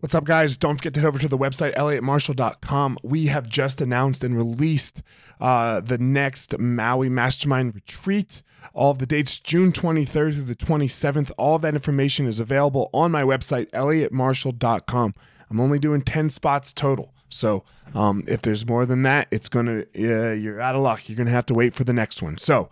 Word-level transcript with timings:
What's 0.00 0.14
up, 0.14 0.24
guys? 0.24 0.56
Don't 0.56 0.78
forget 0.78 0.94
to 0.94 1.00
head 1.00 1.08
over 1.08 1.18
to 1.18 1.28
the 1.28 1.36
website, 1.36 1.74
elliottmarshall.com. 1.76 3.00
We 3.02 3.26
have 3.26 3.46
just 3.46 3.82
announced 3.82 4.24
and 4.24 4.34
released 4.34 5.02
uh, 5.38 5.80
the 5.80 5.98
next 5.98 6.58
Maui 6.58 7.10
Mastermind 7.10 7.74
Retreat. 7.74 8.40
All 8.72 8.92
of 8.92 8.98
the 8.98 9.04
dates, 9.04 9.38
June 9.38 9.72
23rd 9.72 10.08
through 10.08 10.44
the 10.44 10.56
27th. 10.56 11.32
All 11.36 11.56
of 11.56 11.62
that 11.62 11.74
information 11.74 12.24
is 12.24 12.40
available 12.40 12.88
on 12.94 13.12
my 13.12 13.22
website, 13.24 13.70
elliottmarshall.com. 13.72 15.14
I'm 15.50 15.60
only 15.60 15.78
doing 15.78 16.00
10 16.00 16.30
spots 16.30 16.72
total. 16.72 17.12
So 17.28 17.64
um, 17.94 18.24
if 18.26 18.40
there's 18.40 18.66
more 18.66 18.86
than 18.86 19.02
that, 19.02 19.28
it's 19.30 19.50
going 19.50 19.66
to, 19.66 19.82
uh, 19.96 20.32
you're 20.32 20.62
out 20.62 20.76
of 20.76 20.80
luck. 20.80 21.10
You're 21.10 21.16
going 21.16 21.26
to 21.26 21.32
have 21.32 21.46
to 21.46 21.54
wait 21.54 21.74
for 21.74 21.84
the 21.84 21.92
next 21.92 22.22
one. 22.22 22.38
So, 22.38 22.70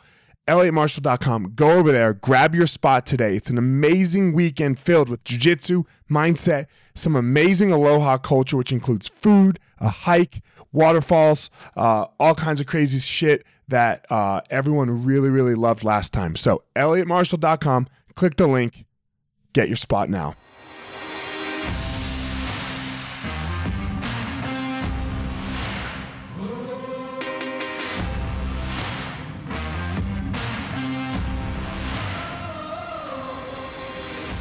elliottmarshall.com. 0.49 1.53
Go 1.55 1.71
over 1.71 1.93
there, 1.93 2.15
grab 2.15 2.55
your 2.55 2.67
spot 2.67 3.07
today. 3.07 3.37
It's 3.37 3.51
an 3.51 3.59
amazing 3.59 4.33
weekend 4.33 4.79
filled 4.79 5.09
with 5.09 5.23
jujitsu, 5.23 5.85
mindset, 6.11 6.67
some 6.95 7.15
amazing 7.15 7.71
aloha 7.71 8.19
culture, 8.19 8.57
which 8.57 8.73
includes 8.73 9.07
food, 9.07 9.59
a 9.79 9.89
hike, 9.89 10.43
waterfalls, 10.73 11.51
uh, 11.77 12.07
all 12.19 12.35
kinds 12.35 12.61
of 12.61 12.67
crazy 12.67 12.99
shit 12.99 13.45
that 13.69 14.07
uh, 14.11 14.41
everyone 14.51 15.05
really, 15.05 15.29
really 15.29 15.55
loved 15.55 15.85
last 15.85 16.13
time. 16.13 16.35
So, 16.35 16.63
elliottmarshall.com, 16.75 17.89
click 18.15 18.37
the 18.37 18.47
link, 18.49 18.87
get 19.53 19.69
your 19.69 19.77
spot 19.77 20.09
now. 20.09 20.35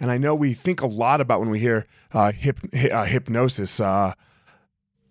And 0.00 0.10
I 0.10 0.18
know 0.18 0.34
we 0.34 0.54
think 0.54 0.80
a 0.80 0.86
lot 0.86 1.20
about 1.20 1.40
when 1.40 1.50
we 1.50 1.60
hear 1.60 1.86
uh, 2.12 2.32
hip, 2.32 2.58
uh, 2.90 3.04
hypnosis. 3.04 3.78
Uh, 3.78 4.14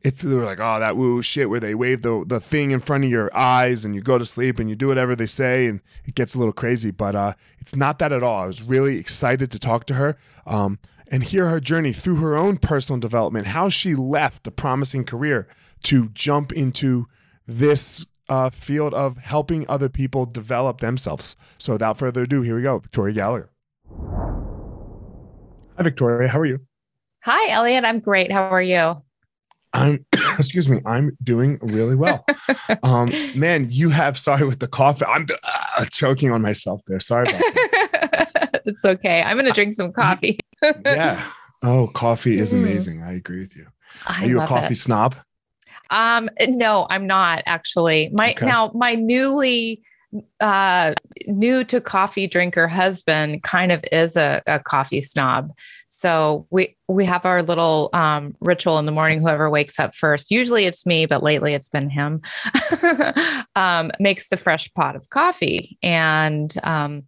it's 0.01 0.21
they're 0.21 0.45
like, 0.45 0.59
oh, 0.59 0.79
that 0.79 0.97
woo 0.97 1.21
shit 1.21 1.49
where 1.49 1.59
they 1.59 1.75
wave 1.75 2.01
the, 2.01 2.23
the 2.25 2.39
thing 2.39 2.71
in 2.71 2.79
front 2.79 3.03
of 3.03 3.09
your 3.09 3.35
eyes 3.37 3.85
and 3.85 3.93
you 3.93 4.01
go 4.01 4.17
to 4.17 4.25
sleep 4.25 4.57
and 4.57 4.69
you 4.69 4.75
do 4.75 4.87
whatever 4.87 5.15
they 5.15 5.25
say 5.25 5.67
and 5.67 5.81
it 6.05 6.15
gets 6.15 6.35
a 6.35 6.39
little 6.39 6.53
crazy. 6.53 6.91
But 6.91 7.15
uh, 7.15 7.33
it's 7.59 7.75
not 7.75 7.99
that 7.99 8.13
at 8.13 8.23
all. 8.23 8.43
I 8.43 8.47
was 8.47 8.63
really 8.63 8.97
excited 8.97 9.51
to 9.51 9.59
talk 9.59 9.85
to 9.85 9.95
her 9.95 10.17
um, 10.47 10.79
and 11.11 11.23
hear 11.23 11.47
her 11.47 11.59
journey 11.59 11.93
through 11.93 12.15
her 12.15 12.35
own 12.37 12.57
personal 12.57 12.99
development, 12.99 13.47
how 13.47 13.69
she 13.69 13.93
left 13.93 14.47
a 14.47 14.51
promising 14.51 15.03
career 15.03 15.47
to 15.83 16.09
jump 16.09 16.51
into 16.51 17.07
this 17.45 18.05
uh, 18.29 18.49
field 18.49 18.93
of 18.93 19.17
helping 19.17 19.67
other 19.67 19.89
people 19.89 20.25
develop 20.25 20.79
themselves. 20.79 21.35
So 21.57 21.73
without 21.73 21.97
further 21.97 22.23
ado, 22.23 22.41
here 22.41 22.55
we 22.55 22.61
go, 22.61 22.77
Victoria 22.77 23.15
Gallagher. 23.15 23.49
Hi, 25.79 25.83
Victoria. 25.83 26.27
How 26.27 26.41
are 26.41 26.45
you? 26.45 26.59
Hi, 27.23 27.51
Elliot. 27.51 27.85
I'm 27.85 28.01
great. 28.01 28.33
How 28.33 28.49
are 28.49 28.61
you? 28.61 29.01
I'm, 29.71 30.05
excuse 30.37 30.67
me, 30.67 30.81
I'm 30.85 31.17
doing 31.23 31.57
really 31.61 31.95
well. 31.95 32.25
um, 32.83 33.13
man, 33.33 33.67
you 33.69 33.89
have, 33.89 34.19
sorry 34.19 34.45
with 34.45 34.59
the 34.59 34.67
coffee. 34.67 35.05
I'm 35.05 35.25
uh, 35.41 35.85
choking 35.85 36.31
on 36.31 36.41
myself 36.41 36.81
there. 36.87 36.99
Sorry 36.99 37.29
about 37.29 37.39
that. 37.39 38.61
it's 38.65 38.83
okay. 38.83 39.21
I'm 39.21 39.37
going 39.37 39.45
to 39.45 39.53
drink 39.53 39.73
some 39.73 39.93
coffee. 39.93 40.37
yeah. 40.83 41.23
Oh, 41.63 41.87
coffee 41.87 42.39
is 42.39 42.53
mm. 42.53 42.57
amazing. 42.57 43.01
I 43.01 43.13
agree 43.13 43.39
with 43.39 43.55
you. 43.55 43.67
I 44.05 44.25
are 44.25 44.27
you 44.27 44.41
a 44.41 44.47
coffee 44.47 44.73
it. 44.73 44.79
snob? 44.79 45.15
Um, 45.91 46.29
no, 46.45 46.87
I'm 46.89 47.07
not 47.07 47.43
actually. 47.45 48.09
My 48.11 48.31
okay. 48.31 48.45
now 48.45 48.71
my 48.75 48.95
newly 48.95 49.81
uh 50.39 50.93
new 51.27 51.63
to 51.63 51.79
coffee 51.79 52.25
drinker 52.25 52.67
husband 52.67 53.43
kind 53.43 53.71
of 53.71 53.83
is 53.91 54.17
a, 54.17 54.41
a 54.47 54.59
coffee 54.59 55.01
snob. 55.01 55.51
So 55.89 56.47
we 56.51 56.77
we 56.87 57.03
have 57.05 57.25
our 57.25 57.41
little 57.41 57.89
um, 57.93 58.35
ritual 58.39 58.77
in 58.77 58.85
the 58.85 58.91
morning. 58.91 59.19
Whoever 59.19 59.49
wakes 59.49 59.79
up 59.79 59.95
first, 59.95 60.29
usually 60.29 60.65
it's 60.65 60.85
me, 60.85 61.07
but 61.07 61.23
lately 61.23 61.55
it's 61.55 61.67
been 61.67 61.89
him. 61.89 62.21
um, 63.55 63.91
makes 63.99 64.29
the 64.29 64.37
fresh 64.37 64.71
pot 64.73 64.95
of 64.95 65.09
coffee, 65.09 65.77
and 65.81 66.55
um, 66.63 67.03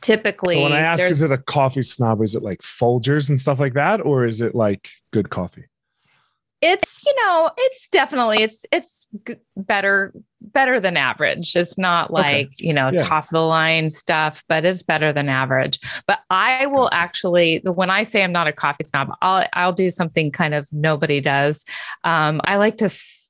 typically. 0.00 0.56
So 0.56 0.62
when 0.62 0.72
I 0.72 0.80
ask, 0.80 1.04
is 1.04 1.22
it 1.22 1.32
a 1.32 1.38
coffee 1.38 1.82
snob? 1.82 2.22
Is 2.22 2.36
it 2.36 2.42
like 2.42 2.60
Folgers 2.60 3.28
and 3.28 3.38
stuff 3.38 3.58
like 3.58 3.74
that, 3.74 4.00
or 4.00 4.24
is 4.24 4.40
it 4.40 4.54
like 4.54 4.88
good 5.10 5.30
coffee? 5.30 5.64
It's 6.60 7.04
you 7.06 7.14
know 7.24 7.50
it's 7.56 7.88
definitely 7.88 8.42
it's 8.42 8.64
it's 8.72 9.06
g- 9.26 9.36
better 9.56 10.12
better 10.40 10.80
than 10.80 10.96
average 10.96 11.54
it's 11.54 11.78
not 11.78 12.12
like 12.12 12.46
okay. 12.46 12.54
you 12.58 12.72
know 12.72 12.90
yeah. 12.92 13.04
top 13.04 13.24
of 13.24 13.30
the 13.30 13.40
line 13.40 13.90
stuff 13.90 14.42
but 14.48 14.64
it's 14.64 14.82
better 14.82 15.12
than 15.12 15.28
average 15.28 15.78
but 16.06 16.20
i 16.30 16.66
will 16.66 16.84
gotcha. 16.84 16.96
actually 16.96 17.58
when 17.64 17.90
i 17.90 18.02
say 18.02 18.22
i'm 18.22 18.32
not 18.32 18.46
a 18.48 18.52
coffee 18.52 18.84
snob 18.84 19.10
i'll 19.22 19.46
i'll 19.52 19.72
do 19.72 19.90
something 19.90 20.30
kind 20.30 20.54
of 20.54 20.68
nobody 20.72 21.20
does 21.20 21.64
um, 22.04 22.40
i 22.44 22.56
like 22.56 22.76
to 22.76 22.88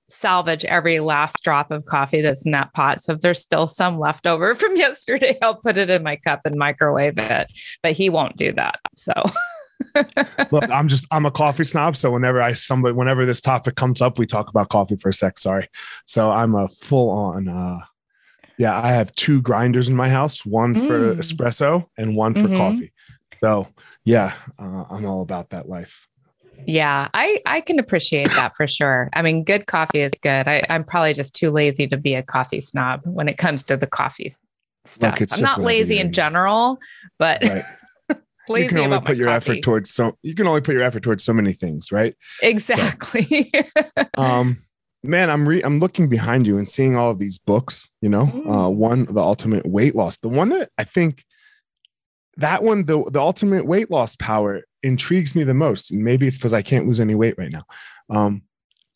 salvage 0.09 0.65
every 0.65 1.01
last 1.01 1.43
drop 1.43 1.71
of 1.71 1.85
coffee 1.85 2.21
that's 2.21 2.45
in 2.45 2.53
that 2.53 2.73
pot. 2.73 3.01
So 3.01 3.13
if 3.13 3.21
there's 3.21 3.41
still 3.41 3.67
some 3.67 3.99
left 3.99 4.27
over 4.27 4.55
from 4.57 4.77
yesterday, 4.77 5.37
I'll 5.43 5.61
put 5.61 5.79
it 5.79 5.91
in 5.91 6.03
my 6.03 6.17
cup 6.17 6.41
and 6.45 6.57
microwave 6.57 7.19
it. 7.19 7.53
But 7.83 7.93
he 7.93 8.09
won't 8.09 8.37
do 8.37 8.53
that. 8.53 8.81
So 8.95 9.13
Look, 10.51 10.69
I'm 10.71 10.89
just 10.89 11.07
I'm 11.11 11.27
a 11.27 11.31
coffee 11.31 11.65
snob, 11.65 11.97
so 11.97 12.11
whenever 12.11 12.41
I 12.41 12.53
somebody 12.53 12.95
whenever 12.95 13.27
this 13.27 13.41
topic 13.41 13.77
comes 13.77 14.01
up, 14.03 14.19
we 14.19 14.27
talk 14.27 14.49
about 14.49 14.69
coffee 14.69 14.97
for 14.97 15.09
a 15.09 15.13
sec. 15.13 15.39
Sorry. 15.39 15.67
So 16.07 16.31
I'm 16.31 16.55
a 16.55 16.69
full 16.69 17.11
on 17.11 17.49
uh 17.49 17.81
yeah, 18.59 18.81
I 18.81 18.89
have 18.89 19.15
two 19.15 19.41
grinders 19.41 19.89
in 19.89 19.95
my 19.95 20.09
house, 20.09 20.45
one 20.45 20.75
mm. 20.75 20.87
for 20.87 21.15
espresso 21.15 21.87
and 21.97 22.17
one 22.17 22.35
for 22.35 22.43
mm-hmm. 22.43 22.57
coffee. 22.57 22.93
So, 23.43 23.69
yeah, 24.05 24.35
uh, 24.59 24.85
I'm 24.91 25.07
all 25.07 25.23
about 25.23 25.51
that 25.51 25.69
life. 25.69 26.09
Yeah, 26.67 27.09
I 27.15 27.41
I 27.47 27.61
can 27.61 27.79
appreciate 27.79 28.31
that 28.31 28.57
for 28.57 28.67
sure. 28.67 29.11
I 29.13 29.23
mean, 29.23 29.45
good 29.45 29.67
coffee 29.67 30.01
is 30.01 30.11
good. 30.21 30.49
I, 30.49 30.65
I'm 30.69 30.83
probably 30.83 31.15
just 31.15 31.37
too 31.37 31.51
lazy 31.51 31.87
to 31.87 31.97
be 31.97 32.17
a 32.17 32.23
coffee 32.23 32.61
snob 32.61 33.03
when 33.05 33.29
it 33.29 33.39
comes 33.39 33.63
to 33.65 33.77
the 33.77 33.87
coffee 33.87 34.35
stuff. 34.85 35.21
Look, 35.21 35.33
I'm 35.33 35.41
not 35.41 35.61
lazy 35.61 36.01
in 36.01 36.13
general, 36.13 36.81
but 37.17 37.43
right. 37.45 37.63
you 38.57 38.69
can 38.69 38.79
only 38.79 39.01
put 39.01 39.17
your 39.17 39.27
coffee. 39.27 39.53
effort 39.53 39.63
towards 39.63 39.91
so 39.91 40.17
you 40.23 40.35
can 40.35 40.47
only 40.47 40.61
put 40.61 40.75
your 40.75 40.83
effort 40.83 41.03
towards 41.03 41.25
so 41.25 41.33
many 41.33 41.53
things, 41.53 41.93
right? 41.93 42.15
Exactly. 42.43 43.51
So, 43.53 44.05
um, 44.19 44.63
man, 45.03 45.31
I'm 45.31 45.49
re 45.49 45.63
I'm 45.63 45.79
looking 45.79 46.09
behind 46.09 46.47
you 46.47 46.59
and 46.59 46.69
seeing 46.69 46.97
all 46.97 47.11
of 47.11 47.19
these 47.19 47.39
books. 47.39 47.91
You 48.01 48.09
know, 48.09 48.27
mm. 48.27 48.67
uh, 48.67 48.71
one 48.71 49.07
the 49.07 49.21
ultimate 49.21 49.67
weight 49.67 49.95
loss, 49.95 50.19
the 50.19 50.29
one 50.29 50.51
that 50.51 50.71
I 50.79 50.85
think 50.85 51.25
that 52.37 52.63
one 52.63 52.85
the 52.85 53.05
the 53.11 53.21
ultimate 53.21 53.67
weight 53.67 53.91
loss 53.91 54.17
power 54.17 54.63
intrigues 54.83 55.35
me 55.35 55.45
the 55.45 55.55
most, 55.55 55.91
and 55.91 56.05
maybe 56.05 56.27
it's 56.27 56.39
because 56.39 56.55
I 56.55 56.63
can't 56.63 56.87
lose 56.87 57.01
any 57.01 57.15
weight 57.15 57.35
right 57.39 57.53
now. 57.53 57.65
Um, 58.11 58.43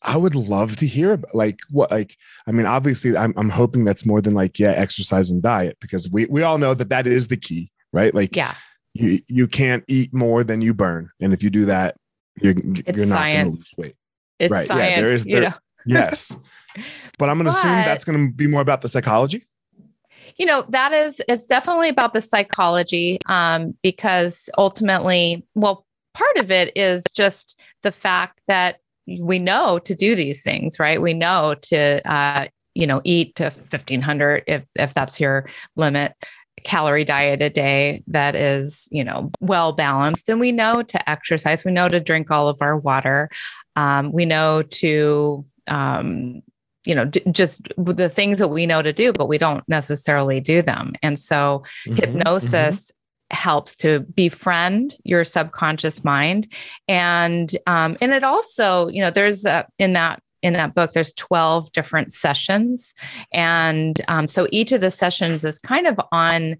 I 0.03 0.17
would 0.17 0.35
love 0.35 0.75
to 0.77 0.87
hear 0.87 1.13
about 1.13 1.33
like 1.33 1.59
what 1.69 1.89
like 1.89 2.17
I 2.45 2.51
mean 2.51 2.65
obviously 2.65 3.15
I'm 3.15 3.33
I'm 3.37 3.49
hoping 3.49 3.85
that's 3.85 4.05
more 4.05 4.21
than 4.21 4.33
like 4.33 4.59
yeah 4.59 4.71
exercise 4.71 5.29
and 5.29 5.41
diet 5.41 5.77
because 5.79 6.09
we 6.11 6.25
we 6.25 6.43
all 6.43 6.57
know 6.57 6.73
that 6.73 6.89
that 6.89 7.07
is 7.07 7.27
the 7.27 7.37
key 7.37 7.71
right 7.93 8.13
like 8.13 8.35
yeah 8.35 8.53
you 8.93 9.21
you 9.27 9.47
can't 9.47 9.83
eat 9.87 10.13
more 10.13 10.43
than 10.43 10.61
you 10.61 10.73
burn, 10.73 11.09
and 11.19 11.33
if 11.33 11.41
you 11.41 11.49
do 11.49 11.65
that, 11.65 11.95
you're 12.41 12.53
it's 12.57 12.97
you're 12.97 13.05
not 13.05 13.25
going 13.25 13.45
to 13.45 13.51
lose 13.51 13.73
weight. 13.77 13.95
It's 14.39 14.51
right? 14.51 14.67
Science, 14.67 14.89
yeah, 14.89 15.01
there 15.01 15.11
is. 15.11 15.23
There, 15.23 15.35
you 15.35 15.49
know? 15.49 15.53
yes, 15.85 16.37
but 17.17 17.29
I'm 17.29 17.37
going 17.37 17.51
to 17.51 17.57
assume 17.57 17.71
that's 17.71 18.05
going 18.05 18.27
to 18.27 18.33
be 18.33 18.47
more 18.47 18.61
about 18.61 18.81
the 18.81 18.89
psychology. 18.89 19.45
You 20.37 20.45
know 20.45 20.65
that 20.69 20.93
is 20.93 21.21
it's 21.27 21.45
definitely 21.45 21.89
about 21.89 22.13
the 22.13 22.21
psychology 22.21 23.19
um, 23.27 23.75
because 23.83 24.49
ultimately, 24.57 25.45
well, 25.55 25.85
part 26.13 26.37
of 26.37 26.51
it 26.51 26.71
is 26.75 27.03
just 27.15 27.59
the 27.81 27.91
fact 27.91 28.41
that 28.47 28.77
we 29.19 29.39
know 29.39 29.79
to 29.79 29.93
do 29.93 30.15
these 30.15 30.41
things, 30.43 30.79
right? 30.79 31.01
We 31.01 31.13
know 31.13 31.55
to 31.63 32.11
uh, 32.11 32.47
you 32.73 32.87
know 32.87 33.01
eat 33.03 33.35
to 33.35 33.45
1500 33.45 34.43
if 34.47 34.65
if 34.75 34.93
that's 34.93 35.19
your 35.19 35.47
limit 35.75 36.13
calorie 36.63 37.05
diet 37.05 37.41
a 37.41 37.49
day 37.49 38.03
that 38.07 38.35
is, 38.35 38.87
you 38.91 39.03
know, 39.03 39.31
well 39.39 39.71
balanced. 39.71 40.29
And 40.29 40.39
we 40.39 40.51
know 40.51 40.81
to 40.83 41.09
exercise, 41.09 41.63
we 41.63 41.71
know 41.71 41.87
to 41.87 41.99
drink 41.99 42.31
all 42.31 42.49
of 42.49 42.61
our 42.61 42.77
water. 42.77 43.29
Um, 43.75 44.11
we 44.11 44.25
know 44.25 44.61
to, 44.61 45.45
um, 45.67 46.41
you 46.85 46.95
know, 46.95 47.05
d- 47.05 47.23
just 47.31 47.61
the 47.77 48.09
things 48.09 48.37
that 48.39 48.49
we 48.49 48.65
know 48.65 48.81
to 48.81 48.93
do, 48.93 49.13
but 49.13 49.27
we 49.27 49.37
don't 49.37 49.67
necessarily 49.67 50.39
do 50.39 50.61
them. 50.61 50.93
And 51.01 51.19
so 51.19 51.63
mm-hmm, 51.85 51.95
hypnosis 51.95 52.91
helps 53.31 53.75
to 53.77 54.01
befriend 54.15 54.95
your 55.03 55.23
subconscious 55.23 56.03
mind 56.03 56.53
and 56.87 57.57
um, 57.65 57.97
and 57.99 58.13
it 58.13 58.23
also 58.23 58.87
you 58.89 59.01
know 59.01 59.09
there's 59.09 59.45
a, 59.45 59.65
in 59.79 59.93
that 59.93 60.21
in 60.43 60.53
that 60.53 60.75
book 60.75 60.91
there's 60.91 61.13
12 61.13 61.71
different 61.71 62.13
sessions. 62.13 62.93
And 63.33 63.99
um, 64.07 64.27
so 64.27 64.47
each 64.51 64.71
of 64.71 64.81
the 64.81 64.91
sessions 64.91 65.43
is 65.43 65.57
kind 65.57 65.87
of 65.87 65.99
on 66.11 66.57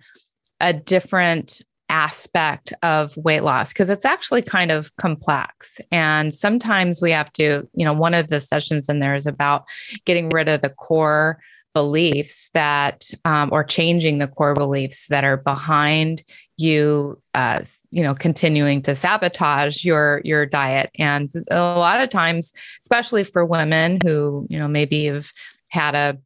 a 0.59 0.74
different 0.74 1.62
aspect 1.89 2.74
of 2.81 3.15
weight 3.18 3.44
loss 3.44 3.71
because 3.71 3.89
it's 3.89 4.06
actually 4.06 4.41
kind 4.41 4.71
of 4.71 4.95
complex. 4.95 5.80
And 5.91 6.33
sometimes 6.33 7.01
we 7.01 7.12
have 7.12 7.31
to 7.33 7.69
you 7.75 7.85
know 7.85 7.94
one 7.94 8.15
of 8.15 8.30
the 8.30 8.41
sessions 8.41 8.89
in 8.89 9.00
there 9.00 9.15
is 9.15 9.27
about 9.27 9.65
getting 10.06 10.30
rid 10.30 10.50
of 10.50 10.62
the 10.62 10.69
core 10.69 11.39
beliefs 11.73 12.49
that 12.53 13.09
um, 13.25 13.49
or 13.51 13.63
changing 13.63 14.19
the 14.19 14.27
core 14.27 14.53
beliefs 14.53 15.07
that 15.07 15.23
are 15.23 15.37
behind 15.37 16.23
you 16.57 17.19
uh, 17.33 17.63
you 17.89 18.03
know 18.03 18.13
continuing 18.13 18.81
to 18.81 18.95
sabotage 18.95 19.83
your 19.83 20.21
your 20.23 20.45
diet. 20.45 20.91
And 20.99 21.29
a 21.49 21.59
lot 21.59 22.01
of 22.01 22.09
times 22.09 22.53
especially 22.81 23.23
for 23.23 23.45
women 23.45 23.99
who 24.03 24.45
you 24.49 24.59
know 24.59 24.67
maybe 24.67 25.05
have 25.05 25.31
had 25.69 25.95
a 25.95 26.17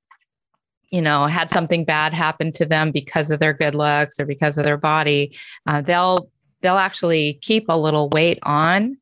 you 0.90 1.02
know 1.02 1.26
had 1.26 1.50
something 1.50 1.86
bad 1.86 2.14
happen 2.14 2.52
to 2.54 2.66
them 2.66 2.92
because 2.92 3.32
of 3.32 3.40
their 3.40 3.54
good 3.54 3.76
looks 3.76 4.20
or 4.20 4.26
because 4.26 4.58
of 4.58 4.64
their 4.64 4.78
body 4.78 5.38
uh, 5.66 5.82
they'll 5.82 6.30
they'll 6.62 6.78
actually 6.78 7.40
keep 7.42 7.66
a 7.70 7.78
little 7.78 8.10
weight 8.10 8.40
on 8.44 8.98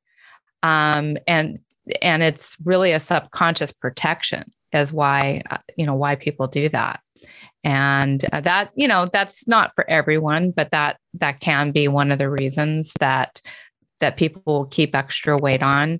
um, 0.64 1.18
and 1.28 1.60
and 2.02 2.24
it's 2.24 2.58
really 2.64 2.92
a 2.92 3.00
subconscious 3.00 3.72
protection 3.72 4.52
is 4.76 4.94
why 4.94 5.42
uh, 5.50 5.58
you 5.78 5.86
know 5.86 5.96
why 5.96 6.16
people 6.16 6.48
do 6.48 6.70
that. 6.70 7.00
And 7.64 8.24
uh, 8.32 8.42
that 8.42 8.72
you 8.76 8.88
know 8.88 9.08
that's 9.12 9.48
not 9.48 9.74
for 9.74 9.90
everyone 9.90 10.52
but 10.52 10.72
that 10.72 10.98
that 11.16 11.40
can 11.40 11.72
be 11.72 11.88
one 11.88 12.12
of 12.12 12.20
the 12.20 12.30
reasons 12.30 12.94
that 13.00 13.42
that 14.02 14.18
people 14.18 14.42
will 14.46 14.66
keep 14.66 14.96
extra 14.96 15.38
weight 15.38 15.64
on. 15.64 16.00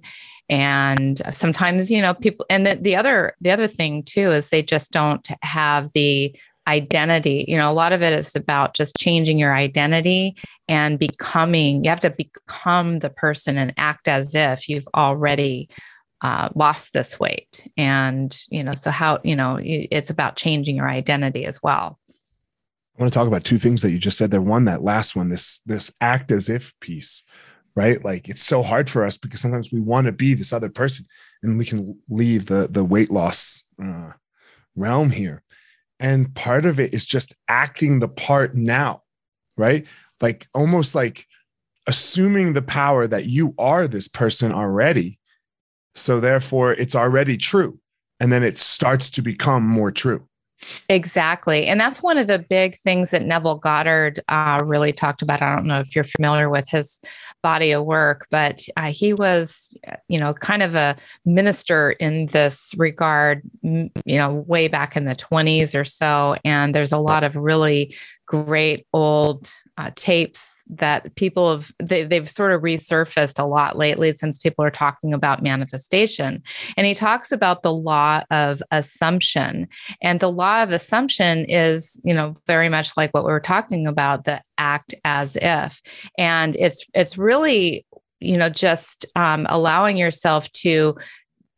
And 0.50 1.22
sometimes 1.32 1.90
you 1.90 2.02
know 2.02 2.14
people 2.14 2.46
and 2.50 2.68
the, 2.68 2.76
the 2.76 2.96
other 2.96 3.36
the 3.42 3.52
other 3.52 3.68
thing 3.68 4.04
too 4.04 4.32
is 4.32 4.50
they 4.50 4.62
just 4.62 4.92
don't 4.92 5.28
have 5.42 5.92
the 5.94 6.36
identity. 6.68 7.46
You 7.48 7.58
know 7.58 7.72
a 7.72 7.74
lot 7.74 7.94
of 7.94 8.04
it 8.04 8.14
is 8.14 8.36
about 8.36 8.76
just 8.76 8.96
changing 8.98 9.40
your 9.40 9.56
identity 9.56 10.36
and 10.68 11.00
becoming 11.00 11.84
you 11.84 11.90
have 11.90 12.00
to 12.02 12.12
become 12.12 13.00
the 13.00 13.10
person 13.10 13.58
and 13.58 13.74
act 13.78 14.08
as 14.08 14.36
if 14.36 14.70
you've 14.70 14.88
already 14.96 15.70
uh, 16.22 16.50
lost 16.56 16.94
this 16.94 17.20
weight. 17.20 17.68
And 17.78 18.38
you 18.50 18.64
know 18.64 18.74
so 18.74 18.92
how 18.92 19.20
you 19.24 19.36
know 19.36 19.60
it's 19.62 20.10
about 20.10 20.36
changing 20.36 20.76
your 20.76 20.90
identity 20.90 21.46
as 21.46 21.62
well. 21.62 22.00
I 22.98 23.02
want 23.02 23.12
to 23.12 23.20
talk 23.20 23.28
about 23.28 23.44
two 23.44 23.58
things 23.58 23.82
that 23.82 23.92
you 23.92 23.98
just 23.98 24.18
said 24.18 24.32
there. 24.32 24.42
One 24.42 24.66
that 24.66 24.84
last 24.84 25.16
one 25.16 25.30
this 25.30 25.62
this 25.66 25.92
act 26.02 26.32
as 26.32 26.50
if 26.50 26.74
piece 26.80 27.24
right? 27.78 28.06
Like 28.06 28.30
it's 28.30 28.46
so 28.46 28.64
hard 28.64 28.90
for 28.90 29.04
us 29.04 29.18
because 29.18 29.42
sometimes 29.42 29.70
we 29.70 29.82
want 29.82 30.06
to 30.06 30.14
be 30.14 30.34
this 30.34 30.54
other 30.54 30.70
person 30.70 31.06
and 31.44 31.58
we 31.58 31.66
can 31.66 32.00
leave 32.08 32.46
the 32.46 32.70
the 32.72 32.86
weight 32.86 33.12
loss 33.12 33.64
uh, 33.84 34.12
realm 34.78 35.10
here. 35.10 35.44
And 36.00 36.34
part 36.34 36.66
of 36.66 36.80
it 36.80 36.94
is 36.94 37.06
just 37.06 37.36
acting 37.50 38.00
the 38.00 38.08
part 38.08 38.56
now 38.56 39.02
right? 39.58 39.86
Like 40.22 40.48
almost 40.54 40.96
like 40.96 41.26
assuming 41.88 42.54
the 42.54 42.62
power 42.62 43.08
that 43.08 43.26
you 43.26 43.54
are 43.58 43.88
this 43.88 44.08
person 44.08 44.52
already 44.52 45.20
so 45.96 46.20
therefore, 46.20 46.74
it's 46.74 46.96
already 46.96 47.38
true. 47.38 47.80
And 48.20 48.32
then 48.32 48.44
it 48.44 48.58
starts 48.58 49.10
to 49.12 49.22
become 49.22 49.66
more 49.66 49.92
true. 49.92 50.28
Exactly. 50.90 51.68
And 51.68 51.80
that's 51.80 52.02
one 52.02 52.18
of 52.18 52.28
the 52.28 52.40
big 52.40 52.78
things 52.78 53.12
that 53.12 53.26
Neville 53.26 53.58
Goddard 53.58 54.22
uh, 54.30 54.60
really 54.64 54.94
talked 54.94 55.22
about. 55.22 55.42
I 55.42 55.54
don't 55.54 55.68
know 55.68 55.80
if 55.80 55.94
you're 55.94 56.04
familiar 56.04 56.50
with 56.50 56.68
his 56.70 57.00
body 57.44 57.72
of 57.72 57.86
work, 57.86 58.26
but 58.32 58.66
uh, 58.78 58.92
he 58.92 59.14
was, 59.14 59.78
you 60.08 60.20
know, 60.20 60.34
kind 60.34 60.64
of 60.64 60.76
a 60.76 60.96
minister 61.26 61.92
in 61.92 62.28
this 62.28 62.74
regard, 62.78 63.42
you 63.62 63.92
know, 64.06 64.34
way 64.48 64.68
back 64.68 64.96
in 64.96 65.06
the 65.06 65.16
20s 65.16 65.80
or 65.80 65.84
so. 65.84 66.36
And 66.44 66.74
there's 66.74 66.94
a 66.94 66.98
lot 66.98 67.24
of 67.24 67.36
really 67.36 67.96
great 68.26 68.86
old 68.94 69.52
uh, 69.78 69.92
tapes 69.96 70.64
that 70.70 71.14
people 71.16 71.52
have 71.52 71.72
they, 71.80 72.04
they've 72.04 72.30
sort 72.30 72.52
of 72.52 72.62
resurfaced 72.62 73.40
a 73.40 73.46
lot 73.46 73.78
lately 73.78 74.14
since 74.14 74.38
people 74.38 74.64
are 74.64 74.72
talking 74.72 75.14
about 75.14 75.44
manifestation. 75.44 76.42
And 76.78 76.88
he 76.88 76.94
talks 76.94 77.32
about 77.32 77.62
the 77.62 77.74
law 77.74 78.24
of 78.32 78.62
assumption. 78.72 79.68
And 80.02 80.20
the 80.20 80.32
law 80.32 80.64
of 80.64 80.72
assumption 80.72 81.46
is 81.46 82.00
you 82.04 82.14
know 82.14 82.36
very 82.48 82.70
much 82.70 82.96
like 82.98 83.14
what 83.14 83.26
we 83.26 83.32
were 83.32 83.40
talking 83.40 83.86
about 83.86 84.24
the 84.24 84.42
act 84.58 84.96
as 85.04 85.38
if. 85.42 85.82
And 86.18 86.56
it's 86.56 86.86
it's 86.94 87.18
really 87.18 87.86
you 88.20 88.38
know 88.38 88.50
just 88.50 89.06
um, 89.16 89.46
allowing 89.50 89.98
yourself 89.98 90.52
to 90.54 90.96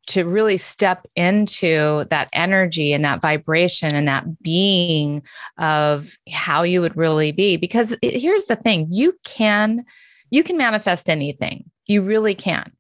to 0.08 0.24
really 0.24 0.58
step 0.58 1.06
into 1.16 2.06
that 2.10 2.30
energy 2.34 2.94
and 2.94 3.04
that 3.06 3.22
vibration 3.22 3.94
and 3.94 4.08
that 4.08 4.42
being 4.42 5.22
of 5.58 6.18
how 6.32 6.64
you 6.64 6.82
would 6.82 6.96
really 6.98 7.32
be. 7.32 7.58
Because 7.58 7.96
here's 8.02 8.46
the 8.46 8.56
thing 8.56 8.88
you 8.90 9.14
can 9.24 9.86
you 10.30 10.44
can 10.44 10.58
manifest 10.58 11.10
anything. 11.10 11.70
You 11.86 12.02
really 12.02 12.36
can 12.36 12.72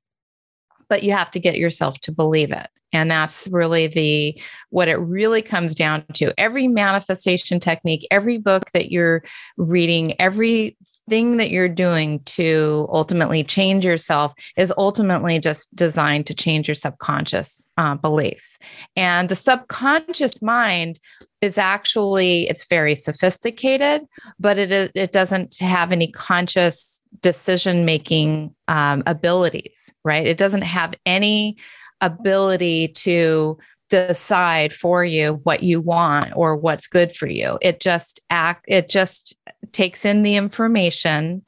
but 0.89 1.03
you 1.03 1.11
have 1.11 1.31
to 1.31 1.39
get 1.39 1.57
yourself 1.57 1.99
to 2.01 2.11
believe 2.11 2.51
it. 2.51 2.67
And 2.93 3.11
that's 3.11 3.47
really 3.51 3.87
the 3.87 4.41
what 4.69 4.87
it 4.87 4.95
really 4.95 5.41
comes 5.41 5.75
down 5.75 6.05
to. 6.13 6.33
Every 6.39 6.67
manifestation 6.67 7.59
technique 7.59 8.07
every 8.11 8.37
book 8.37 8.71
that 8.71 8.91
you're 8.91 9.23
reading 9.57 10.19
every 10.21 10.77
thing 11.09 11.37
that 11.37 11.51
you're 11.51 11.69
doing 11.69 12.19
to 12.21 12.87
ultimately 12.91 13.43
change 13.43 13.85
yourself 13.85 14.33
is 14.57 14.73
ultimately 14.77 15.39
just 15.39 15.73
designed 15.75 16.25
to 16.25 16.33
change 16.33 16.67
your 16.67 16.75
subconscious 16.75 17.67
uh, 17.77 17.95
beliefs. 17.95 18.57
And 18.95 19.29
the 19.29 19.35
subconscious 19.35 20.41
mind 20.41 20.99
is 21.41 21.57
actually 21.57 22.49
it's 22.49 22.65
very 22.65 22.95
sophisticated 22.95 24.01
but 24.39 24.57
it 24.57 24.71
is 24.71 24.89
it 24.95 25.11
doesn't 25.11 25.57
have 25.59 25.91
any 25.91 26.11
conscious 26.11 27.01
decision 27.21 27.85
making 27.85 28.53
um, 28.67 29.03
abilities 29.05 29.93
right? 30.03 30.25
It 30.25 30.37
doesn't 30.37 30.61
have 30.63 30.93
any 31.05 31.57
ability 32.01 32.89
to 32.89 33.57
decide 33.89 34.73
for 34.73 35.03
you 35.03 35.39
what 35.43 35.63
you 35.63 35.81
want 35.81 36.33
or 36.35 36.55
what's 36.55 36.87
good 36.87 37.13
for 37.13 37.27
you. 37.27 37.57
It 37.61 37.79
just 37.79 38.19
act 38.29 38.65
it 38.67 38.89
just 38.89 39.35
takes 39.71 40.05
in 40.05 40.23
the 40.23 40.35
information 40.35 41.43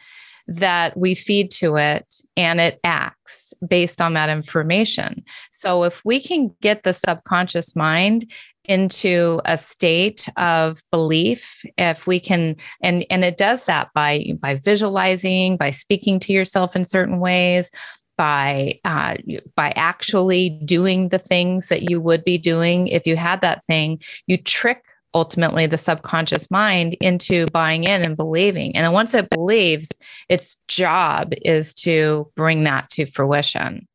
that 0.47 0.97
we 0.97 1.13
feed 1.13 1.51
to 1.51 1.75
it 1.75 2.11
and 2.35 2.59
it 2.59 2.79
acts 2.83 3.53
based 3.67 4.01
on 4.01 4.13
that 4.13 4.29
information. 4.29 5.23
So 5.51 5.83
if 5.83 6.03
we 6.03 6.19
can 6.19 6.55
get 6.61 6.83
the 6.83 6.93
subconscious 6.93 7.75
mind 7.75 8.31
into 8.69 9.41
a 9.45 9.57
state 9.57 10.29
of 10.37 10.81
belief 10.91 11.65
if 11.77 12.05
we 12.05 12.19
can 12.19 12.55
and 12.81 13.03
and 13.09 13.25
it 13.25 13.35
does 13.35 13.65
that 13.65 13.89
by 13.95 14.23
by 14.39 14.53
visualizing 14.53 15.57
by 15.57 15.71
speaking 15.71 16.19
to 16.19 16.31
yourself 16.31 16.75
in 16.75 16.85
certain 16.85 17.19
ways 17.19 17.71
by 18.19 18.77
uh, 18.83 19.15
by 19.55 19.71
actually 19.77 20.49
doing 20.65 21.07
the 21.07 21.17
things 21.17 21.69
that 21.69 21.89
you 21.89 21.99
would 21.99 22.23
be 22.23 22.37
doing 22.37 22.89
if 22.89 23.07
you 23.07 23.15
had 23.15 23.39
that 23.41 23.63
thing. 23.63 23.99
You 24.27 24.37
trick 24.37 24.83
ultimately 25.13 25.65
the 25.65 25.77
subconscious 25.77 26.51
mind 26.51 26.95
into 27.01 27.45
buying 27.53 27.85
in 27.85 28.03
and 28.03 28.17
believing. 28.17 28.75
And 28.75 28.91
once 28.93 29.13
it 29.13 29.29
believes 29.29 29.89
its 30.27 30.57
job 30.67 31.33
is 31.43 31.73
to 31.75 32.29
bring 32.35 32.65
that 32.65 32.91
to 32.91 33.05
fruition 33.05 33.87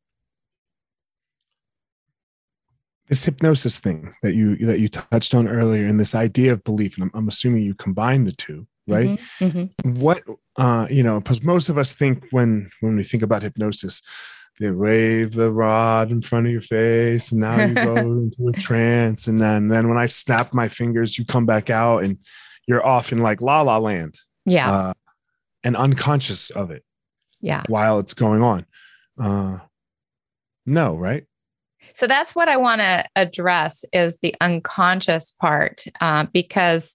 this 3.08 3.24
hypnosis 3.24 3.78
thing 3.78 4.12
that 4.22 4.34
you 4.34 4.56
that 4.56 4.80
you 4.80 4.88
touched 4.88 5.34
on 5.34 5.48
earlier 5.48 5.86
and 5.86 6.00
this 6.00 6.14
idea 6.14 6.52
of 6.52 6.64
belief 6.64 6.96
and 6.96 7.04
i'm, 7.04 7.10
I'm 7.14 7.28
assuming 7.28 7.62
you 7.62 7.74
combine 7.74 8.24
the 8.24 8.32
two 8.32 8.66
right? 8.86 9.18
Mm-hmm, 9.40 9.44
mm-hmm. 9.44 10.00
what 10.00 10.22
uh 10.56 10.86
you 10.90 11.02
know 11.02 11.20
because 11.20 11.42
most 11.42 11.68
of 11.68 11.78
us 11.78 11.94
think 11.94 12.26
when 12.30 12.70
when 12.80 12.96
we 12.96 13.04
think 13.04 13.22
about 13.22 13.42
hypnosis 13.42 14.02
they 14.60 14.70
wave 14.70 15.32
the 15.32 15.50
rod 15.50 16.10
in 16.10 16.20
front 16.20 16.46
of 16.46 16.52
your 16.52 16.60
face 16.60 17.32
and 17.32 17.40
now 17.40 17.64
you 17.64 17.74
go 17.74 17.96
into 17.96 18.48
a 18.48 18.52
trance 18.52 19.26
and 19.26 19.38
then 19.38 19.68
then 19.68 19.88
when 19.88 19.96
i 19.96 20.06
snap 20.06 20.52
my 20.52 20.68
fingers 20.68 21.16
you 21.16 21.24
come 21.24 21.46
back 21.46 21.70
out 21.70 22.04
and 22.04 22.18
you're 22.66 22.84
off 22.84 23.12
in 23.12 23.18
like 23.18 23.40
la 23.40 23.62
la 23.62 23.78
land. 23.78 24.18
Yeah. 24.46 24.72
Uh, 24.72 24.92
and 25.62 25.76
unconscious 25.76 26.50
of 26.50 26.70
it 26.70 26.84
yeah. 27.40 27.62
while 27.68 27.98
it's 27.98 28.14
going 28.14 28.42
on. 28.42 28.66
Uh 29.18 29.58
no 30.66 30.96
right 30.96 31.24
so 31.94 32.06
that's 32.06 32.34
what 32.34 32.48
i 32.48 32.56
want 32.56 32.80
to 32.80 33.04
address 33.16 33.84
is 33.92 34.18
the 34.20 34.34
unconscious 34.40 35.34
part 35.40 35.84
uh, 36.00 36.26
because 36.32 36.94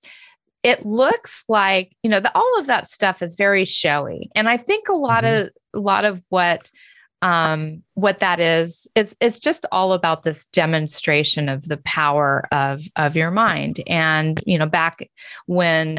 it 0.63 0.85
looks 0.85 1.43
like 1.47 1.95
you 2.03 2.09
know 2.09 2.19
the, 2.19 2.31
all 2.35 2.59
of 2.59 2.67
that 2.67 2.89
stuff 2.89 3.21
is 3.21 3.35
very 3.35 3.65
showy 3.65 4.29
and 4.35 4.49
i 4.49 4.57
think 4.57 4.89
a 4.89 4.93
lot 4.93 5.23
mm-hmm. 5.23 5.47
of 5.47 5.49
a 5.73 5.79
lot 5.79 6.05
of 6.05 6.23
what 6.29 6.71
um 7.21 7.83
what 7.95 8.19
that 8.19 8.39
is 8.39 8.87
is 8.95 9.15
it's 9.19 9.39
just 9.39 9.65
all 9.71 9.93
about 9.93 10.23
this 10.23 10.45
demonstration 10.53 11.49
of 11.49 11.65
the 11.67 11.77
power 11.77 12.47
of 12.51 12.81
of 12.95 13.15
your 13.15 13.31
mind 13.31 13.81
and 13.87 14.41
you 14.45 14.57
know 14.57 14.67
back 14.67 15.09
when 15.45 15.97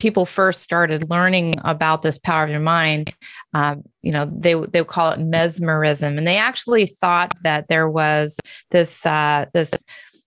people 0.00 0.26
first 0.26 0.62
started 0.62 1.10
learning 1.10 1.54
about 1.64 2.02
this 2.02 2.18
power 2.18 2.44
of 2.44 2.50
your 2.50 2.60
mind, 2.60 3.14
um, 3.54 3.82
you 4.02 4.12
know, 4.12 4.30
they 4.34 4.54
they 4.54 4.82
call 4.82 5.12
it 5.12 5.20
mesmerism, 5.20 6.18
and 6.18 6.26
they 6.26 6.36
actually 6.36 6.86
thought 6.86 7.32
that 7.42 7.68
there 7.68 7.88
was 7.88 8.36
this 8.70 9.06
uh, 9.06 9.46
this 9.52 9.70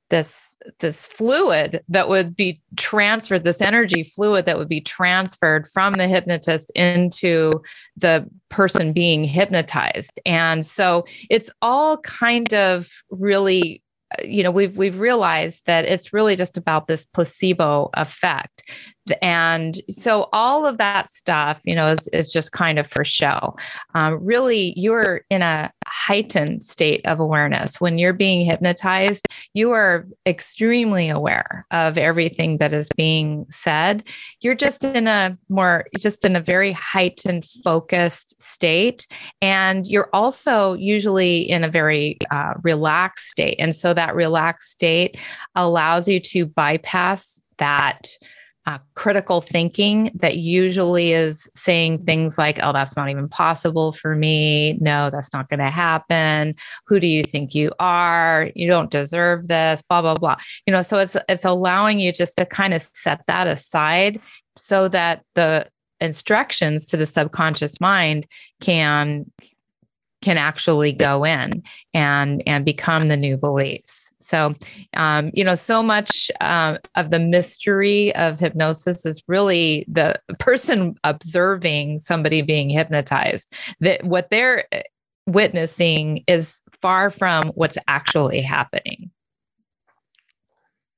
this 0.09 0.53
this 0.79 1.07
fluid 1.07 1.81
that 1.89 2.07
would 2.07 2.35
be 2.35 2.61
transferred 2.77 3.43
this 3.43 3.61
energy 3.61 4.03
fluid 4.03 4.45
that 4.45 4.57
would 4.57 4.69
be 4.69 4.81
transferred 4.81 5.67
from 5.67 5.93
the 5.93 6.07
hypnotist 6.07 6.71
into 6.75 7.61
the 7.97 8.25
person 8.49 8.93
being 8.93 9.23
hypnotized. 9.23 10.19
And 10.25 10.65
so 10.65 11.05
it's 11.29 11.49
all 11.61 11.97
kind 11.97 12.53
of 12.53 12.89
really 13.09 13.81
you 14.23 14.43
know 14.43 14.51
we've 14.51 14.77
we've 14.77 14.99
realized 14.99 15.63
that 15.65 15.85
it's 15.85 16.13
really 16.13 16.35
just 16.35 16.55
about 16.55 16.87
this 16.87 17.05
placebo 17.05 17.89
effect 17.95 18.63
and 19.21 19.81
so 19.89 20.29
all 20.33 20.65
of 20.65 20.77
that 20.77 21.09
stuff 21.11 21.61
you 21.65 21.75
know 21.75 21.89
is, 21.89 22.07
is 22.09 22.31
just 22.31 22.51
kind 22.51 22.79
of 22.79 22.87
for 22.87 23.03
show. 23.03 23.55
Um, 23.95 24.23
really 24.23 24.73
you're 24.77 25.21
in 25.29 25.41
a 25.41 25.71
heightened 25.85 26.63
state 26.63 27.05
of 27.05 27.19
awareness. 27.19 27.81
When 27.81 27.97
you're 27.97 28.13
being 28.13 28.45
hypnotized 28.45 29.27
you 29.53 29.71
are 29.71 30.07
extremely 30.25 31.09
aware 31.09 31.65
of 31.71 31.97
everything 31.97 32.57
that 32.57 32.73
is 32.73 32.87
being 32.95 33.45
said. 33.49 34.03
You're 34.41 34.55
just 34.55 34.83
in 34.83 35.07
a 35.07 35.37
more 35.49 35.85
just 35.99 36.25
in 36.25 36.35
a 36.35 36.41
very 36.41 36.71
heightened 36.71 37.45
focused 37.45 38.41
state. 38.41 39.07
And 39.41 39.85
you're 39.85 40.09
also 40.13 40.73
usually 40.73 41.41
in 41.49 41.63
a 41.63 41.69
very 41.69 42.17
uh, 42.31 42.53
relaxed 42.63 43.29
state. 43.29 43.57
And 43.59 43.75
so 43.75 43.93
that 43.93 44.15
relaxed 44.15 44.71
state 44.71 45.17
allows 45.55 46.07
you 46.07 46.19
to 46.19 46.45
bypass 46.45 47.41
that 47.57 48.17
uh, 48.65 48.77
critical 48.95 49.41
thinking 49.41 50.09
that 50.15 50.37
usually 50.37 51.11
is 51.11 51.49
saying 51.53 52.05
things 52.05 52.37
like, 52.37 52.59
oh, 52.63 52.71
that's 52.71 52.95
not 52.95 53.09
even 53.09 53.27
possible 53.27 53.91
for 53.91 54.15
me. 54.15 54.73
No, 54.79 55.09
that's 55.09 55.33
not 55.33 55.49
going 55.49 55.59
to 55.59 55.69
happen. 55.69 56.55
Who 56.87 56.99
do 56.99 57.07
you 57.07 57.23
think 57.23 57.53
you 57.53 57.71
are? 57.79 58.49
You 58.55 58.67
don't 58.67 58.89
deserve 58.89 59.47
this, 59.47 59.81
blah, 59.81 60.01
blah, 60.01 60.15
blah. 60.15 60.37
You 60.65 60.71
know, 60.71 60.81
so 60.81 60.99
it's 60.99 61.17
it's 61.27 61.45
allowing 61.45 61.99
you 61.99 62.13
just 62.13 62.37
to 62.37 62.45
kind 62.45 62.73
of 62.73 62.87
set 62.93 63.25
that 63.27 63.47
aside 63.47 64.21
so 64.55 64.87
that 64.87 65.23
the 65.35 65.67
instructions 65.99 66.85
to 66.85 66.97
the 66.97 67.05
subconscious 67.05 67.81
mind 67.81 68.27
can 68.61 69.25
can 70.21 70.37
actually 70.37 70.93
go 70.93 71.25
in 71.25 71.63
and 71.93 72.41
and 72.47 72.63
become 72.63 73.09
the 73.09 73.17
new 73.17 73.35
beliefs. 73.35 74.02
So, 74.23 74.55
um, 74.95 75.31
you 75.33 75.43
know, 75.43 75.55
so 75.55 75.83
much 75.83 76.31
uh, 76.41 76.77
of 76.95 77.11
the 77.11 77.19
mystery 77.19 78.15
of 78.15 78.39
hypnosis 78.39 79.05
is 79.05 79.23
really 79.27 79.85
the 79.87 80.19
person 80.39 80.95
observing 81.03 81.99
somebody 81.99 82.41
being 82.41 82.69
hypnotized. 82.69 83.53
That 83.79 84.03
what 84.03 84.29
they're 84.29 84.65
uh, 84.71 84.79
witnessing 85.27 86.23
is 86.27 86.61
far 86.81 87.09
from 87.09 87.49
what's 87.49 87.77
actually 87.87 88.41
happening. 88.41 89.11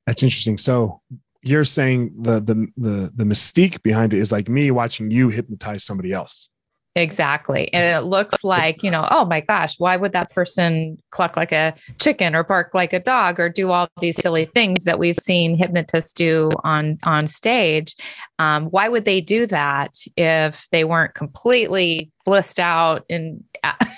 That's 0.05 0.23
interesting. 0.23 0.57
So 0.57 1.01
you're 1.41 1.63
saying 1.63 2.13
the 2.21 2.39
the 2.41 2.67
the 2.77 3.11
the 3.15 3.23
mystique 3.23 3.81
behind 3.83 4.13
it 4.13 4.19
is 4.19 4.31
like 4.31 4.49
me 4.49 4.71
watching 4.71 5.11
you 5.11 5.29
hypnotize 5.29 5.83
somebody 5.83 6.11
else. 6.11 6.49
Exactly. 6.97 7.71
And 7.73 7.97
it 7.97 8.07
looks 8.07 8.45
like, 8.45 8.81
you 8.81 8.89
know, 8.89 9.05
oh 9.11 9.25
my 9.25 9.41
gosh, 9.41 9.77
why 9.77 9.97
would 9.97 10.13
that 10.13 10.31
person 10.31 10.97
cluck 11.09 11.35
like 11.35 11.51
a 11.51 11.73
chicken 11.99 12.33
or 12.33 12.43
bark 12.45 12.73
like 12.73 12.93
a 12.93 13.01
dog 13.01 13.37
or 13.37 13.49
do 13.49 13.71
all 13.71 13.89
these 13.99 14.15
silly 14.15 14.45
things 14.45 14.85
that 14.85 14.97
we've 14.97 15.17
seen 15.17 15.57
hypnotists 15.57 16.13
do 16.13 16.51
on 16.63 16.97
on 17.03 17.27
stage? 17.27 17.97
Um, 18.39 18.67
why 18.67 18.87
would 18.87 19.03
they 19.03 19.19
do 19.19 19.45
that 19.47 19.97
if 20.15 20.69
they 20.71 20.85
weren't 20.85 21.15
completely 21.15 22.11
blissed 22.23 22.59
out 22.59 23.03
and 23.09 23.43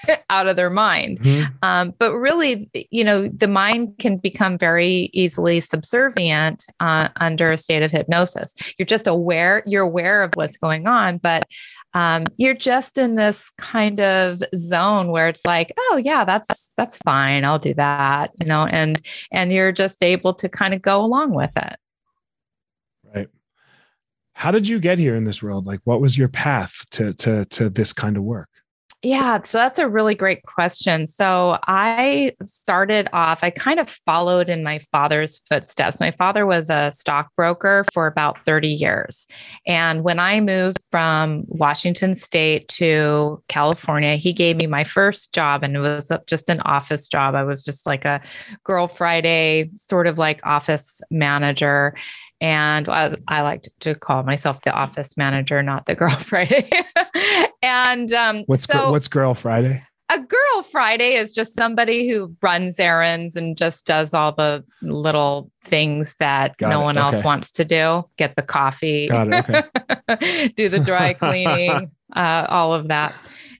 out 0.29 0.47
of 0.47 0.55
their 0.55 0.69
mind? 0.69 1.19
Mm-hmm. 1.19 1.53
Um, 1.61 1.93
but 1.97 2.15
really, 2.15 2.69
you 2.91 3.03
know, 3.03 3.27
the 3.27 3.47
mind 3.47 3.97
can 3.99 4.17
become 4.17 4.57
very 4.57 5.09
easily 5.13 5.59
subservient 5.59 6.65
uh, 6.79 7.09
under 7.17 7.51
a 7.51 7.57
state 7.57 7.83
of 7.83 7.91
hypnosis. 7.91 8.53
You're 8.77 8.85
just 8.85 9.07
aware, 9.07 9.63
you're 9.65 9.83
aware 9.83 10.23
of 10.23 10.31
what's 10.35 10.57
going 10.57 10.87
on, 10.87 11.17
but 11.17 11.47
um, 11.93 12.25
you're 12.37 12.53
just 12.53 12.97
in 12.97 13.15
this 13.15 13.49
kind 13.57 13.99
of 13.99 14.41
zone 14.55 15.09
where 15.09 15.27
it's 15.27 15.45
like, 15.45 15.73
oh 15.77 15.99
yeah, 16.03 16.25
that's 16.25 16.71
that's 16.77 16.97
fine. 16.97 17.43
I'll 17.43 17.59
do 17.59 17.73
that, 17.75 18.31
you 18.39 18.47
know, 18.47 18.65
and 18.65 19.01
and 19.31 19.51
you're 19.51 19.71
just 19.71 20.03
able 20.03 20.33
to 20.35 20.49
kind 20.49 20.73
of 20.73 20.81
go 20.81 21.03
along 21.03 21.33
with 21.33 21.55
it. 21.57 21.75
Right. 23.15 23.29
How 24.33 24.51
did 24.51 24.67
you 24.67 24.79
get 24.79 24.99
here 24.99 25.15
in 25.15 25.23
this 25.23 25.41
world? 25.41 25.65
Like, 25.65 25.79
what 25.85 26.01
was 26.01 26.17
your 26.17 26.27
path 26.27 26.85
to 26.91 27.13
to 27.15 27.45
to 27.45 27.69
this 27.69 27.93
kind 27.93 28.17
of 28.17 28.23
work? 28.23 28.49
Yeah, 29.03 29.43
so 29.43 29.59
that's 29.59 29.77
a 29.77 29.87
really 29.87 30.15
great 30.15 30.41
question. 30.41 31.05
So 31.05 31.59
I 31.67 32.33
started 32.45 33.07
off, 33.13 33.43
I 33.43 33.51
kind 33.51 33.79
of 33.79 33.87
followed 33.87 34.49
in 34.49 34.63
my 34.63 34.79
father's 34.79 35.37
footsteps. 35.47 35.99
My 35.99 36.09
father 36.09 36.47
was 36.47 36.71
a 36.71 36.91
stockbroker 36.91 37.85
for 37.93 38.07
about 38.07 38.43
30 38.43 38.69
years. 38.69 39.27
And 39.67 40.03
when 40.03 40.19
I 40.19 40.39
moved 40.39 40.79
from 40.89 41.43
Washington 41.47 42.15
State 42.15 42.67
to 42.69 43.43
California, 43.47 44.15
he 44.15 44.33
gave 44.33 44.57
me 44.57 44.65
my 44.65 44.83
first 44.83 45.31
job, 45.31 45.63
and 45.63 45.75
it 45.75 45.79
was 45.79 46.11
just 46.25 46.49
an 46.49 46.61
office 46.61 47.07
job. 47.07 47.35
I 47.35 47.43
was 47.43 47.63
just 47.63 47.85
like 47.85 48.03
a 48.03 48.19
Girl 48.63 48.87
Friday, 48.87 49.69
sort 49.75 50.07
of 50.07 50.17
like 50.17 50.43
office 50.43 51.01
manager 51.11 51.93
and 52.39 52.87
uh, 52.87 53.15
I, 53.27 53.39
I, 53.39 53.41
like 53.41 53.67
to 53.79 53.95
call 53.95 54.21
myself 54.23 54.61
the 54.61 54.71
office 54.71 55.17
manager, 55.17 55.63
not 55.63 55.87
the 55.87 55.95
Girl 55.95 56.09
Friday. 56.15 56.69
And 57.61 58.11
um, 58.13 58.43
what's 58.45 58.65
so, 58.65 58.91
what's 58.91 59.07
Girl 59.07 59.33
Friday? 59.33 59.83
A 60.09 60.19
Girl 60.19 60.63
Friday 60.63 61.15
is 61.15 61.33
just 61.33 61.55
somebody 61.55 62.07
who 62.07 62.33
runs 62.41 62.79
errands 62.79 63.35
and 63.35 63.57
just 63.57 63.85
does 63.85 64.13
all 64.13 64.31
the 64.31 64.63
little 64.81 65.51
things 65.65 66.15
that 66.19 66.55
Got 66.57 66.69
no 66.69 66.81
it. 66.81 66.83
one 66.85 66.97
okay. 66.97 67.15
else 67.15 67.23
wants 67.23 67.51
to 67.51 67.65
do. 67.65 68.03
Get 68.17 68.35
the 68.35 68.41
coffee, 68.41 69.11
okay. 69.11 69.63
do 70.55 70.69
the 70.69 70.79
dry 70.79 71.13
cleaning, 71.13 71.91
uh, 72.15 72.45
all 72.47 72.73
of 72.73 72.87
that. 72.87 73.13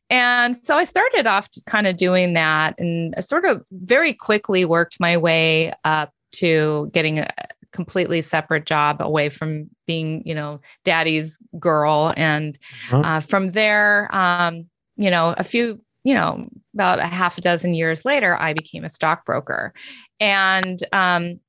And 0.10 0.56
so 0.64 0.78
I 0.78 0.86
started 0.86 1.28
off 1.28 1.50
kind 1.66 1.86
of 1.86 1.98
doing 1.98 2.34
that 2.34 2.76
and 2.80 3.14
sort 3.20 3.44
of 3.44 3.66
very 3.72 4.14
quickly 4.14 4.64
worked 4.64 5.02
my 5.02 5.18
way 5.18 5.74
up 5.84 6.14
to 6.34 6.90
getting 6.94 7.20
a, 7.20 7.30
completely 7.78 8.24
separate 8.24 8.66
job 8.66 8.98
away 9.00 9.30
from 9.30 9.70
being, 9.86 10.24
you 10.26 10.34
know, 10.34 10.60
daddy's 10.84 11.38
girl. 11.60 12.12
And 12.18 12.58
uh-huh. 12.92 13.02
uh, 13.02 13.20
from 13.20 13.52
there, 13.52 14.10
um, 14.14 14.66
you 14.96 15.12
know, 15.12 15.36
a 15.38 15.44
few, 15.44 15.80
you 16.04 16.16
know, 16.16 16.50
about 16.74 16.98
a 16.98 17.06
half 17.06 17.38
a 17.38 17.42
dozen 17.42 17.76
years 17.76 18.04
later, 18.04 18.36
I 18.36 18.54
became 18.54 18.84
a 18.84 18.90
stockbroker. 18.90 19.76
And 20.20 20.82
um, 20.92 21.40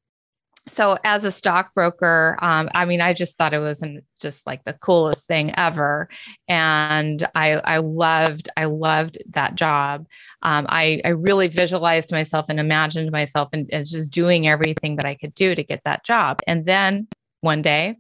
so 0.69 0.97
as 1.05 1.25
a 1.25 1.31
stockbroker 1.31 2.39
um, 2.41 2.69
i 2.75 2.85
mean 2.85 3.01
i 3.01 3.13
just 3.13 3.37
thought 3.37 3.55
it 3.55 3.59
was 3.59 3.83
just 4.21 4.47
like 4.47 4.65
the 4.65 4.73
coolest 4.75 5.27
thing 5.27 5.53
ever. 5.57 6.09
And 6.49 7.27
i 7.35 7.53
i 7.53 7.79
loved 7.79 8.49
i 8.57 8.65
loved 8.65 9.19
that 9.31 9.55
job. 9.55 10.07
Um, 10.43 10.67
I, 10.69 11.01
I 11.05 11.11
really 11.11 11.49
visualized 11.49 12.13
myself 12.13 12.47
and 12.49 12.61
imagined 12.61 13.11
myself 13.11 13.49
and, 13.53 13.69
and, 13.73 13.87
just 13.87 14.11
doing 14.11 14.47
everything 14.47 14.97
that 14.97 15.07
i 15.07 15.15
could 15.15 15.35
do 15.35 15.55
to 15.55 15.63
get 15.63 15.83
that 15.85 16.05
job. 16.05 16.41
And 16.47 16.67
then 16.67 17.09
one 17.41 17.63
day 17.63 17.97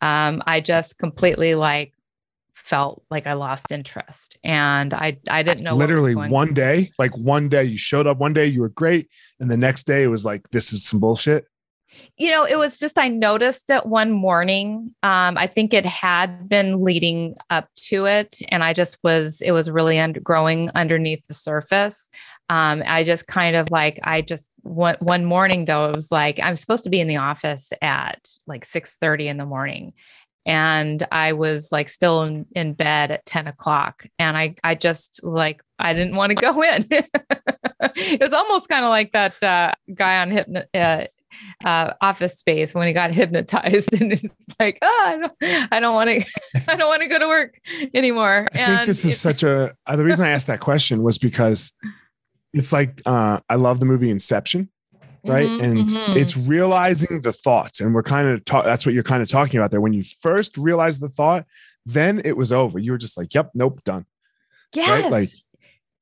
um, 0.00 0.42
i 0.46 0.60
just 0.60 0.98
completely 0.98 1.54
like 1.54 1.92
felt 2.54 3.02
like 3.10 3.26
I 3.26 3.32
lost 3.32 3.72
interest. 3.72 4.36
And 4.44 4.92
I 4.92 5.16
I 5.30 5.42
didn't 5.42 5.64
know 5.64 5.74
literally 5.74 6.14
one 6.14 6.48
on. 6.48 6.54
day 6.54 6.90
like 6.98 7.16
one 7.16 7.48
day 7.48 7.64
you 7.64 7.78
showed 7.78 8.06
up 8.06 8.18
one 8.18 8.34
day 8.34 8.46
you 8.46 8.60
were 8.60 8.68
great 8.68 9.08
and 9.40 9.50
the 9.50 9.56
next 9.56 9.86
day 9.86 10.02
it 10.02 10.08
was 10.08 10.24
like 10.24 10.42
this 10.50 10.72
is 10.72 10.84
some 10.84 11.00
bullshit 11.00 11.46
you 12.16 12.30
know, 12.30 12.44
it 12.44 12.56
was 12.56 12.78
just 12.78 12.98
I 12.98 13.08
noticed 13.08 13.70
it 13.70 13.86
one 13.86 14.10
morning. 14.10 14.94
Um, 15.02 15.38
I 15.38 15.46
think 15.46 15.72
it 15.72 15.86
had 15.86 16.48
been 16.48 16.82
leading 16.82 17.34
up 17.50 17.68
to 17.88 18.06
it, 18.06 18.38
and 18.50 18.64
I 18.64 18.72
just 18.72 18.98
was 19.02 19.40
it 19.40 19.52
was 19.52 19.70
really 19.70 19.98
growing 20.22 20.70
underneath 20.74 21.26
the 21.26 21.34
surface. 21.34 22.08
Um, 22.50 22.82
I 22.86 23.04
just 23.04 23.26
kind 23.26 23.56
of 23.56 23.70
like 23.70 24.00
I 24.02 24.22
just 24.22 24.50
one 24.62 24.96
one 25.00 25.24
morning 25.24 25.66
though 25.66 25.90
it 25.90 25.94
was 25.94 26.10
like 26.10 26.40
I'm 26.42 26.56
supposed 26.56 26.84
to 26.84 26.90
be 26.90 27.00
in 27.00 27.08
the 27.08 27.18
office 27.18 27.72
at 27.82 28.28
like 28.46 28.64
six 28.64 28.96
thirty 28.96 29.28
in 29.28 29.36
the 29.36 29.46
morning, 29.46 29.92
and 30.48 31.06
I 31.12 31.34
was 31.34 31.70
like 31.70 31.90
still 31.90 32.22
in, 32.22 32.46
in 32.56 32.72
bed 32.72 33.10
at 33.10 33.26
10 33.26 33.48
o'clock. 33.48 34.06
And 34.18 34.36
I, 34.36 34.54
I 34.64 34.74
just 34.74 35.22
like, 35.22 35.62
I 35.78 35.92
didn't 35.92 36.16
want 36.16 36.30
to 36.30 36.36
go 36.36 36.62
in. 36.62 36.86
it 36.90 38.20
was 38.20 38.32
almost 38.32 38.66
kind 38.66 38.82
of 38.82 38.88
like 38.88 39.12
that 39.12 39.42
uh, 39.42 39.72
guy 39.94 40.22
on 40.22 40.30
hypno, 40.30 40.64
uh, 40.72 41.04
uh, 41.64 41.92
office 42.00 42.38
space 42.38 42.74
when 42.74 42.86
he 42.86 42.92
got 42.92 43.10
hypnotized, 43.12 44.00
and 44.00 44.12
it's 44.12 44.24
like, 44.58 44.78
oh, 44.82 45.30
I 45.70 45.80
don't, 45.80 45.94
want 45.94 46.10
to, 46.10 46.24
I 46.68 46.76
don't 46.76 46.88
want 46.88 47.02
to 47.02 47.08
go 47.08 47.18
to 47.18 47.28
work 47.28 47.60
anymore. 47.94 48.46
I 48.54 48.58
and 48.58 48.76
think 48.76 48.86
this 48.86 49.04
is 49.04 49.20
such 49.20 49.42
a. 49.42 49.72
Uh, 49.86 49.96
the 49.96 50.04
reason 50.04 50.26
I 50.26 50.30
asked 50.30 50.46
that 50.46 50.60
question 50.60 51.02
was 51.02 51.18
because 51.18 51.72
it's 52.52 52.72
like 52.72 53.00
uh, 53.06 53.40
I 53.48 53.56
love 53.56 53.80
the 53.80 53.86
movie 53.86 54.10
Inception. 54.10 54.68
right 55.24 55.48
mm-hmm, 55.48 55.64
and 55.64 55.88
mm-hmm. 55.88 56.16
it's 56.16 56.36
realizing 56.36 57.20
the 57.22 57.32
thoughts 57.32 57.80
and 57.80 57.92
we're 57.92 58.04
kind 58.04 58.28
of 58.28 58.44
ta- 58.44 58.62
that's 58.62 58.86
what 58.86 58.94
you're 58.94 59.02
kind 59.02 59.20
of 59.20 59.28
talking 59.28 59.58
about 59.58 59.70
there 59.72 59.80
when 59.80 59.92
you 59.92 60.04
first 60.20 60.56
realize 60.56 61.00
the 61.00 61.08
thought 61.08 61.44
then 61.84 62.22
it 62.24 62.36
was 62.36 62.52
over 62.52 62.78
you 62.78 62.92
were 62.92 62.98
just 62.98 63.18
like 63.18 63.34
yep 63.34 63.50
nope 63.52 63.82
done 63.82 64.06
yes 64.74 64.88
right? 64.88 65.10
like 65.10 65.28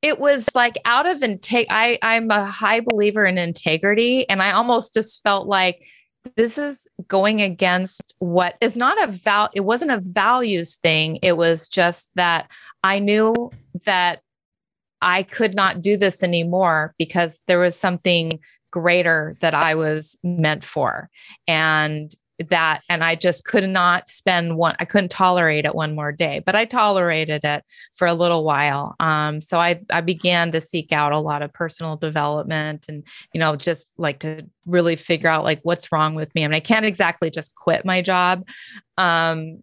it 0.07 0.21
was 0.21 0.47
like 0.55 0.77
out 0.85 1.09
of 1.09 1.23
intake 1.23 1.67
i 1.71 1.99
i'm 2.03 2.31
a 2.31 2.47
high 2.47 2.81
believer 2.81 3.25
in 3.27 3.39
integrity 3.39 4.29
and 4.31 4.43
i 4.43 4.53
almost 4.53 4.95
just 4.95 5.23
felt 5.23 5.47
like 5.49 5.85
this 6.37 6.59
is 6.59 6.87
going 7.07 7.41
against 7.41 8.15
what 8.19 8.57
is 8.61 8.75
not 8.75 9.03
a 9.03 9.13
val 9.13 9.49
it 9.55 9.61
wasn't 9.61 9.91
a 9.91 10.01
values 10.01 10.77
thing. 10.77 11.19
It 11.23 11.37
was 11.37 11.69
just 11.69 12.11
that 12.17 12.51
i 12.83 12.99
knew 12.99 13.35
that 13.85 14.23
i 15.01 15.23
could 15.23 15.55
not 15.55 15.83
do 15.83 15.97
this 15.97 16.23
anymore 16.23 16.95
because 16.99 17.41
there 17.47 17.59
was 17.59 17.79
something 17.79 18.41
greater 18.73 19.37
that 19.41 19.55
i 19.55 19.75
was 19.75 20.17
meant 20.23 20.65
for. 20.65 21.09
And 21.47 22.13
that 22.50 22.83
and 22.88 23.02
i 23.02 23.14
just 23.14 23.45
could 23.45 23.69
not 23.69 24.09
spend 24.09 24.57
one 24.57 24.76
i 24.78 24.85
couldn't 24.85 25.11
tolerate 25.11 25.64
it 25.64 25.75
one 25.75 25.95
more 25.95 26.12
day 26.12 26.43
but 26.45 26.55
i 26.55 26.64
tolerated 26.64 27.45
it 27.45 27.64
for 27.95 28.07
a 28.07 28.14
little 28.14 28.45
while. 28.45 28.95
Um, 29.00 29.40
so 29.40 29.59
i 29.59 29.81
i 29.90 30.00
began 30.00 30.52
to 30.52 30.61
seek 30.61 30.93
out 30.93 31.12
a 31.12 31.19
lot 31.19 31.43
of 31.43 31.52
personal 31.52 31.97
development 31.97 32.87
and 32.88 33.05
you 33.33 33.40
know 33.40 33.57
just 33.57 33.90
like 33.97 34.21
to 34.21 34.45
really 34.66 34.97
figure 34.97 35.28
out 35.28 35.45
like 35.45 35.61
what's 35.62 35.90
wrong 35.93 36.14
with 36.14 36.35
me. 36.35 36.43
I 36.43 36.45
and 36.45 36.52
mean, 36.52 36.57
i 36.57 36.61
can't 36.61 36.87
exactly 36.87 37.31
just 37.31 37.55
quit 37.55 37.85
my 37.85 38.02
job. 38.02 38.47
Um, 38.99 39.62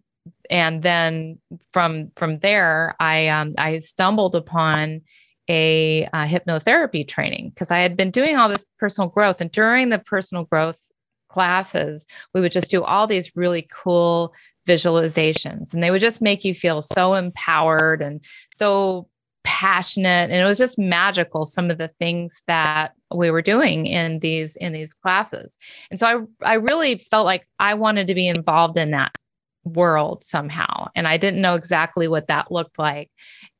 and 0.50 0.82
then 0.82 1.38
from 1.72 2.10
from 2.16 2.38
there 2.38 2.96
i 2.98 3.28
um, 3.28 3.54
i 3.58 3.78
stumbled 3.78 4.34
upon 4.34 5.02
a 5.48 6.04
uh, 6.12 6.24
hypnotherapy 6.26 7.06
training 7.06 7.50
because 7.50 7.70
I 7.70 7.80
had 7.80 7.96
been 7.96 8.10
doing 8.10 8.36
all 8.36 8.48
this 8.48 8.64
personal 8.78 9.08
growth. 9.10 9.40
And 9.40 9.50
during 9.50 9.90
the 9.90 9.98
personal 9.98 10.44
growth 10.44 10.80
classes, 11.34 12.06
we 12.32 12.40
would 12.40 12.52
just 12.52 12.70
do 12.70 12.84
all 12.84 13.06
these 13.06 13.34
really 13.34 13.66
cool 13.72 14.32
visualizations. 14.66 15.74
And 15.74 15.82
they 15.82 15.90
would 15.90 16.00
just 16.00 16.22
make 16.22 16.44
you 16.44 16.54
feel 16.54 16.80
so 16.80 17.14
empowered 17.14 18.00
and 18.00 18.20
so 18.54 19.08
passionate. 19.42 20.30
And 20.30 20.40
it 20.40 20.44
was 20.44 20.58
just 20.58 20.78
magical 20.78 21.44
some 21.44 21.70
of 21.70 21.78
the 21.78 21.90
things 21.98 22.42
that 22.46 22.92
we 23.12 23.30
were 23.30 23.42
doing 23.42 23.86
in 23.86 24.20
these 24.20 24.56
in 24.56 24.72
these 24.72 24.94
classes. 24.94 25.58
And 25.90 26.00
so 26.00 26.06
i 26.42 26.52
i 26.52 26.54
really 26.54 26.96
felt 26.96 27.26
like 27.26 27.46
i 27.58 27.74
wanted 27.74 28.06
to 28.06 28.14
be 28.14 28.26
involved 28.26 28.78
in 28.78 28.92
that 28.92 29.12
world 29.64 30.24
somehow. 30.24 30.88
And 30.94 31.06
i 31.06 31.18
didn't 31.18 31.42
know 31.42 31.54
exactly 31.54 32.08
what 32.08 32.28
that 32.28 32.50
looked 32.50 32.78
like. 32.78 33.10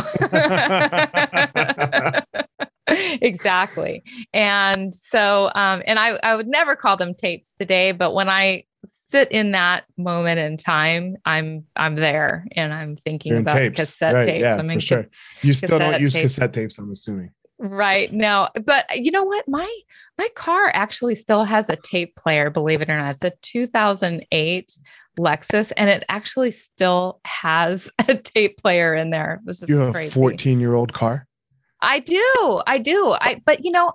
exactly. 3.21 4.03
And 4.33 4.93
so, 4.93 5.51
um, 5.55 5.81
and 5.85 5.99
I, 5.99 6.19
I 6.23 6.35
would 6.35 6.47
never 6.47 6.75
call 6.75 6.97
them 6.97 7.13
tapes 7.13 7.53
today, 7.53 7.91
but 7.91 8.13
when 8.13 8.29
I 8.29 8.65
sit 9.11 9.31
in 9.31 9.51
that 9.51 9.83
moment 9.97 10.39
in 10.39 10.57
time, 10.57 11.17
I'm 11.25 11.65
I'm 11.75 11.95
there 11.95 12.47
and 12.55 12.73
I'm 12.73 12.95
thinking 12.95 13.35
about 13.37 13.55
tapes. 13.55 13.75
cassette 13.77 14.13
right, 14.13 14.25
tapes. 14.25 14.41
Yeah, 14.41 14.55
I'm 14.55 14.69
for 14.69 14.79
sure. 14.79 15.07
You 15.41 15.53
still 15.53 15.79
don't 15.79 16.01
use 16.01 16.13
tapes. 16.13 16.35
cassette 16.35 16.53
tapes, 16.53 16.77
I'm 16.77 16.91
assuming. 16.91 17.31
Right. 17.59 18.11
No, 18.11 18.49
but 18.65 18.85
you 18.97 19.11
know 19.11 19.23
what? 19.23 19.47
My 19.47 19.69
my 20.17 20.27
car 20.35 20.71
actually 20.73 21.15
still 21.15 21.43
has 21.43 21.69
a 21.69 21.75
tape 21.75 22.15
player, 22.15 22.49
believe 22.49 22.81
it 22.81 22.89
or 22.89 22.97
not. 22.97 23.13
It's 23.15 23.23
a 23.23 23.33
2008 23.41 24.73
Lexus 25.19 25.71
and 25.77 25.89
it 25.89 26.03
actually 26.09 26.51
still 26.51 27.19
has 27.25 27.91
a 28.07 28.15
tape 28.15 28.57
player 28.57 28.95
in 28.95 29.09
there. 29.09 29.41
This 29.43 29.61
is 29.61 29.69
you 29.69 29.77
have 29.77 29.93
crazy. 29.93 30.09
a 30.09 30.13
14 30.13 30.59
year 30.59 30.73
old 30.73 30.93
car? 30.93 31.27
I 31.81 31.99
do. 31.99 32.61
I 32.67 32.77
do. 32.77 33.15
I 33.19 33.41
but 33.45 33.63
you 33.63 33.71
know, 33.71 33.93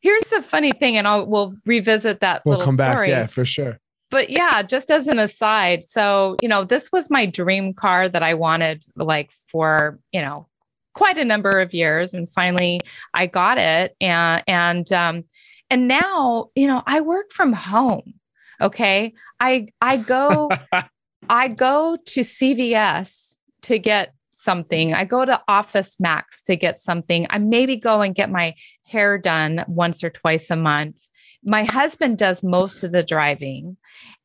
here's 0.00 0.28
the 0.30 0.42
funny 0.42 0.72
thing, 0.72 0.96
and 0.96 1.06
I'll 1.06 1.26
we'll 1.26 1.54
revisit 1.64 2.20
that. 2.20 2.42
We'll 2.44 2.60
come 2.60 2.76
story. 2.76 2.88
back, 2.88 3.08
yeah, 3.08 3.26
for 3.26 3.44
sure. 3.44 3.78
But 4.10 4.30
yeah, 4.30 4.62
just 4.62 4.90
as 4.90 5.08
an 5.08 5.18
aside, 5.18 5.84
so 5.84 6.36
you 6.40 6.48
know, 6.48 6.64
this 6.64 6.92
was 6.92 7.10
my 7.10 7.26
dream 7.26 7.74
car 7.74 8.08
that 8.08 8.22
I 8.22 8.34
wanted 8.34 8.84
like 8.96 9.32
for, 9.48 9.98
you 10.12 10.20
know, 10.20 10.46
quite 10.94 11.18
a 11.18 11.24
number 11.24 11.60
of 11.60 11.74
years. 11.74 12.14
And 12.14 12.28
finally 12.28 12.80
I 13.14 13.26
got 13.26 13.58
it. 13.58 13.94
And 14.00 14.42
and 14.46 14.92
um, 14.92 15.24
and 15.70 15.86
now, 15.86 16.50
you 16.54 16.66
know, 16.66 16.82
I 16.86 17.00
work 17.00 17.30
from 17.30 17.52
home. 17.52 18.14
Okay. 18.60 19.12
I 19.38 19.68
I 19.80 19.98
go 19.98 20.50
I 21.28 21.48
go 21.48 21.98
to 22.04 22.20
CVS 22.20 23.36
to 23.62 23.78
get 23.78 24.14
something. 24.36 24.92
I 24.92 25.04
go 25.04 25.24
to 25.24 25.40
Office 25.48 25.98
Max 25.98 26.42
to 26.42 26.56
get 26.56 26.78
something. 26.78 27.26
I 27.30 27.38
maybe 27.38 27.76
go 27.76 28.02
and 28.02 28.14
get 28.14 28.30
my 28.30 28.54
hair 28.84 29.18
done 29.18 29.64
once 29.66 30.04
or 30.04 30.10
twice 30.10 30.50
a 30.50 30.56
month. 30.56 31.02
My 31.42 31.64
husband 31.64 32.18
does 32.18 32.42
most 32.42 32.82
of 32.82 32.92
the 32.92 33.02
driving. 33.02 33.76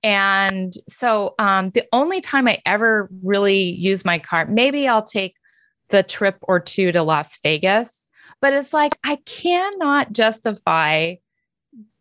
And 0.04 0.74
so 0.90 1.36
um, 1.40 1.70
the 1.70 1.86
only 1.94 2.20
time 2.20 2.48
I 2.48 2.60
ever 2.66 3.10
really 3.24 3.62
use 3.62 4.04
my 4.04 4.20
car, 4.20 4.46
maybe 4.46 4.88
I'll 4.88 5.04
take 5.04 5.36
the 5.90 6.04
trip 6.04 6.38
or 6.42 6.60
two 6.60 6.92
to 6.92 7.04
Las 7.04 7.38
Vegas, 7.42 8.10
but 8.42 8.54
it's 8.54 8.74
like 8.74 8.98
I 9.04 9.18
cannot 9.26 10.12
justify 10.14 11.16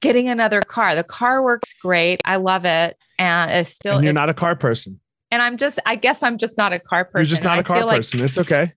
getting 0.01 0.29
another 0.29 0.63
car. 0.63 0.97
The 0.97 1.05
car 1.05 1.43
works 1.43 1.75
great. 1.81 2.21
I 2.25 2.37
love 2.37 2.65
it. 2.65 2.97
And 3.19 3.51
it's 3.51 3.71
still. 3.71 3.97
And 3.97 4.05
you're 4.05 4.13
not 4.13 4.31
a 4.31 4.35
car 4.35 4.57
person 4.57 5.01
and 5.31 5.43
I'm 5.43 5.57
just, 5.57 5.79
I 5.87 5.97
guess 5.97 6.23
I'm 6.23 6.39
just 6.39 6.59
not 6.59 6.73
a 6.73 6.79
car 6.79 7.05
person. 7.05 7.21
You're 7.21 7.31
just 7.31 7.45
not 7.45 7.59
a 7.59 7.63
car 7.63 7.83
person. 7.83 8.21
Like, 8.21 8.29
it's 8.29 8.39
okay. 8.39 8.73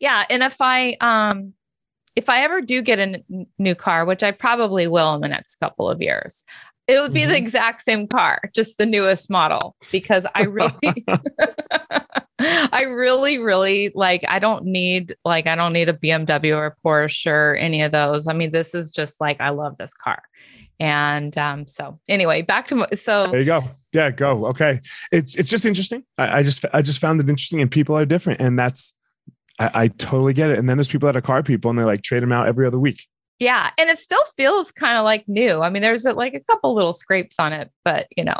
Yeah. 0.00 0.24
And 0.30 0.42
if 0.42 0.60
I, 0.60 0.96
um, 1.00 1.54
if 2.16 2.28
I 2.28 2.42
ever 2.42 2.60
do 2.60 2.82
get 2.82 2.98
a 2.98 3.02
n- 3.02 3.46
new 3.58 3.74
car, 3.74 4.04
which 4.04 4.22
I 4.22 4.30
probably 4.30 4.86
will 4.86 5.14
in 5.14 5.20
the 5.20 5.28
next 5.28 5.56
couple 5.56 5.88
of 5.88 6.02
years, 6.02 6.44
it 6.88 6.98
would 6.98 7.12
be 7.12 7.20
mm-hmm. 7.20 7.30
the 7.30 7.36
exact 7.38 7.82
same 7.82 8.08
car, 8.08 8.40
just 8.54 8.76
the 8.76 8.86
newest 8.86 9.30
model, 9.30 9.76
because 9.92 10.26
I 10.34 10.44
really, 10.44 11.06
I 12.38 12.82
really, 12.82 13.38
really 13.38 13.92
like, 13.94 14.24
I 14.28 14.40
don't 14.40 14.64
need, 14.64 15.14
like, 15.24 15.46
I 15.46 15.54
don't 15.54 15.72
need 15.72 15.88
a 15.88 15.94
BMW 15.94 16.56
or 16.56 16.66
a 16.66 16.76
Porsche 16.84 17.30
or 17.30 17.54
any 17.54 17.82
of 17.82 17.92
those. 17.92 18.26
I 18.26 18.32
mean, 18.32 18.50
this 18.50 18.74
is 18.74 18.90
just 18.90 19.20
like, 19.20 19.40
I 19.40 19.50
love 19.50 19.76
this 19.78 19.94
car. 19.94 20.22
And 20.80 21.36
um, 21.38 21.66
so 21.66 21.98
anyway, 22.08 22.42
back 22.42 22.66
to 22.68 22.88
so 22.96 23.26
there 23.26 23.40
you 23.40 23.46
go. 23.46 23.64
Yeah, 23.92 24.10
go. 24.10 24.46
Okay. 24.46 24.80
It's 25.10 25.34
it's 25.34 25.50
just 25.50 25.64
interesting. 25.64 26.04
I, 26.18 26.38
I 26.38 26.42
just 26.42 26.64
I 26.72 26.82
just 26.82 26.98
found 26.98 27.20
it 27.20 27.28
interesting 27.28 27.60
and 27.60 27.70
people 27.70 27.96
are 27.96 28.06
different. 28.06 28.40
And 28.40 28.58
that's 28.58 28.94
I, 29.58 29.70
I 29.74 29.88
totally 29.88 30.32
get 30.32 30.50
it. 30.50 30.58
And 30.58 30.68
then 30.68 30.76
there's 30.76 30.88
people 30.88 31.06
that 31.06 31.16
are 31.16 31.20
car 31.20 31.42
people 31.42 31.70
and 31.70 31.78
they 31.78 31.84
like 31.84 32.02
trade 32.02 32.22
them 32.22 32.32
out 32.32 32.48
every 32.48 32.66
other 32.66 32.78
week. 32.78 33.06
Yeah. 33.38 33.70
And 33.78 33.90
it 33.90 33.98
still 33.98 34.24
feels 34.36 34.70
kind 34.70 34.96
of 34.96 35.04
like 35.04 35.28
new. 35.28 35.62
I 35.62 35.70
mean, 35.70 35.82
there's 35.82 36.06
a, 36.06 36.12
like 36.12 36.34
a 36.34 36.40
couple 36.40 36.74
little 36.74 36.92
scrapes 36.92 37.38
on 37.38 37.52
it, 37.52 37.70
but 37.84 38.06
you 38.16 38.24
know. 38.24 38.38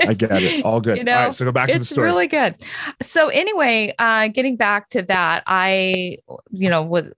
I 0.00 0.14
get 0.14 0.30
it. 0.30 0.62
All 0.64 0.80
good. 0.80 0.98
You 0.98 1.04
know, 1.04 1.14
All 1.14 1.24
right. 1.26 1.34
So 1.34 1.44
go 1.44 1.52
back 1.52 1.68
to 1.68 1.78
the 1.78 1.84
story. 1.84 2.08
It's 2.08 2.12
really 2.12 2.26
good. 2.26 2.56
So 3.02 3.28
anyway, 3.28 3.94
uh, 3.98 4.28
getting 4.28 4.56
back 4.56 4.90
to 4.90 5.02
that, 5.02 5.44
I, 5.46 6.16
you 6.50 6.68
know, 6.68 6.82
was 6.82 7.12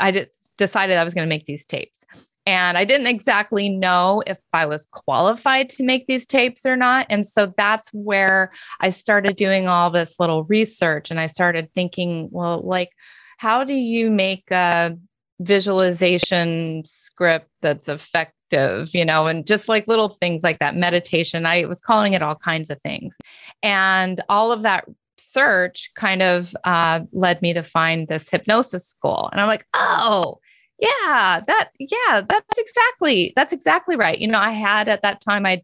I 0.00 0.10
did, 0.10 0.30
decided 0.56 0.96
I 0.96 1.04
was 1.04 1.14
going 1.14 1.26
to 1.26 1.28
make 1.28 1.44
these 1.44 1.64
tapes. 1.64 2.04
And 2.48 2.78
I 2.78 2.86
didn't 2.86 3.08
exactly 3.08 3.68
know 3.68 4.22
if 4.26 4.40
I 4.54 4.64
was 4.64 4.86
qualified 4.90 5.68
to 5.68 5.84
make 5.84 6.06
these 6.06 6.24
tapes 6.24 6.64
or 6.64 6.76
not. 6.76 7.04
And 7.10 7.26
so 7.26 7.52
that's 7.58 7.90
where 7.90 8.52
I 8.80 8.88
started 8.88 9.36
doing 9.36 9.68
all 9.68 9.90
this 9.90 10.18
little 10.18 10.44
research 10.44 11.10
and 11.10 11.20
I 11.20 11.26
started 11.26 11.70
thinking, 11.74 12.30
well, 12.32 12.62
like, 12.62 12.88
how 13.36 13.64
do 13.64 13.74
you 13.74 14.10
make 14.10 14.50
a 14.50 14.96
visualization 15.40 16.84
script 16.86 17.50
that's 17.60 17.86
effective? 17.86 18.94
You 18.94 19.04
know, 19.04 19.26
and 19.26 19.46
just 19.46 19.68
like 19.68 19.86
little 19.86 20.08
things 20.08 20.42
like 20.42 20.58
that, 20.60 20.74
meditation. 20.74 21.44
I 21.44 21.66
was 21.66 21.82
calling 21.82 22.14
it 22.14 22.22
all 22.22 22.36
kinds 22.36 22.70
of 22.70 22.80
things. 22.80 23.18
And 23.62 24.22
all 24.30 24.52
of 24.52 24.62
that 24.62 24.86
search 25.18 25.90
kind 25.96 26.22
of 26.22 26.56
uh, 26.64 27.00
led 27.12 27.42
me 27.42 27.52
to 27.52 27.62
find 27.62 28.08
this 28.08 28.30
hypnosis 28.30 28.86
school. 28.86 29.28
And 29.32 29.38
I'm 29.38 29.48
like, 29.48 29.66
oh, 29.74 30.38
yeah 30.78 31.40
that 31.46 31.70
yeah 31.78 32.20
that's 32.28 32.58
exactly 32.58 33.32
that's 33.36 33.52
exactly 33.52 33.96
right 33.96 34.18
you 34.18 34.28
know 34.28 34.38
i 34.38 34.52
had 34.52 34.88
at 34.88 35.02
that 35.02 35.20
time 35.20 35.44
i 35.44 35.60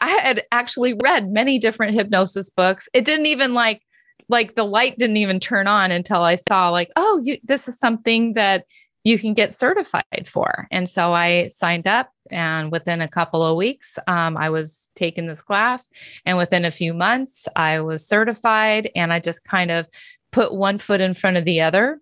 i 0.00 0.08
had 0.08 0.42
actually 0.52 0.94
read 1.02 1.30
many 1.30 1.58
different 1.58 1.94
hypnosis 1.94 2.48
books 2.50 2.88
it 2.94 3.04
didn't 3.04 3.26
even 3.26 3.54
like 3.54 3.82
like 4.28 4.54
the 4.54 4.64
light 4.64 4.96
didn't 4.98 5.16
even 5.16 5.40
turn 5.40 5.66
on 5.66 5.90
until 5.90 6.22
i 6.22 6.36
saw 6.36 6.70
like 6.70 6.90
oh 6.96 7.20
you 7.22 7.36
this 7.44 7.68
is 7.68 7.78
something 7.78 8.34
that 8.34 8.64
you 9.04 9.18
can 9.18 9.34
get 9.34 9.54
certified 9.54 10.26
for. 10.28 10.68
And 10.70 10.88
so 10.88 11.12
I 11.12 11.48
signed 11.48 11.86
up, 11.86 12.12
and 12.30 12.70
within 12.70 13.00
a 13.00 13.08
couple 13.08 13.42
of 13.42 13.56
weeks, 13.56 13.98
um, 14.06 14.36
I 14.36 14.50
was 14.50 14.90
taking 14.94 15.26
this 15.26 15.42
class. 15.42 15.88
And 16.26 16.36
within 16.36 16.64
a 16.64 16.70
few 16.70 16.92
months, 16.92 17.46
I 17.56 17.80
was 17.80 18.06
certified, 18.06 18.90
and 18.94 19.12
I 19.12 19.18
just 19.18 19.44
kind 19.44 19.70
of 19.70 19.86
put 20.32 20.54
one 20.54 20.78
foot 20.78 21.00
in 21.00 21.14
front 21.14 21.38
of 21.38 21.44
the 21.44 21.62
other. 21.62 22.00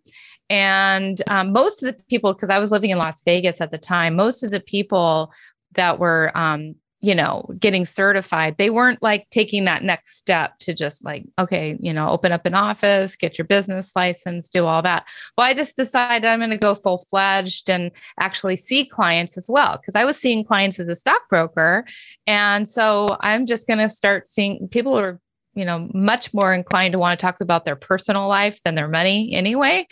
And 0.51 1.21
um, 1.29 1.53
most 1.53 1.83
of 1.83 1.95
the 1.95 2.03
people, 2.05 2.33
because 2.33 2.51
I 2.51 2.59
was 2.59 2.71
living 2.73 2.91
in 2.91 2.99
Las 2.99 3.23
Vegas 3.23 3.61
at 3.61 3.71
the 3.71 3.79
time, 3.79 4.17
most 4.17 4.43
of 4.43 4.51
the 4.51 4.61
people 4.61 5.33
that 5.73 5.99
were 5.99 6.33
um, 6.35 6.75
you 7.01 7.15
know, 7.15 7.49
getting 7.61 7.85
certified, 7.85 8.57
they 8.59 8.71
weren't 8.71 9.01
like 9.03 9.31
taking 9.31 9.65
that 9.65 9.85
next 9.85 10.17
step 10.17 10.59
to 10.59 10.75
just 10.75 11.05
like, 11.05 11.25
okay, 11.39 11.77
you 11.81 11.93
know, 11.93 12.09
open 12.09 12.33
up 12.33 12.45
an 12.45 12.55
office, 12.55 13.15
get 13.15 13.39
your 13.39 13.45
business 13.45 13.95
license, 13.95 14.49
do 14.49 14.67
all 14.67 14.83
that. 14.83 15.07
Well, 15.37 15.47
I 15.47 15.55
just 15.55 15.77
decided 15.77 16.27
I'm 16.27 16.41
going 16.41 16.51
to 16.51 16.57
go 16.57 16.75
full 16.75 16.99
fledged 16.99 17.71
and 17.71 17.93
actually 18.19 18.57
see 18.57 18.85
clients 18.85 19.39
as 19.39 19.47
well. 19.49 19.79
Cause 19.79 19.95
I 19.95 20.05
was 20.05 20.17
seeing 20.17 20.45
clients 20.45 20.81
as 20.81 20.89
a 20.89 20.97
stockbroker. 20.97 21.85
And 22.27 22.69
so 22.69 23.17
I'm 23.21 23.47
just 23.47 23.69
going 23.69 23.79
to 23.79 23.91
start 23.91 24.27
seeing 24.27 24.67
people 24.69 24.95
who 24.95 24.99
are 24.99 25.21
you 25.59 25.65
know, 25.65 25.89
much 25.93 26.33
more 26.33 26.55
inclined 26.55 26.93
to 26.93 26.99
want 26.99 27.19
to 27.19 27.23
talk 27.25 27.41
about 27.41 27.65
their 27.65 27.77
personal 27.77 28.29
life 28.29 28.63
than 28.63 28.75
their 28.75 28.89
money 28.89 29.35
anyway. 29.35 29.87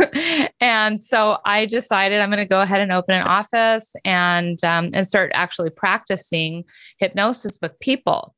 and 0.60 1.00
so 1.00 1.38
I 1.44 1.66
decided 1.66 2.20
I'm 2.20 2.30
going 2.30 2.38
to 2.38 2.48
go 2.48 2.60
ahead 2.60 2.80
and 2.80 2.92
open 2.92 3.14
an 3.14 3.26
office 3.26 3.94
and 4.04 4.62
um, 4.64 4.90
and 4.92 5.06
start 5.06 5.30
actually 5.34 5.70
practicing 5.70 6.64
hypnosis 6.98 7.58
with 7.62 7.78
people. 7.78 8.34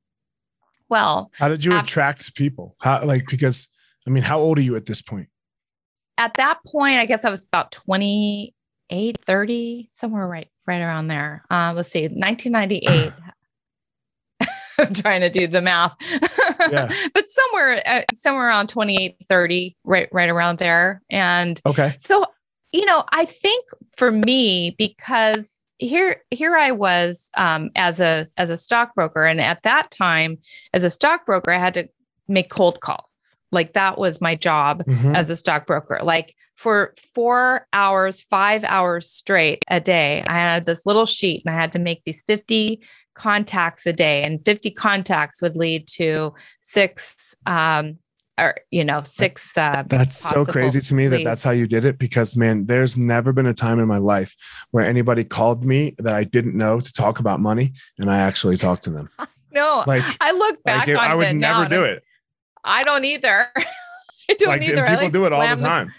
Well, 0.91 1.31
how 1.39 1.49
did 1.49 1.65
you 1.65 1.73
after, 1.73 1.87
attract 1.87 2.35
people? 2.35 2.77
How 2.81 3.03
like 3.05 3.27
because 3.29 3.69
I 4.07 4.11
mean, 4.11 4.23
how 4.23 4.39
old 4.39 4.59
are 4.59 4.63
you 4.63 4.77
at 4.77 4.87
this 4.87 5.03
point? 5.03 5.29
At 6.19 6.35
that 6.35 6.59
point, 6.67 6.99
I 6.99 7.07
guess 7.07 7.25
I 7.25 7.31
was 7.31 7.45
about 7.45 7.71
28, 7.73 9.19
30, 9.25 9.91
somewhere 9.93 10.27
right 10.27 10.49
right 10.67 10.81
around 10.81 11.09
there. 11.09 11.45
Uh, 11.51 11.73
let's 11.75 11.91
see, 11.91 12.09
1998. 12.09 13.13
trying 14.95 15.21
to 15.21 15.31
do 15.31 15.47
the 15.47 15.63
math. 15.63 15.97
Yeah. 16.61 16.93
but 17.15 17.25
somewhere 17.29 17.83
uh, 17.87 18.03
somewhere 18.15 18.49
around 18.49 18.69
28 18.69 19.17
30 19.29 19.77
right 19.85 20.09
right 20.13 20.29
around 20.29 20.59
there 20.59 21.03
and 21.11 21.61
Okay. 21.67 21.95
So, 21.99 22.23
you 22.73 22.85
know, 22.85 23.05
I 23.11 23.25
think 23.25 23.65
for 23.97 24.11
me 24.11 24.75
because 24.79 25.61
here 25.79 26.23
here 26.31 26.57
I 26.57 26.73
was 26.73 27.31
um, 27.37 27.71
as 27.77 28.01
a 28.01 28.29
as 28.37 28.51
a 28.51 28.57
stockbroker 28.57 29.25
and 29.25 29.41
at 29.41 29.63
that 29.63 29.91
time 29.91 30.39
as 30.73 30.85
a 30.85 30.91
stockbroker 30.91 31.51
I 31.51 31.59
had 31.59 31.75
to 31.75 31.89
make 32.29 32.51
cold 32.51 32.81
calls. 32.81 33.13
Like 33.53 33.73
that 33.75 33.99
was 33.99 34.21
my 34.21 34.35
job 34.35 34.85
mm-hmm. 34.85 35.15
as 35.15 35.31
a 35.31 35.37
stockbroker. 35.37 36.01
Like 36.03 36.35
for 36.57 36.95
four 37.15 37.67
hours, 37.73 38.23
five 38.23 38.65
hours 38.65 39.11
straight 39.11 39.65
a 39.69 39.81
day, 39.81 40.25
I 40.27 40.35
had 40.35 40.67
this 40.67 40.85
little 40.87 41.07
sheet 41.07 41.43
and 41.45 41.55
I 41.55 41.59
had 41.59 41.73
to 41.73 41.79
make 41.79 42.03
these 42.05 42.23
50 42.23 42.81
contacts 43.15 43.85
a 43.87 43.93
day 43.93 44.23
and 44.23 44.45
50 44.45 44.71
contacts 44.71 45.43
would 45.43 45.57
lead 45.57 45.89
to 45.89 46.33
six 46.61 47.35
um 47.47 47.99
or 48.39 48.55
you 48.71 48.85
know 48.85 49.03
six 49.03 49.57
uh, 49.59 49.83
that's 49.89 50.17
so 50.17 50.47
crazy 50.47 50.81
to 50.81 50.95
me 50.95 51.09
leads. 51.09 51.25
that 51.25 51.29
that's 51.29 51.43
how 51.43 51.51
you 51.51 51.67
did 51.67 51.85
it 51.85 51.99
because 51.99 52.37
man 52.37 52.65
there's 52.67 52.97
never 52.97 53.33
been 53.33 53.47
a 53.47 53.55
time 53.55 53.81
in 53.81 53.89
my 53.89 53.99
life 53.99 54.35
where 54.71 54.85
anybody 54.85 55.25
called 55.25 55.65
me 55.65 55.95
that 55.99 56.15
i 56.15 56.23
didn't 56.25 56.55
know 56.55 56.81
to 56.81 56.93
talk 56.93 57.19
about 57.19 57.41
money 57.41 57.73
and 57.99 58.11
i 58.11 58.19
actually 58.19 58.57
talked 58.57 58.85
to 58.85 58.91
them 58.91 59.11
no 59.53 59.83
like 59.87 60.05
i 60.21 60.31
look 60.31 60.63
back 60.63 60.87
like, 60.87 60.97
on 60.97 61.11
i 61.11 61.15
would 61.15 61.35
never 61.35 61.69
do 61.69 61.83
it 61.83 62.05
i 62.65 62.83
don't 62.85 63.05
either 63.05 63.49
i 63.57 64.35
don't 64.39 64.49
like, 64.49 64.63
either 64.63 64.87
people 64.87 64.95
like 65.05 65.13
do 65.13 65.25
it 65.25 65.33
all 65.33 65.41
the 65.41 65.63
time 65.63 65.93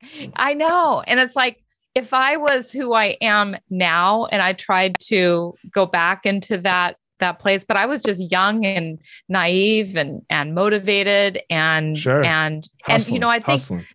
the... 0.00 0.32
i 0.36 0.52
know 0.54 1.02
and 1.06 1.20
it's 1.20 1.36
like 1.36 1.64
if 1.94 2.12
I 2.12 2.36
was 2.36 2.72
who 2.72 2.92
I 2.92 3.16
am 3.20 3.56
now 3.70 4.26
and 4.26 4.42
I 4.42 4.52
tried 4.52 4.96
to 5.04 5.54
go 5.70 5.86
back 5.86 6.26
into 6.26 6.58
that 6.58 6.96
that 7.20 7.38
place, 7.38 7.64
but 7.66 7.76
I 7.76 7.86
was 7.86 8.02
just 8.02 8.30
young 8.30 8.66
and 8.66 8.98
naive 9.28 9.96
and 9.96 10.22
and 10.28 10.54
motivated 10.54 11.40
and 11.48 11.96
sure. 11.96 12.24
and 12.24 12.68
Hustling. 12.82 12.94
and 12.94 13.14
you 13.14 13.20
know 13.20 13.30
I 13.30 13.38
think 13.38 13.46
Hustling. 13.46 13.86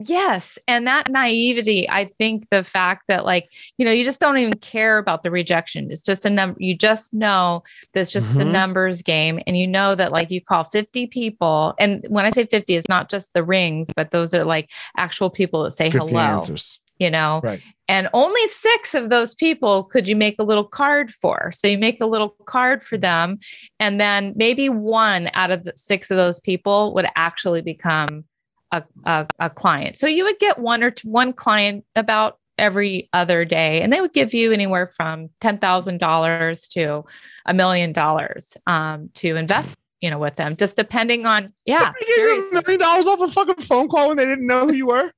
Yes. 0.00 0.58
And 0.68 0.86
that 0.86 1.10
naivety, 1.10 1.88
I 1.90 2.04
think 2.04 2.48
the 2.50 2.62
fact 2.62 3.04
that, 3.08 3.24
like, 3.24 3.52
you 3.78 3.84
know, 3.84 3.90
you 3.90 4.04
just 4.04 4.20
don't 4.20 4.38
even 4.38 4.54
care 4.58 4.98
about 4.98 5.24
the 5.24 5.30
rejection. 5.30 5.90
It's 5.90 6.02
just 6.02 6.24
a 6.24 6.30
number. 6.30 6.56
You 6.60 6.76
just 6.76 7.12
know 7.12 7.64
that's 7.94 8.10
just 8.10 8.26
mm-hmm. 8.26 8.40
a 8.40 8.44
numbers 8.44 9.02
game. 9.02 9.40
And 9.46 9.58
you 9.58 9.66
know 9.66 9.96
that, 9.96 10.12
like, 10.12 10.30
you 10.30 10.40
call 10.40 10.62
50 10.62 11.08
people. 11.08 11.74
And 11.80 12.04
when 12.08 12.24
I 12.24 12.30
say 12.30 12.46
50, 12.46 12.76
it's 12.76 12.88
not 12.88 13.10
just 13.10 13.34
the 13.34 13.42
rings, 13.42 13.88
but 13.96 14.12
those 14.12 14.32
are 14.34 14.44
like 14.44 14.70
actual 14.96 15.30
people 15.30 15.64
that 15.64 15.72
say 15.72 15.90
hello. 15.90 16.18
Answers 16.18 16.78
you 16.98 17.10
know 17.10 17.40
right. 17.42 17.62
and 17.86 18.08
only 18.12 18.46
six 18.48 18.94
of 18.94 19.08
those 19.08 19.34
people 19.34 19.84
could 19.84 20.08
you 20.08 20.16
make 20.16 20.36
a 20.38 20.42
little 20.42 20.64
card 20.64 21.10
for 21.10 21.50
so 21.52 21.66
you 21.68 21.78
make 21.78 22.00
a 22.00 22.06
little 22.06 22.30
card 22.46 22.82
for 22.82 22.96
them 22.96 23.38
and 23.78 24.00
then 24.00 24.32
maybe 24.36 24.68
one 24.68 25.30
out 25.34 25.50
of 25.50 25.64
the 25.64 25.72
six 25.76 26.10
of 26.10 26.16
those 26.16 26.40
people 26.40 26.92
would 26.94 27.06
actually 27.16 27.62
become 27.62 28.24
a, 28.72 28.82
a, 29.04 29.26
a 29.38 29.50
client. 29.50 29.98
So 29.98 30.06
you 30.06 30.24
would 30.24 30.38
get 30.38 30.58
one 30.58 30.82
or 30.82 30.90
two, 30.90 31.08
one 31.08 31.32
client 31.32 31.84
about 31.96 32.38
every 32.58 33.08
other 33.12 33.44
day 33.44 33.80
and 33.82 33.92
they 33.92 34.00
would 34.00 34.12
give 34.12 34.34
you 34.34 34.52
anywhere 34.52 34.86
from 34.86 35.28
$10000 35.40 36.68
to 36.70 37.04
a 37.46 37.54
million 37.54 37.92
dollars 37.92 38.56
um, 38.66 39.10
to 39.14 39.36
invest 39.36 39.76
you 40.00 40.10
know 40.10 40.18
with 40.18 40.36
them 40.36 40.56
just 40.56 40.76
depending 40.76 41.26
on 41.26 41.52
yeah 41.66 41.92
they 42.00 42.06
gave 42.06 42.16
you 42.16 42.48
a 42.50 42.52
million 42.52 42.80
dollars 42.80 43.06
off 43.06 43.20
a 43.20 43.28
fucking 43.28 43.62
phone 43.62 43.88
call 43.88 44.08
when 44.08 44.16
they 44.16 44.24
didn't 44.24 44.46
know 44.46 44.66
who 44.66 44.72
you 44.72 44.86
were 44.86 45.12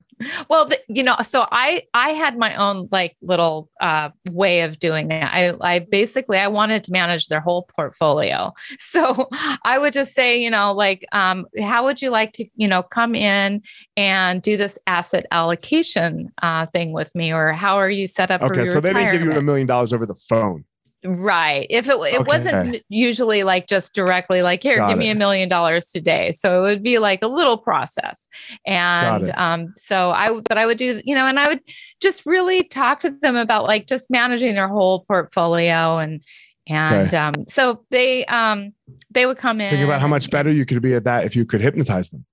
well 0.49 0.67
the, 0.67 0.79
you 0.89 1.03
know 1.03 1.17
so 1.23 1.47
i 1.51 1.83
i 1.95 2.11
had 2.11 2.37
my 2.37 2.55
own 2.55 2.89
like 2.91 3.17
little 3.23 3.71
uh, 3.81 4.11
way 4.31 4.61
of 4.61 4.79
doing 4.79 5.11
it. 5.11 5.25
I 5.25 5.55
i 5.61 5.79
basically 5.79 6.39
i 6.39 6.49
wanted 6.49 6.85
to 6.85 6.93
manage 6.93 7.29
their 7.29 7.41
whole 7.41 7.69
portfolio. 7.75 8.53
So 8.79 9.29
i 9.65 9.79
would 9.79 9.93
just 9.93 10.15
say 10.15 10.41
you 10.41 10.51
know 10.51 10.73
like 10.73 11.05
um, 11.13 11.47
how 11.61 11.85
would 11.85 12.03
you 12.03 12.11
like 12.11 12.33
to 12.35 12.45
you 12.57 12.67
know 12.67 12.83
come 12.83 13.15
in 13.15 13.63
and 13.97 14.43
do 14.43 14.57
this 14.57 14.79
asset 14.87 15.27
allocation 15.31 16.31
uh, 16.43 16.67
thing 16.67 16.93
with 16.93 17.15
me? 17.15 17.33
Or 17.33 17.53
how 17.53 17.77
are 17.77 17.91
you 17.91 18.07
set 18.07 18.31
up 18.31 18.43
okay 18.43 18.65
so 18.65 18.81
they 18.81 18.93
didn't 18.93 19.13
give 19.13 19.23
you 19.23 19.33
a 19.33 19.43
million 19.43 19.67
dollars 19.67 19.93
over 19.93 20.07
the 20.07 20.15
phone 20.15 20.65
Right. 21.03 21.67
If 21.71 21.89
it 21.89 21.93
it 21.93 21.97
okay. 21.97 22.23
wasn't 22.23 22.77
usually 22.91 23.43
like 23.43 23.67
just 23.67 23.95
directly 23.95 24.43
like 24.43 24.63
here, 24.63 24.77
Got 24.77 24.91
give 24.91 24.99
it. 24.99 25.01
me 25.01 25.09
a 25.09 25.15
million 25.15 25.49
dollars 25.49 25.87
today. 25.87 26.33
So 26.33 26.59
it 26.59 26.69
would 26.69 26.83
be 26.83 26.99
like 26.99 27.23
a 27.23 27.27
little 27.27 27.57
process. 27.57 28.29
And 28.67 29.31
um 29.31 29.73
so 29.77 30.11
I 30.11 30.41
but 30.41 30.59
I 30.59 30.67
would 30.67 30.77
do, 30.77 31.01
you 31.05 31.15
know, 31.15 31.27
and 31.27 31.41
I 31.41 31.49
would 31.49 31.61
just 32.01 32.27
really 32.27 32.65
talk 32.65 33.01
to 33.01 33.11
them 33.11 33.35
about 33.35 33.65
like 33.65 33.87
just 33.87 34.11
managing 34.11 34.55
their 34.55 34.69
whole 34.69 35.05
portfolio 35.07 35.99
and 35.99 36.23
and 36.67 37.09
okay. 37.09 37.17
um 37.17 37.35
so 37.49 37.83
they 37.91 38.27
um 38.27 38.75
they 39.11 39.25
would 39.25 39.39
come 39.39 39.63
in 39.63 39.71
Think 39.71 39.85
about 39.85 40.03
how 40.03 40.09
much 40.09 40.31
better 40.31 40.53
you 40.53 40.67
could 40.67 40.83
be 40.83 40.93
at 40.93 41.05
that 41.05 41.25
if 41.25 41.35
you 41.35 41.47
could 41.47 41.63
hypnotize 41.63 42.11
them. 42.11 42.27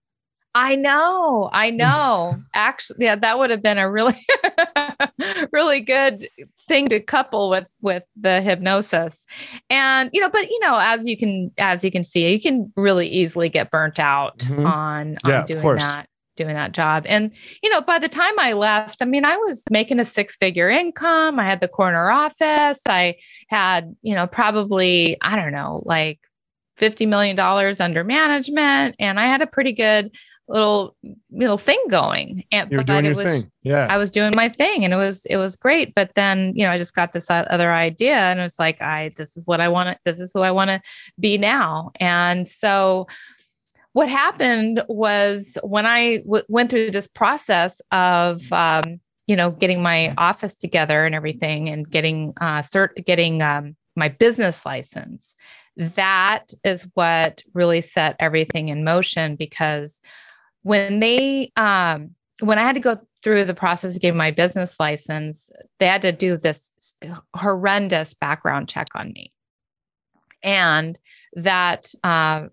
I 0.53 0.75
know, 0.75 1.49
I 1.53 1.69
know. 1.71 2.36
Actually, 2.53 3.06
yeah, 3.06 3.15
that 3.15 3.39
would 3.39 3.49
have 3.49 3.62
been 3.62 3.77
a 3.77 3.89
really, 3.89 4.19
really 5.53 5.82
good 5.82 6.27
thing 6.67 6.89
to 6.89 6.99
couple 6.99 7.49
with 7.49 7.67
with 7.82 8.03
the 8.19 8.41
hypnosis. 8.41 9.25
And 9.69 10.10
you 10.13 10.21
know, 10.21 10.30
but 10.30 10.49
you 10.49 10.60
know, 10.60 10.77
as 10.80 11.06
you 11.06 11.17
can 11.17 11.51
as 11.58 11.84
you 11.84 11.91
can 11.91 12.03
see, 12.03 12.32
you 12.32 12.41
can 12.41 12.71
really 12.75 13.08
easily 13.08 13.49
get 13.49 13.71
burnt 13.71 13.99
out 13.99 14.39
mm-hmm. 14.39 14.65
on, 14.65 15.17
on 15.23 15.30
yeah, 15.32 15.45
doing 15.45 15.77
that 15.77 16.08
doing 16.38 16.53
that 16.53 16.71
job. 16.71 17.03
And, 17.08 17.34
you 17.62 17.69
know, 17.69 17.82
by 17.82 17.99
the 17.99 18.08
time 18.08 18.39
I 18.39 18.53
left, 18.53 19.01
I 19.01 19.06
mean, 19.06 19.25
I 19.25 19.36
was 19.36 19.63
making 19.69 19.99
a 19.99 20.06
six 20.06 20.38
figure 20.38 20.69
income. 20.69 21.39
I 21.39 21.43
had 21.43 21.60
the 21.60 21.67
corner 21.67 22.10
office. 22.10 22.80
I 22.86 23.15
had, 23.49 23.93
you 24.03 24.15
know, 24.15 24.27
probably, 24.27 25.17
I 25.21 25.36
don't 25.36 25.51
know, 25.51 25.82
like 25.86 26.19
$50 26.79 27.07
million 27.07 27.39
under 27.39 28.03
management. 28.03 28.95
And 28.99 29.19
I 29.19 29.25
had 29.25 29.41
a 29.41 29.47
pretty 29.47 29.73
good 29.73 30.15
little 30.47 30.95
little 31.29 31.57
thing 31.57 31.81
going. 31.89 32.43
And 32.51 32.71
you 32.71 32.77
were 32.77 32.83
doing 32.83 33.05
your 33.05 33.15
was, 33.15 33.23
thing. 33.23 33.51
Yeah. 33.63 33.87
I 33.89 33.97
was 33.97 34.11
doing 34.11 34.33
my 34.35 34.49
thing 34.49 34.85
and 34.85 34.93
it 34.93 34.97
was 34.97 35.25
it 35.25 35.37
was 35.37 35.55
great. 35.55 35.93
But 35.93 36.11
then, 36.15 36.53
you 36.55 36.65
know, 36.65 36.71
I 36.71 36.77
just 36.77 36.95
got 36.95 37.13
this 37.13 37.29
other 37.29 37.73
idea 37.73 38.15
and 38.15 38.39
it's 38.39 38.59
like, 38.59 38.81
I 38.81 39.11
this 39.17 39.35
is 39.35 39.45
what 39.45 39.59
I 39.59 39.67
want 39.67 39.89
to 39.89 39.99
this 40.05 40.19
is 40.19 40.31
who 40.33 40.41
I 40.41 40.51
want 40.51 40.69
to 40.69 40.81
be 41.19 41.37
now. 41.37 41.91
And 41.99 42.47
so 42.47 43.07
what 43.93 44.09
happened 44.09 44.83
was 44.87 45.57
when 45.63 45.85
I 45.85 46.17
w- 46.19 46.45
went 46.47 46.69
through 46.69 46.91
this 46.91 47.07
process 47.07 47.81
of 47.91 48.51
um, 48.53 48.99
you 49.25 49.35
know, 49.35 49.51
getting 49.51 49.81
my 49.81 50.13
office 50.17 50.55
together 50.55 51.05
and 51.05 51.13
everything 51.13 51.67
and 51.67 51.89
getting 51.89 52.33
uh 52.39 52.61
cert 52.61 53.05
getting 53.05 53.41
um 53.41 53.75
my 53.95 54.07
business 54.07 54.65
license 54.65 55.35
that 55.77 56.51
is 56.63 56.87
what 56.95 57.43
really 57.53 57.81
set 57.81 58.15
everything 58.19 58.69
in 58.69 58.83
motion 58.83 59.35
because 59.35 60.01
when 60.63 60.99
they 60.99 61.51
um 61.55 62.11
when 62.41 62.59
I 62.59 62.63
had 62.63 62.75
to 62.75 62.81
go 62.81 62.99
through 63.23 63.45
the 63.45 63.53
process 63.53 63.95
of 63.95 64.01
getting 64.01 64.17
my 64.17 64.31
business 64.31 64.79
license, 64.79 65.49
they 65.79 65.87
had 65.87 66.03
to 66.03 66.11
do 66.11 66.37
this 66.37 66.71
horrendous 67.35 68.13
background 68.13 68.69
check 68.69 68.87
on 68.93 69.11
me. 69.11 69.33
And 70.43 70.99
that 71.33 71.91
uh, 72.03 72.43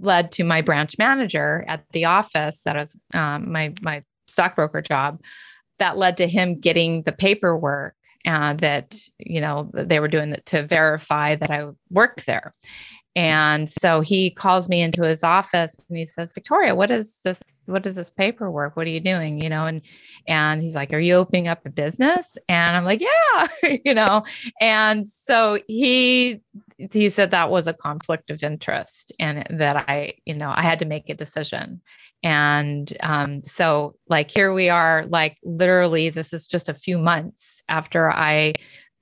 led 0.00 0.32
to 0.32 0.44
my 0.44 0.60
branch 0.60 0.98
manager 0.98 1.64
at 1.68 1.84
the 1.92 2.06
office 2.06 2.62
that 2.64 2.76
was 2.76 2.96
um, 3.14 3.52
my 3.52 3.72
my 3.80 4.02
stockbroker 4.26 4.82
job 4.82 5.20
that 5.78 5.96
led 5.96 6.16
to 6.16 6.26
him 6.26 6.58
getting 6.58 7.02
the 7.02 7.12
paperwork 7.12 7.94
uh, 8.28 8.52
that 8.52 9.00
you 9.18 9.40
know 9.40 9.70
they 9.72 10.00
were 10.00 10.08
doing 10.08 10.36
to 10.44 10.62
verify 10.62 11.34
that 11.34 11.50
I 11.50 11.68
worked 11.90 12.26
there. 12.26 12.54
And 13.16 13.68
so 13.68 14.00
he 14.00 14.30
calls 14.30 14.68
me 14.68 14.80
into 14.80 15.02
his 15.02 15.24
office 15.24 15.74
and 15.88 15.98
he 15.98 16.06
says, 16.06 16.32
Victoria, 16.32 16.74
what 16.76 16.90
is 16.90 17.18
this? 17.24 17.42
What 17.66 17.86
is 17.86 17.96
this 17.96 18.10
paperwork? 18.10 18.76
What 18.76 18.86
are 18.86 18.90
you 18.90 19.00
doing? 19.00 19.40
You 19.40 19.48
know, 19.48 19.66
and 19.66 19.80
and 20.28 20.62
he's 20.62 20.74
like, 20.74 20.92
Are 20.92 21.00
you 21.00 21.14
opening 21.14 21.48
up 21.48 21.64
a 21.64 21.70
business? 21.70 22.36
And 22.48 22.76
I'm 22.76 22.84
like, 22.84 23.00
Yeah, 23.00 23.76
you 23.84 23.94
know. 23.94 24.24
And 24.60 25.06
so 25.06 25.58
he 25.66 26.42
he 26.76 27.08
said 27.10 27.30
that 27.30 27.50
was 27.50 27.66
a 27.66 27.72
conflict 27.72 28.30
of 28.30 28.42
interest 28.44 29.10
and 29.18 29.44
that 29.58 29.86
I, 29.88 30.12
you 30.26 30.34
know, 30.34 30.52
I 30.54 30.62
had 30.62 30.78
to 30.80 30.84
make 30.84 31.08
a 31.08 31.14
decision. 31.14 31.80
And 32.22 32.92
um, 33.00 33.42
so 33.42 33.96
like 34.08 34.30
here 34.30 34.52
we 34.52 34.68
are, 34.68 35.06
like 35.08 35.38
literally, 35.42 36.10
this 36.10 36.32
is 36.32 36.46
just 36.46 36.68
a 36.68 36.74
few 36.74 36.98
months 36.98 37.57
after 37.68 38.10
I 38.10 38.54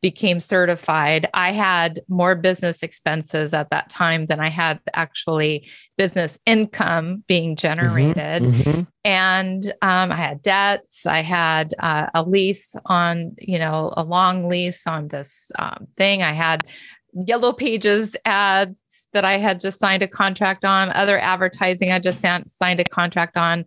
became 0.03 0.41
certified, 0.41 1.29
I 1.35 1.53
had 1.53 2.01
more 2.09 2.35
business 2.35 2.83
expenses 2.83 3.55
at 3.55 3.71
that 3.71 3.91
time 3.91 4.27
than 4.27 4.41
I 4.41 4.51
had 4.51 4.79
actually 4.95 5.67
business 5.97 6.39
income 6.47 7.25
being 7.27 7.57
mm-hmm, 7.57 7.67
generated. 7.67 8.43
Mm-hmm, 8.43 8.71
mm-hmm. 8.71 8.81
And 9.05 9.67
um, 9.83 10.13
I 10.13 10.17
had 10.17 10.43
debts. 10.43 11.07
I 11.07 11.23
had 11.23 11.75
uh, 11.79 12.07
a 12.15 12.23
lease 12.23 12.75
on, 12.87 13.35
you 13.39 13.59
know, 13.59 13.93
a 13.97 14.05
long 14.05 14.49
lease 14.49 14.87
on 14.87 15.09
this 15.09 15.51
um, 15.59 15.87
thing. 15.97 16.23
I 16.23 16.33
had 16.33 16.65
yellow 17.13 17.53
pages 17.53 18.15
ads 18.25 18.81
that 19.13 19.25
I 19.25 19.39
had 19.39 19.61
just 19.61 19.79
signed 19.79 20.03
a 20.03 20.09
contract 20.09 20.65
on, 20.65 20.91
other 20.91 21.19
advertising 21.19 21.91
I 21.91 21.99
just 21.99 22.21
signed 22.21 22.81
a 22.81 22.85
contract 22.85 23.37
on. 23.37 23.65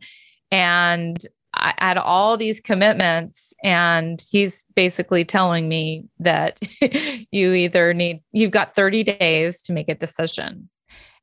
And 0.52 1.18
I 1.60 1.74
had 1.78 1.98
all 1.98 2.38
these 2.38 2.60
commitments, 2.60 3.54
and 3.63 4.22
he's 4.30 4.63
basically 4.76 5.26
telling 5.26 5.67
me 5.67 6.06
that 6.19 6.60
you 7.32 7.54
either 7.54 7.93
need, 7.93 8.24
you've 8.32 8.52
got 8.52 8.76
30 8.76 9.04
days 9.04 9.62
to 9.63 9.74
make 9.74 9.89
a 9.89 9.95
decision. 9.95 10.69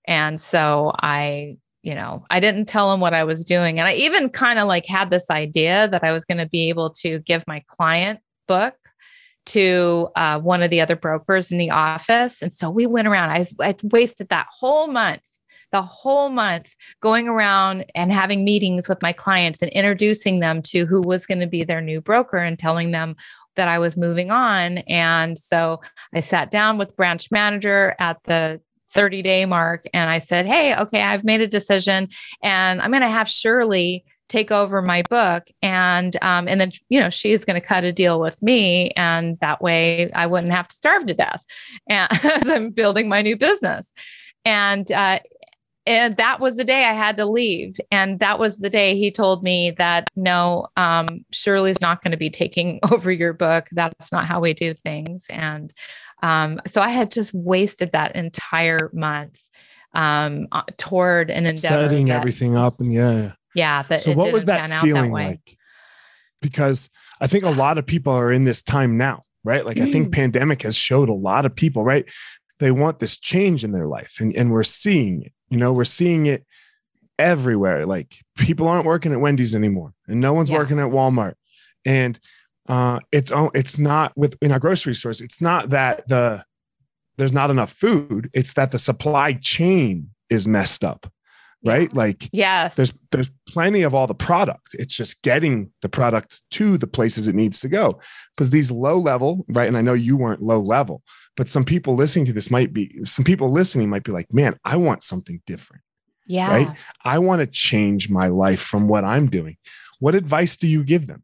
And 0.07 0.41
so 0.41 0.93
I, 1.01 1.57
you 1.83 1.95
know, 1.95 2.25
I 2.31 2.41
didn't 2.41 2.67
tell 2.67 2.93
him 2.93 3.01
what 3.01 3.15
I 3.15 3.25
was 3.25 3.45
doing. 3.45 3.79
And 3.79 3.89
I 3.89 3.95
even 3.95 4.29
kind 4.29 4.59
of 4.59 4.69
like 4.69 4.87
had 4.87 5.11
this 5.11 5.31
idea 5.31 5.89
that 5.89 6.05
I 6.05 6.13
was 6.13 6.25
going 6.25 6.39
to 6.39 6.49
be 6.49 6.69
able 6.69 6.91
to 7.03 7.19
give 7.21 7.45
my 7.47 7.63
client 7.69 8.21
book 8.47 8.75
to 9.47 10.09
uh, 10.17 10.39
one 10.41 10.63
of 10.63 10.71
the 10.71 10.81
other 10.81 10.97
brokers 10.97 11.51
in 11.53 11.59
the 11.59 11.71
office. 11.71 12.43
And 12.43 12.53
so 12.53 12.69
we 12.71 12.87
went 12.87 13.09
around. 13.09 13.31
I, 13.31 13.47
I 13.61 13.75
wasted 13.83 14.29
that 14.29 14.47
whole 14.51 14.89
month 14.89 15.23
the 15.73 15.83
whole 15.83 16.29
month 16.29 16.75
going 17.01 17.29
around 17.29 17.85
and 17.95 18.13
having 18.13 18.45
meetings 18.45 18.89
with 18.89 19.03
my 19.03 19.13
clients 19.13 19.63
and 19.63 19.71
introducing 19.73 20.41
them 20.41 20.63
to 20.63 20.87
who 20.87 21.03
was 21.03 21.27
going 21.27 21.41
to 21.41 21.47
be 21.47 21.65
their 21.65 21.81
new 21.81 22.01
broker 22.01 22.39
and 22.39 22.59
telling 22.59 22.91
them 22.91 23.17
that 23.57 23.69
I 23.69 23.79
was 23.79 23.97
moving 23.97 24.31
on. 24.31 24.79
And 24.79 25.39
so 25.39 25.81
I 26.15 26.21
sat 26.21 26.51
down 26.51 26.79
with 26.79 26.97
branch 26.97 27.31
manager 27.31 27.95
at 27.99 28.23
the 28.25 28.61
30 28.93 29.23
day 29.23 29.45
mark 29.45 29.85
and 29.93 30.09
I 30.09 30.19
said, 30.19 30.47
Hey, 30.47 30.77
okay, 30.77 31.03
I've 31.03 31.25
made 31.25 31.41
a 31.41 31.49
decision 31.49 32.09
and 32.43 32.81
I'm 32.81 32.91
going 32.91 33.03
to 33.03 33.09
have 33.09 33.29
Shirley 33.29 34.05
take 34.29 34.51
over 34.51 34.83
my 34.83 35.03
book 35.09 35.45
and 35.63 36.17
um, 36.23 36.49
and 36.49 36.61
then 36.61 36.73
you 36.89 36.99
know 37.01 37.11
she's 37.11 37.45
going 37.45 37.61
to 37.61 37.65
cut 37.65 37.85
a 37.85 37.93
deal 37.93 38.21
with 38.21 38.43
me 38.43 38.91
and 38.97 39.39
that 39.39 39.63
way 39.63 40.11
i 40.15 40.27
wouldn't 40.27 40.53
have 40.53 40.67
to 40.67 40.75
starve 40.75 41.07
to 41.07 41.15
death 41.15 41.45
as 41.89 42.49
i'm 42.49 42.71
building 42.71 43.09
my 43.09 43.23
new 43.23 43.37
business 43.37 43.95
and 44.45 44.91
uh, 44.93 45.19
and 45.87 46.17
that 46.17 46.41
was 46.41 46.57
the 46.57 46.65
day 46.65 46.85
I 46.85 46.93
had 46.93 47.17
to 47.19 47.27
leave. 47.27 47.77
And 47.93 48.19
that 48.19 48.39
was 48.39 48.59
the 48.59 48.71
day 48.71 48.97
he 48.97 49.11
told 49.13 49.45
me 49.45 49.71
that 49.73 50.09
no, 50.17 50.67
um, 50.77 51.25
Shirley's 51.33 51.81
not 51.81 52.03
going 52.03 52.11
to 52.11 52.17
be 52.17 52.31
taking 52.31 52.81
over 52.91 53.13
your 53.13 53.33
book. 53.33 53.69
That's 53.73 54.11
not 54.11 54.27
how 54.27 54.41
we 54.41 54.53
do 54.53 54.75
things. 54.75 55.27
And 55.31 55.73
um, 56.23 56.61
so 56.67 56.81
I 56.81 56.89
had 56.89 57.13
just 57.13 57.33
wasted 57.33 57.93
that 57.93 58.17
entire 58.17 58.91
month 58.93 59.41
um, 59.95 60.49
uh, 60.51 60.63
toward 60.77 61.31
an 61.31 61.47
endeavor. 61.47 61.89
Setting 61.89 62.07
that, 62.07 62.17
everything 62.17 62.57
up. 62.57 62.81
And 62.81 62.93
yeah. 62.93 63.33
Yeah. 63.55 63.83
That 63.85 64.01
so 64.01 64.13
what 64.13 64.33
was 64.33 64.47
that 64.47 64.69
feeling 64.81 65.13
that 65.13 65.13
like? 65.13 65.57
Because 66.43 66.91
I 67.21 67.29
think 67.29 67.45
a 67.45 67.51
lot 67.51 67.79
of 67.79 67.87
people 67.87 68.13
are 68.13 68.33
in 68.33 68.45
this 68.45 68.61
time 68.61 68.99
now, 68.99 69.23
right? 69.45 69.65
Like 69.65 69.79
I 69.79 69.91
think 69.91 70.09
mm. 70.09 70.13
pandemic 70.13 70.63
has 70.63 70.77
showed 70.77 71.09
a 71.09 71.15
lot 71.15 71.47
of 71.47 71.55
people, 71.55 71.83
right? 71.85 72.05
They 72.59 72.71
want 72.73 72.99
this 72.99 73.19
change 73.19 73.65
in 73.65 73.73
their 73.73 73.87
life 73.87 74.17
and, 74.21 74.35
and 74.37 74.51
we're 74.51 74.65
seeing 74.65 75.23
it 75.23 75.33
you 75.49 75.57
know, 75.57 75.73
we're 75.73 75.85
seeing 75.85 76.27
it 76.27 76.45
everywhere. 77.19 77.87
Like 77.87 78.17
people 78.37 78.69
aren't 78.69 78.87
working 78.87 79.13
at 79.13 79.21
Wendy's 79.21 79.55
anymore, 79.55 79.93
and 80.07 80.21
no 80.21 80.33
one's 80.33 80.51
yeah. 80.51 80.59
working 80.59 80.79
at 80.79 80.89
Walmart. 80.89 81.35
And 81.85 82.19
uh, 82.69 83.01
it's 83.13 83.33
it's 83.55 83.79
not 83.79 84.17
with 84.17 84.37
in 84.43 84.53
our 84.53 84.59
grocery 84.59 84.95
stores. 84.95 85.21
It's 85.21 85.41
not 85.41 85.71
that 85.71 86.09
the 86.09 86.45
there's 87.17 87.33
not 87.33 87.51
enough 87.51 87.73
food. 87.73 88.31
It's 88.35 88.55
that 88.55 88.73
the 88.73 88.79
supply 88.79 89.35
chain 89.35 90.11
is 90.29 90.47
messed 90.47 90.85
up, 90.85 91.11
right? 91.67 91.91
Yeah. 91.93 91.99
Like 91.99 92.29
yes, 92.33 92.75
there's 92.75 93.05
there's 93.11 93.31
plenty 93.49 93.83
of 93.83 93.95
all 93.95 94.07
the 94.07 94.15
product. 94.15 94.75
It's 94.75 94.95
just 94.95 95.21
getting 95.23 95.71
the 95.83 95.89
product 95.89 96.43
to 96.53 96.79
the 96.79 96.87
places 96.87 97.27
it 97.27 97.35
needs 97.35 97.61
to 97.61 97.69
go. 97.69 98.01
Because 98.35 98.51
these 98.51 98.71
low 98.71 98.99
level, 98.99 99.45
right? 99.49 99.69
And 99.69 99.77
I 99.77 99.83
know 99.83 99.95
you 99.95 100.17
weren't 100.17 100.43
low 100.43 100.61
level, 100.61 101.03
but 101.37 101.49
some 101.49 101.65
people 101.65 101.95
listening 101.95 102.25
to 102.27 102.33
this 102.33 102.51
might 102.51 102.73
be 102.73 103.05
some 103.05 103.25
people 103.25 103.53
listening 103.53 103.89
might 103.89 104.05
be 104.05 104.13
like 104.13 104.33
man 104.33 104.59
i 104.65 104.77
want 104.77 105.03
something 105.03 105.41
different 105.47 105.83
yeah 106.27 106.51
right 106.51 106.77
i 107.05 107.19
want 107.19 107.41
to 107.41 107.47
change 107.47 108.11
my 108.11 108.29
life 108.29 108.61
from 108.61 108.89
what 108.89 109.05
i'm 109.05 109.29
doing 109.29 109.57
what 110.01 110.15
advice 110.15 110.57
do 110.57 110.67
you 110.67 110.83
give 110.83 111.07
them 111.07 111.23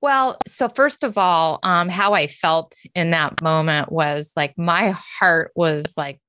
well 0.00 0.38
so 0.46 0.68
first 0.68 1.04
of 1.04 1.18
all 1.18 1.58
um, 1.62 1.88
how 1.88 2.14
i 2.14 2.26
felt 2.26 2.74
in 2.94 3.10
that 3.10 3.42
moment 3.42 3.92
was 3.92 4.32
like 4.36 4.56
my 4.56 4.90
heart 5.18 5.50
was 5.54 5.94
like 5.96 6.20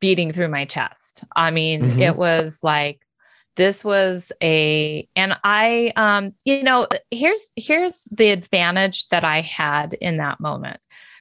beating 0.00 0.32
through 0.32 0.48
my 0.48 0.64
chest 0.64 1.24
i 1.36 1.50
mean 1.50 1.82
mm-hmm. 1.82 2.00
it 2.00 2.16
was 2.16 2.60
like 2.62 3.00
this 3.56 3.84
was 3.84 4.32
a 4.42 5.06
and 5.16 5.38
i 5.44 5.92
um 5.96 6.32
you 6.44 6.62
know 6.62 6.86
here's 7.10 7.50
here's 7.56 8.02
the 8.10 8.30
advantage 8.30 9.08
that 9.08 9.24
i 9.24 9.40
had 9.40 9.94
in 9.94 10.16
that 10.16 10.40
moment 10.40 10.80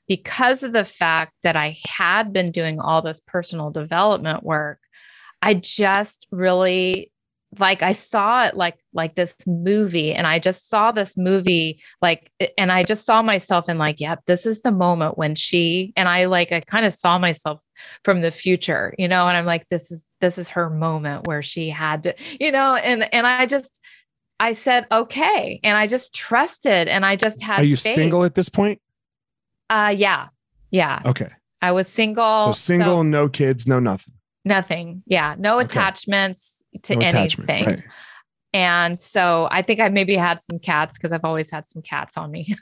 because 0.10 0.64
of 0.64 0.74
the 0.74 0.84
fact 0.84 1.34
that 1.44 1.56
I 1.56 1.78
had 1.86 2.34
been 2.34 2.52
doing 2.52 2.80
all 2.82 3.04
this 3.04 3.22
personal 3.22 3.70
development 3.70 4.44
work, 4.44 4.80
I 5.42 5.54
just 5.54 6.26
really 6.32 7.12
like 7.58 7.82
I 7.82 7.94
saw 7.94 8.46
it 8.46 8.56
like 8.56 8.78
like 8.94 9.16
this 9.16 9.36
movie 9.48 10.14
and 10.14 10.28
I 10.28 10.38
just 10.38 10.70
saw 10.70 10.92
this 10.92 11.18
movie 11.18 11.82
like 12.02 12.32
and 12.58 12.72
I 12.72 12.84
just 12.84 13.06
saw 13.06 13.24
myself 13.24 13.68
in 13.68 13.80
like 13.80 14.00
yep 14.00 14.22
this 14.28 14.46
is 14.46 14.62
the 14.62 14.72
moment 14.72 15.18
when 15.18 15.34
she 15.34 15.94
and 15.96 16.08
I 16.08 16.26
like 16.26 16.52
I 16.52 16.60
kind 16.60 16.86
of 16.86 16.94
saw 16.94 17.18
myself 17.18 17.64
from 18.04 18.22
the 18.22 18.30
future 18.30 18.94
you 19.00 19.08
know 19.08 19.28
and 19.28 19.36
I'm 19.36 19.46
like 19.46 19.68
this 19.70 19.90
is 19.90 20.06
this 20.22 20.38
is 20.38 20.50
her 20.50 20.70
moment 20.70 21.28
where 21.28 21.42
she 21.42 21.70
had 21.70 22.04
to 22.04 22.16
you 22.40 22.52
know 22.52 22.76
and 22.76 23.12
and 23.14 23.26
I 23.26 23.48
just 23.48 23.80
I 24.40 24.54
said 24.54 24.86
okay 24.92 25.60
and 25.64 25.76
I 25.76 25.88
just 25.88 26.14
trusted 26.14 26.88
and 26.88 27.04
I 27.04 27.16
just 27.16 27.42
had 27.42 27.62
Are 27.62 27.66
you 27.66 27.78
faith. 27.78 27.96
single 27.96 28.24
at 28.24 28.36
this 28.36 28.50
point? 28.50 28.80
Uh, 29.70 29.94
yeah, 29.96 30.30
yeah. 30.72 31.02
Okay. 31.06 31.30
I 31.62 31.74
was 31.74 31.88
single. 31.88 32.48
So 32.48 32.54
single, 32.54 33.00
so 33.00 33.04
no 33.04 33.28
kids, 33.28 33.68
no 33.68 33.80
nothing. 33.80 34.14
Nothing. 34.46 35.04
Yeah, 35.06 35.36
no 35.38 35.56
okay. 35.56 35.66
attachments 35.66 36.59
to 36.84 36.96
no 36.96 37.06
anything. 37.06 37.66
Right. 37.66 37.84
And 38.52 38.98
so 38.98 39.48
I 39.52 39.62
think 39.62 39.80
I 39.80 39.90
maybe 39.90 40.16
had 40.16 40.42
some 40.42 40.58
cats 40.58 40.98
because 40.98 41.12
I've 41.12 41.24
always 41.24 41.52
had 41.52 41.68
some 41.68 41.84
cats 41.84 42.18
on 42.18 42.32
me. 42.32 42.56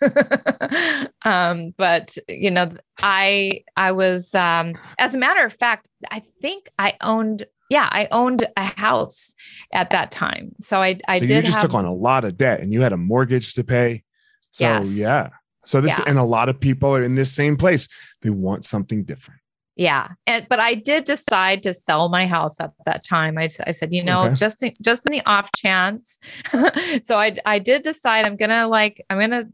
um, 1.24 1.74
but 1.78 2.18
you 2.28 2.52
know, 2.52 2.72
I 3.00 3.64
I 3.78 3.94
was 3.94 4.36
um, 4.36 4.78
as 5.00 5.16
a 5.16 5.18
matter 5.18 5.46
of 5.46 5.54
fact, 5.54 5.88
I 6.12 6.22
think 6.42 6.70
I 6.78 6.94
owned 7.02 7.46
yeah, 7.70 7.88
I 7.92 8.08
owned 8.12 8.48
a 8.58 8.64
house 8.64 9.34
at 9.72 9.92
that 9.92 10.12
time. 10.12 10.54
So 10.60 10.82
I 10.82 11.00
I 11.08 11.20
so 11.20 11.28
did 11.28 11.36
you 11.36 11.42
just 11.42 11.60
have, 11.60 11.70
took 11.70 11.76
on 11.76 11.86
a 11.86 11.94
lot 11.94 12.26
of 12.26 12.38
debt 12.38 12.60
and 12.60 12.74
you 12.74 12.82
had 12.82 12.92
a 12.92 12.98
mortgage 12.98 13.54
to 13.54 13.64
pay. 13.64 14.04
So 14.52 14.66
yes. 14.66 14.88
yeah. 14.88 15.30
So 15.66 15.82
this, 15.82 16.00
yeah. 16.00 16.06
and 16.08 16.18
a 16.18 16.24
lot 16.24 16.48
of 16.48 16.58
people 16.58 16.96
are 16.96 17.04
in 17.04 17.16
this 17.16 17.34
same 17.34 17.58
place. 17.58 17.90
They 18.22 18.30
want 18.30 18.64
something 18.64 19.04
different. 19.04 19.42
Yeah. 19.78 20.10
And, 20.26 20.48
but 20.50 20.60
I 20.60 20.74
did 20.74 21.06
decide 21.06 21.62
to 21.64 21.74
sell 21.74 22.10
my 22.10 22.26
house 22.26 22.60
at 22.60 22.72
that 22.86 23.04
time. 23.04 23.38
I, 23.38 23.48
I 23.66 23.72
said, 23.72 23.94
you 23.94 24.04
know, 24.04 24.24
okay. 24.24 24.36
just, 24.36 24.64
just 24.82 25.06
in 25.06 25.12
the 25.12 25.26
off 25.28 25.52
chance. 25.56 26.18
so 27.04 27.18
I, 27.18 27.38
I 27.46 27.60
did 27.60 27.84
decide 27.84 28.26
I'm 28.26 28.38
going 28.38 28.50
to 28.50 28.66
like, 28.66 29.06
I'm 29.10 29.20
going 29.20 29.30
to, 29.30 29.48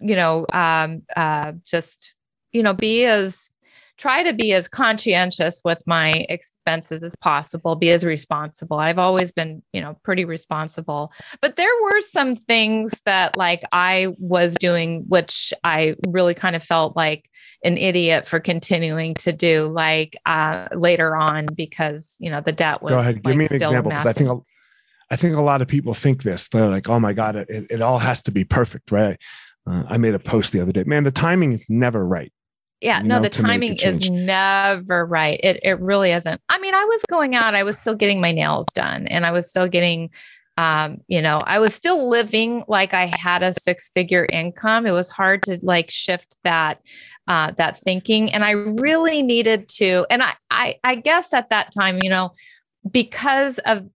you 0.00 0.16
know, 0.16 0.46
um, 0.52 1.02
uh, 1.16 1.52
just, 1.64 2.12
you 2.52 2.62
know, 2.62 2.74
be 2.74 3.06
as 3.06 3.50
try 3.96 4.22
to 4.22 4.32
be 4.32 4.52
as 4.52 4.68
conscientious 4.68 5.60
with 5.64 5.82
my 5.86 6.24
expenses 6.28 7.02
as 7.02 7.14
possible 7.16 7.76
be 7.76 7.90
as 7.90 8.04
responsible 8.04 8.78
i've 8.78 8.98
always 8.98 9.30
been 9.32 9.62
you 9.72 9.80
know 9.80 9.96
pretty 10.02 10.24
responsible 10.24 11.12
but 11.40 11.56
there 11.56 11.82
were 11.82 12.00
some 12.00 12.34
things 12.34 12.92
that 13.04 13.36
like 13.36 13.62
i 13.72 14.08
was 14.18 14.54
doing 14.60 15.04
which 15.08 15.52
i 15.62 15.94
really 16.08 16.34
kind 16.34 16.56
of 16.56 16.62
felt 16.62 16.96
like 16.96 17.28
an 17.62 17.76
idiot 17.78 18.26
for 18.26 18.40
continuing 18.40 19.14
to 19.14 19.32
do 19.32 19.66
like 19.66 20.16
uh 20.26 20.68
later 20.72 21.16
on 21.16 21.46
because 21.54 22.16
you 22.18 22.30
know 22.30 22.40
the 22.40 22.52
debt 22.52 22.82
was 22.82 22.90
go 22.90 22.98
ahead 22.98 23.16
give 23.16 23.24
like, 23.26 23.36
me 23.36 23.46
an 23.46 23.54
example 23.54 23.90
because 23.90 24.06
i 24.06 24.12
think 24.12 24.28
a, 24.28 24.38
I 25.10 25.16
think 25.16 25.36
a 25.36 25.40
lot 25.42 25.62
of 25.62 25.68
people 25.68 25.94
think 25.94 26.22
this. 26.22 26.48
They're 26.48 26.68
like, 26.68 26.88
oh 26.88 26.98
my 26.98 27.12
God, 27.12 27.36
it, 27.36 27.66
it 27.70 27.82
all 27.82 27.98
has 27.98 28.22
to 28.22 28.32
be 28.32 28.42
perfect, 28.42 28.90
right? 28.90 29.20
Uh, 29.66 29.84
I 29.88 29.96
made 29.96 30.14
a 30.14 30.18
post 30.18 30.52
the 30.52 30.60
other 30.60 30.72
day. 30.72 30.84
Man, 30.84 31.04
the 31.04 31.12
timing 31.12 31.52
is 31.52 31.64
never 31.68 32.04
right. 32.04 32.32
Yeah, 32.80 33.00
no, 33.02 33.18
the 33.18 33.30
timing 33.30 33.76
is 33.76 34.10
never 34.10 35.06
right. 35.06 35.40
It 35.42 35.60
it 35.62 35.80
really 35.80 36.12
isn't. 36.12 36.40
I 36.48 36.58
mean, 36.58 36.74
I 36.74 36.84
was 36.84 37.02
going 37.08 37.34
out, 37.34 37.54
I 37.54 37.62
was 37.62 37.78
still 37.78 37.94
getting 37.94 38.20
my 38.20 38.32
nails 38.32 38.66
done, 38.74 39.06
and 39.06 39.24
I 39.24 39.30
was 39.30 39.48
still 39.48 39.68
getting 39.68 40.10
um, 40.56 41.00
you 41.08 41.20
know, 41.20 41.38
I 41.44 41.58
was 41.58 41.74
still 41.74 42.08
living 42.08 42.64
like 42.68 42.94
I 42.94 43.06
had 43.06 43.42
a 43.42 43.54
six 43.54 43.88
figure 43.88 44.26
income. 44.32 44.86
It 44.86 44.92
was 44.92 45.10
hard 45.10 45.42
to 45.44 45.58
like 45.62 45.90
shift 45.90 46.36
that 46.44 46.80
uh, 47.26 47.52
that 47.56 47.78
thinking, 47.78 48.32
and 48.32 48.44
I 48.44 48.52
really 48.52 49.22
needed 49.22 49.68
to. 49.70 50.06
And 50.10 50.22
I, 50.22 50.34
I, 50.50 50.76
I 50.84 50.94
guess 50.96 51.32
at 51.32 51.50
that 51.50 51.72
time, 51.72 51.98
you 52.02 52.10
know, 52.10 52.30
because 52.90 53.58
of 53.60 53.88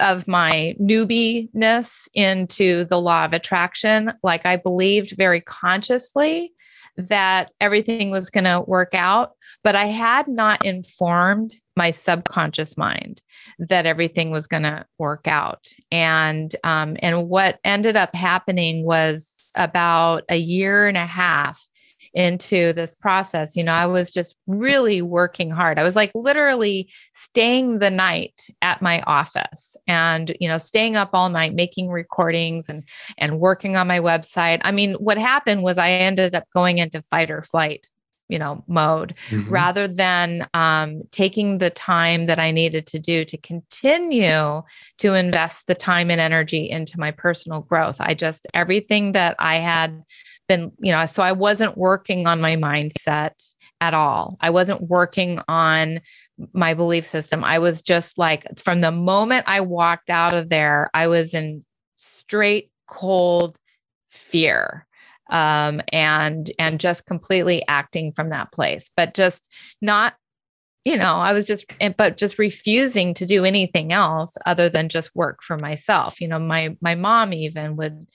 of 0.00 0.28
my 0.28 0.74
newbie-ness 0.80 2.08
into 2.14 2.84
the 2.86 3.00
law 3.00 3.24
of 3.24 3.32
attraction, 3.32 4.12
like 4.22 4.44
I 4.44 4.56
believed 4.56 5.16
very 5.16 5.40
consciously 5.40 6.52
that 6.96 7.52
everything 7.60 8.10
was 8.10 8.30
going 8.30 8.44
to 8.44 8.64
work 8.66 8.94
out, 8.94 9.32
but 9.62 9.76
I 9.76 9.86
had 9.86 10.28
not 10.28 10.64
informed 10.64 11.54
my 11.76 11.90
subconscious 11.90 12.76
mind 12.76 13.22
that 13.58 13.86
everything 13.86 14.30
was 14.30 14.46
going 14.46 14.64
to 14.64 14.84
work 14.98 15.26
out. 15.26 15.66
And 15.90 16.54
um, 16.64 16.96
and 17.00 17.28
what 17.28 17.58
ended 17.64 17.96
up 17.96 18.14
happening 18.14 18.84
was 18.84 19.50
about 19.56 20.24
a 20.28 20.36
year 20.36 20.86
and 20.86 20.96
a 20.96 21.06
half 21.06 21.64
into 22.12 22.72
this 22.72 22.94
process, 22.94 23.56
you 23.56 23.62
know, 23.62 23.72
I 23.72 23.86
was 23.86 24.10
just 24.10 24.36
really 24.46 25.00
working 25.02 25.50
hard. 25.50 25.78
I 25.78 25.84
was 25.84 25.96
like 25.96 26.10
literally 26.14 26.90
staying 27.14 27.78
the 27.78 27.90
night 27.90 28.40
at 28.62 28.82
my 28.82 29.00
office 29.02 29.76
and, 29.86 30.34
you 30.40 30.48
know, 30.48 30.58
staying 30.58 30.96
up 30.96 31.10
all 31.12 31.28
night 31.28 31.54
making 31.54 31.88
recordings 31.88 32.68
and 32.68 32.84
and 33.18 33.38
working 33.38 33.76
on 33.76 33.86
my 33.86 34.00
website. 34.00 34.60
I 34.62 34.72
mean, 34.72 34.94
what 34.94 35.18
happened 35.18 35.62
was 35.62 35.78
I 35.78 35.90
ended 35.90 36.34
up 36.34 36.44
going 36.52 36.78
into 36.78 37.02
fight 37.02 37.30
or 37.30 37.42
flight 37.42 37.86
you 38.30 38.38
know 38.38 38.64
mode 38.68 39.14
mm-hmm. 39.28 39.50
rather 39.50 39.88
than 39.88 40.48
um, 40.54 41.02
taking 41.10 41.58
the 41.58 41.70
time 41.70 42.26
that 42.26 42.38
i 42.38 42.50
needed 42.50 42.86
to 42.86 42.98
do 42.98 43.24
to 43.24 43.36
continue 43.36 44.62
to 44.98 45.14
invest 45.14 45.66
the 45.66 45.74
time 45.74 46.10
and 46.10 46.20
energy 46.20 46.70
into 46.70 46.98
my 46.98 47.10
personal 47.10 47.60
growth 47.62 47.96
i 48.00 48.14
just 48.14 48.46
everything 48.54 49.12
that 49.12 49.34
i 49.38 49.56
had 49.56 50.02
been 50.50 50.72
you 50.80 50.90
know 50.90 51.06
so 51.06 51.22
i 51.22 51.30
wasn't 51.30 51.78
working 51.78 52.26
on 52.26 52.40
my 52.40 52.56
mindset 52.56 53.32
at 53.80 53.94
all. 53.94 54.36
I 54.40 54.50
wasn't 54.50 54.82
working 54.82 55.40
on 55.48 56.00
my 56.52 56.74
belief 56.74 57.06
system. 57.06 57.42
I 57.42 57.58
was 57.58 57.80
just 57.80 58.18
like 58.18 58.46
from 58.58 58.80
the 58.80 58.90
moment 58.90 59.44
i 59.46 59.60
walked 59.60 60.10
out 60.10 60.34
of 60.34 60.48
there 60.48 60.90
i 60.92 61.06
was 61.06 61.34
in 61.34 61.62
straight 61.96 62.70
cold 62.86 63.56
fear 64.08 64.86
um, 65.30 65.80
and 65.92 66.50
and 66.58 66.80
just 66.80 67.06
completely 67.06 67.62
acting 67.68 68.12
from 68.12 68.30
that 68.30 68.50
place 68.52 68.90
but 68.96 69.14
just 69.14 69.48
not 69.80 70.14
you 70.84 70.96
know 70.96 71.16
i 71.16 71.32
was 71.32 71.44
just 71.44 71.64
but 71.96 72.16
just 72.16 72.38
refusing 72.38 73.14
to 73.14 73.24
do 73.26 73.44
anything 73.44 73.92
else 73.92 74.36
other 74.46 74.68
than 74.68 74.88
just 74.88 75.14
work 75.14 75.42
for 75.42 75.56
myself. 75.58 76.20
You 76.20 76.28
know 76.28 76.38
my 76.38 76.76
my 76.80 76.94
mom 76.94 77.32
even 77.32 77.76
would 77.76 78.06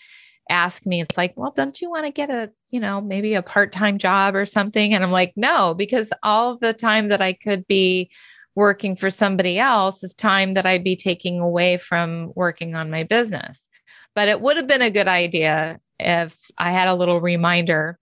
ask 0.49 0.85
me 0.85 1.01
it's 1.01 1.17
like 1.17 1.33
well 1.35 1.51
don't 1.55 1.81
you 1.81 1.89
want 1.89 2.05
to 2.05 2.11
get 2.11 2.29
a 2.29 2.51
you 2.69 2.79
know 2.79 3.01
maybe 3.01 3.33
a 3.33 3.41
part-time 3.41 3.97
job 3.97 4.35
or 4.35 4.45
something? 4.45 4.93
And 4.93 5.03
i'm 5.03 5.11
like 5.11 5.33
no 5.35 5.73
because 5.73 6.11
all 6.23 6.57
the 6.57 6.73
time 6.73 7.09
that 7.09 7.21
i 7.21 7.33
could 7.33 7.65
be 7.67 8.09
working 8.55 8.95
for 8.95 9.09
somebody 9.09 9.59
else 9.59 10.03
is 10.03 10.13
time 10.13 10.53
that 10.53 10.65
i'd 10.65 10.83
be 10.83 10.95
taking 10.95 11.39
away 11.39 11.77
from 11.77 12.31
working 12.35 12.75
on 12.75 12.91
my 12.91 13.03
business. 13.03 13.67
But 14.15 14.29
it 14.29 14.39
would 14.39 14.57
have 14.57 14.67
been 14.67 14.81
a 14.81 14.89
good 14.89 15.09
idea 15.09 15.79
if 15.99 16.35
I 16.57 16.71
had 16.71 16.87
a 16.87 16.95
little 16.95 17.21
reminder, 17.21 17.99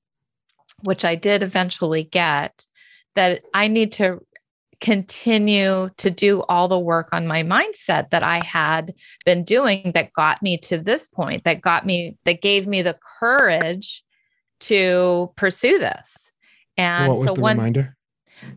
which 0.86 1.04
I 1.04 1.16
did 1.16 1.44
eventually 1.44 2.04
get, 2.04 2.66
that 3.16 3.42
I 3.54 3.68
need 3.68 3.94
to 3.94 4.20
continue 4.84 5.90
to 5.96 6.12
do 6.12 6.44
all 6.50 6.68
the 6.68 6.78
work 6.78 7.08
on 7.14 7.26
my 7.26 7.42
mindset 7.42 8.10
that 8.10 8.22
I 8.22 8.44
had 8.44 8.94
been 9.26 9.46
doing 9.46 9.94
that 9.96 10.12
got 10.12 10.44
me 10.44 10.58
to 10.58 10.78
this 10.78 11.08
point, 11.08 11.46
that 11.46 11.62
got 11.62 11.86
me, 11.86 12.18
that 12.26 12.42
gave 12.42 12.68
me 12.68 12.82
the 12.82 12.98
courage 13.20 14.04
to 14.60 15.32
pursue 15.38 15.80
this. 15.80 16.14
And 16.78 17.14
so 17.24 17.34
one 17.34 17.58
reminder? 17.58 17.96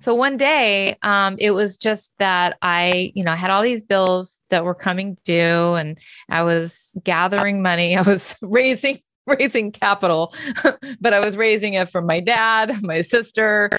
So 0.01 0.17
one 0.17 0.37
day, 0.37 0.97
um, 1.03 1.37
it 1.39 1.53
was 1.53 1.77
just 1.77 2.13
that 2.19 2.59
I, 2.61 3.13
you 3.15 3.23
know, 3.23 3.31
I 3.31 3.37
had 3.37 3.51
all 3.51 3.63
these 3.63 3.83
bills 3.83 4.43
that 4.51 4.65
were 4.65 4.75
coming 4.75 5.17
due, 5.25 5.75
and 5.75 5.97
I 6.29 6.43
was 6.43 6.93
gathering 7.05 7.63
money. 7.63 7.97
I 7.97 8.03
was 8.03 8.35
raising 8.43 8.99
raising 9.39 9.73
capital, 9.73 10.33
but 11.01 11.13
I 11.13 11.21
was 11.21 11.37
raising 11.37 11.75
it 11.75 11.89
from 11.89 12.07
my 12.07 12.21
dad, 12.21 12.83
my 12.83 13.03
sister, 13.03 13.71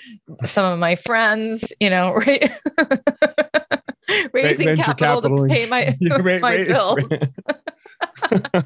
some 0.45 0.73
of 0.73 0.79
my 0.79 0.95
friends, 0.95 1.71
you 1.79 1.89
know, 1.89 2.13
right? 2.27 2.51
raising 4.33 4.75
capital, 4.75 5.21
capital, 5.21 5.47
to 5.47 5.53
pay 5.53 5.65
my, 5.67 5.95
my 6.41 6.63
bills. 6.63 7.03
and 8.31 8.65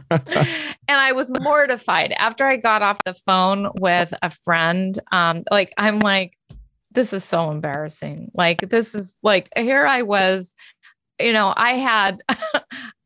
I 0.89 1.11
was 1.11 1.31
mortified 1.41 2.13
after 2.13 2.45
I 2.45 2.57
got 2.57 2.81
off 2.81 2.97
the 3.05 3.13
phone 3.13 3.69
with 3.79 4.13
a 4.21 4.29
friend. 4.29 4.99
Um, 5.11 5.43
like, 5.51 5.73
I'm 5.77 5.99
like, 5.99 6.37
this 6.91 7.13
is 7.13 7.23
so 7.23 7.51
embarrassing. 7.51 8.31
Like, 8.33 8.69
this 8.69 8.95
is 8.95 9.15
like, 9.21 9.49
here 9.55 9.85
I 9.85 10.01
was, 10.01 10.55
you 11.19 11.31
know, 11.31 11.53
I 11.55 11.73
had, 11.73 12.23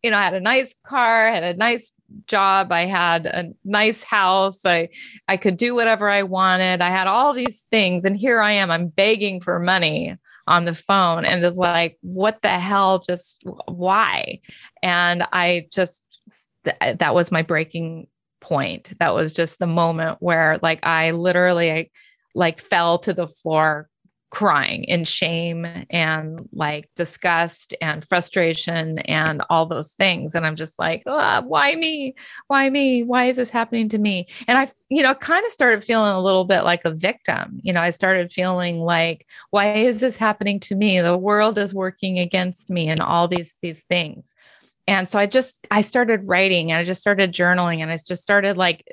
you 0.02 0.12
know, 0.12 0.18
I 0.18 0.22
had 0.22 0.34
a 0.34 0.40
nice 0.40 0.74
car, 0.84 1.30
had 1.30 1.44
a 1.44 1.56
nice 1.56 1.92
job. 2.28 2.71
I 2.71 2.86
had 2.86 3.25
a 3.25 3.51
nice 3.63 4.04
house. 4.04 4.65
I 4.65 4.89
i 5.28 5.38
could 5.38 5.58
do 5.58 5.75
whatever 5.75 6.10
i 6.10 6.23
wanted. 6.23 6.82
I 6.82 6.89
had 6.89 7.08
all 7.08 7.34
these 7.34 7.65
things. 7.71 8.06
And 8.06 8.17
here 8.17 8.41
i 8.41 8.51
am. 8.51 8.71
I'm 8.71 8.88
begging 8.88 9.41
for 9.41 9.60
money 9.60 10.17
on 10.47 10.65
the 10.65 10.75
phone 10.75 11.25
and 11.25 11.43
it's 11.43 11.58
like 11.58 11.97
what 12.01 12.41
the 12.41 12.49
hell? 12.49 12.99
Just 12.99 13.43
why? 13.67 14.39
And 14.84 15.23
i 15.32 15.67
just 15.71 16.04
that 16.82 17.13
was 17.13 17.32
my 17.32 17.41
breaking 17.41 18.08
point. 18.41 18.93
That 18.99 19.13
was 19.13 19.34
just 19.34 19.60
the 19.60 19.67
moment 19.67 20.17
where 20.19 20.60
like 20.62 20.80
i 20.84 21.12
literally 21.12 21.71
I, 21.71 21.89
like 22.34 22.60
fell 22.62 22.99
to 22.99 23.13
the 23.13 23.28
floor 23.28 23.89
crying 24.36 24.84
in 24.84 25.06
shame 25.06 25.65
and 25.89 26.50
like 26.52 26.89
disgust 26.98 27.74
and 27.80 28.06
frustration 28.06 29.00
and 29.00 29.41
all 29.50 29.65
those 29.65 29.93
things. 29.93 30.36
And 30.36 30.45
i'm 30.45 30.58
just 30.58 30.78
like 30.78 31.04
oh, 31.06 31.41
why 31.43 31.74
me? 31.76 32.15
Why 32.48 32.69
me? 32.69 33.04
Why 33.04 33.26
is 33.26 33.38
this 33.38 33.50
happening 33.50 33.88
to 33.89 33.98
me? 33.98 34.28
And 34.50 34.58
i 34.58 34.69
you 34.89 35.02
know 35.02 35.15
kind 35.15 35.45
of 35.45 35.54
started 35.54 35.86
feeling 35.86 36.12
a 36.12 36.21
little 36.21 36.43
bit 36.43 36.63
like 36.63 36.84
a 36.84 36.91
victim. 36.91 37.62
You 37.63 37.71
know 37.71 37.80
i 37.80 37.91
started 37.91 38.30
feeling 38.30 38.82
like 38.82 39.26
why 39.52 39.74
is 39.74 40.02
this 40.02 40.17
happening 40.17 40.60
to 40.62 40.76
me? 40.76 41.00
The 41.00 41.17
world 41.17 41.58
is 41.58 41.74
working 41.74 42.19
against 42.19 42.69
me 42.69 42.89
and 42.89 43.00
all 43.00 43.30
these 43.30 43.58
these 43.62 43.86
things. 43.86 44.28
And 44.86 45.08
so 45.08 45.17
i 45.17 45.28
just 45.28 45.65
i 45.71 45.80
started 45.80 46.19
writing 46.26 46.74
and 46.74 46.80
i 46.80 46.84
just 46.84 47.00
started 47.00 47.32
journaling 47.32 47.80
and 47.80 47.89
i 47.89 47.95
just 47.95 48.24
started 48.24 48.58
like 48.58 48.86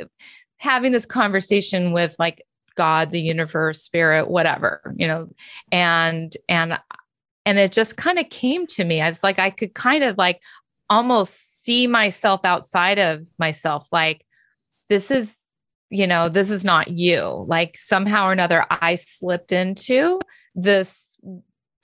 having 0.58 0.92
this 0.92 1.04
conversation 1.04 1.90
with 1.90 2.14
like 2.20 2.44
God, 2.74 3.10
the 3.10 3.20
universe, 3.20 3.82
spirit, 3.82 4.28
whatever, 4.28 4.94
you 4.96 5.06
know, 5.06 5.28
and, 5.70 6.36
and, 6.48 6.78
and 7.44 7.58
it 7.58 7.72
just 7.72 7.96
kind 7.96 8.18
of 8.18 8.28
came 8.28 8.66
to 8.68 8.84
me. 8.84 9.00
It's 9.00 9.22
like 9.22 9.38
I 9.38 9.50
could 9.50 9.74
kind 9.74 10.04
of 10.04 10.18
like 10.18 10.40
almost 10.88 11.64
see 11.64 11.86
myself 11.86 12.44
outside 12.44 12.98
of 12.98 13.26
myself. 13.38 13.88
Like, 13.92 14.24
this 14.88 15.10
is, 15.10 15.34
you 15.90 16.06
know, 16.06 16.28
this 16.28 16.50
is 16.50 16.64
not 16.64 16.88
you. 16.88 17.44
Like, 17.46 17.76
somehow 17.76 18.26
or 18.26 18.32
another, 18.32 18.66
I 18.70 18.96
slipped 18.96 19.52
into 19.52 20.20
this 20.54 21.02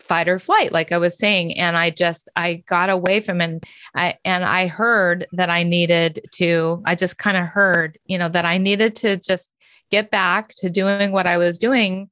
fight 0.01 0.29
or 0.29 0.39
flight 0.39 0.73
like 0.73 0.91
i 0.91 0.97
was 0.97 1.19
saying 1.19 1.57
and 1.59 1.77
i 1.77 1.91
just 1.91 2.31
i 2.35 2.55
got 2.67 2.89
away 2.89 3.21
from 3.21 3.43
and 3.43 3.63
i 3.95 4.15
and 4.25 4.43
i 4.43 4.67
heard 4.67 5.27
that 5.33 5.51
i 5.51 5.63
needed 5.63 6.27
to 6.33 6.83
i 6.87 6.95
just 6.95 7.19
kind 7.19 7.37
of 7.37 7.45
heard 7.45 7.99
you 8.07 8.17
know 8.17 8.29
that 8.29 8.47
i 8.47 8.57
needed 8.57 8.97
to 8.97 9.19
just 9.19 9.51
get 9.91 10.11
back 10.11 10.55
to 10.59 10.71
doing 10.71 11.13
what 11.13 11.27
I 11.27 11.39
was 11.39 11.59
doing, 11.59 12.11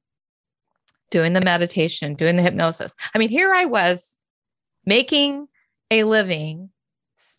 doing 1.09 1.33
the 1.33 1.41
meditation, 1.41 2.15
doing 2.15 2.35
the 2.35 2.43
hypnosis. 2.43 2.95
I 3.13 3.17
mean, 3.17 3.29
here 3.29 3.53
I 3.53 3.65
was 3.65 4.17
making 4.85 5.47
a 5.91 6.03
living, 6.03 6.69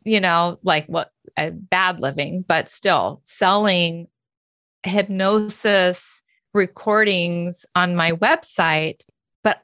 you 0.05 0.21
know, 0.21 0.59
like 0.63 0.87
what 0.87 1.11
a 1.37 1.51
bad 1.51 2.01
living, 2.01 2.45
but 2.47 2.69
still 2.69 3.21
selling 3.25 4.07
hypnosis 4.85 6.23
recordings 6.55 7.67
on 7.75 7.95
my 7.95 8.13
website. 8.13 9.03
But 9.43 9.61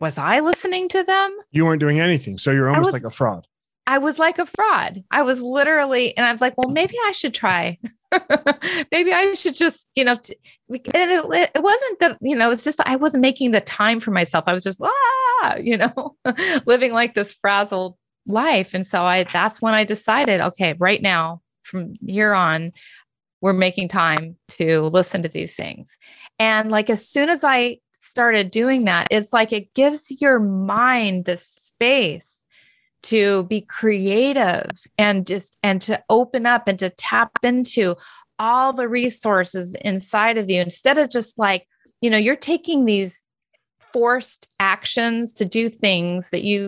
was 0.00 0.18
I 0.18 0.40
listening 0.40 0.88
to 0.90 1.04
them? 1.04 1.36
You 1.52 1.64
weren't 1.64 1.80
doing 1.80 2.00
anything. 2.00 2.38
So 2.38 2.50
you're 2.50 2.68
almost 2.68 2.86
was, 2.86 2.92
like 2.92 3.04
a 3.04 3.10
fraud. 3.10 3.46
I 3.86 3.98
was 3.98 4.18
like 4.18 4.38
a 4.38 4.46
fraud. 4.46 5.04
I 5.10 5.22
was 5.22 5.42
literally, 5.42 6.16
and 6.16 6.26
I 6.26 6.32
was 6.32 6.40
like, 6.40 6.54
well, 6.56 6.70
maybe 6.70 6.94
I 7.04 7.12
should 7.12 7.34
try. 7.34 7.78
maybe 8.92 9.12
I 9.12 9.34
should 9.34 9.54
just, 9.54 9.86
you 9.94 10.04
know, 10.04 10.16
t- 10.16 10.36
and 10.68 11.10
it, 11.10 11.50
it 11.54 11.62
wasn't 11.62 12.00
that, 12.00 12.18
you 12.20 12.36
know, 12.36 12.50
it's 12.50 12.64
just, 12.64 12.80
I 12.80 12.96
wasn't 12.96 13.22
making 13.22 13.50
the 13.50 13.60
time 13.60 14.00
for 14.00 14.10
myself. 14.10 14.44
I 14.46 14.52
was 14.52 14.64
just, 14.64 14.82
ah, 14.82 15.56
you 15.60 15.76
know, 15.76 16.16
living 16.66 16.92
like 16.92 17.14
this 17.14 17.32
frazzled 17.32 17.96
life. 18.26 18.74
And 18.74 18.86
so 18.86 19.02
I 19.04 19.24
that's 19.24 19.60
when 19.60 19.74
I 19.74 19.84
decided, 19.84 20.40
okay, 20.40 20.74
right 20.78 21.02
now, 21.02 21.42
from 21.62 21.94
here 22.06 22.34
on, 22.34 22.72
we're 23.40 23.52
making 23.52 23.88
time 23.88 24.36
to 24.48 24.82
listen 24.82 25.22
to 25.22 25.28
these 25.28 25.54
things. 25.54 25.96
And 26.38 26.70
like 26.70 26.88
as 26.88 27.06
soon 27.06 27.28
as 27.28 27.44
I 27.44 27.78
started 27.92 28.50
doing 28.50 28.84
that, 28.84 29.08
it's 29.10 29.32
like 29.32 29.52
it 29.52 29.74
gives 29.74 30.10
your 30.20 30.38
mind 30.38 31.26
the 31.26 31.36
space 31.36 32.33
to 33.04 33.44
be 33.44 33.60
creative 33.60 34.70
and 34.98 35.26
just 35.26 35.56
and 35.62 35.80
to 35.82 36.02
open 36.08 36.46
up 36.46 36.66
and 36.66 36.78
to 36.78 36.90
tap 36.90 37.38
into 37.42 37.94
all 38.38 38.72
the 38.72 38.88
resources 38.88 39.74
inside 39.82 40.38
of 40.38 40.50
you. 40.50 40.60
Instead 40.60 40.98
of 40.98 41.10
just 41.10 41.38
like 41.38 41.66
you 42.00 42.10
know 42.10 42.18
you're 42.18 42.36
taking 42.36 42.84
these 42.84 43.22
forced 43.92 44.48
actions 44.58 45.32
to 45.34 45.44
do 45.44 45.68
things 45.68 46.30
that 46.30 46.42
you 46.42 46.66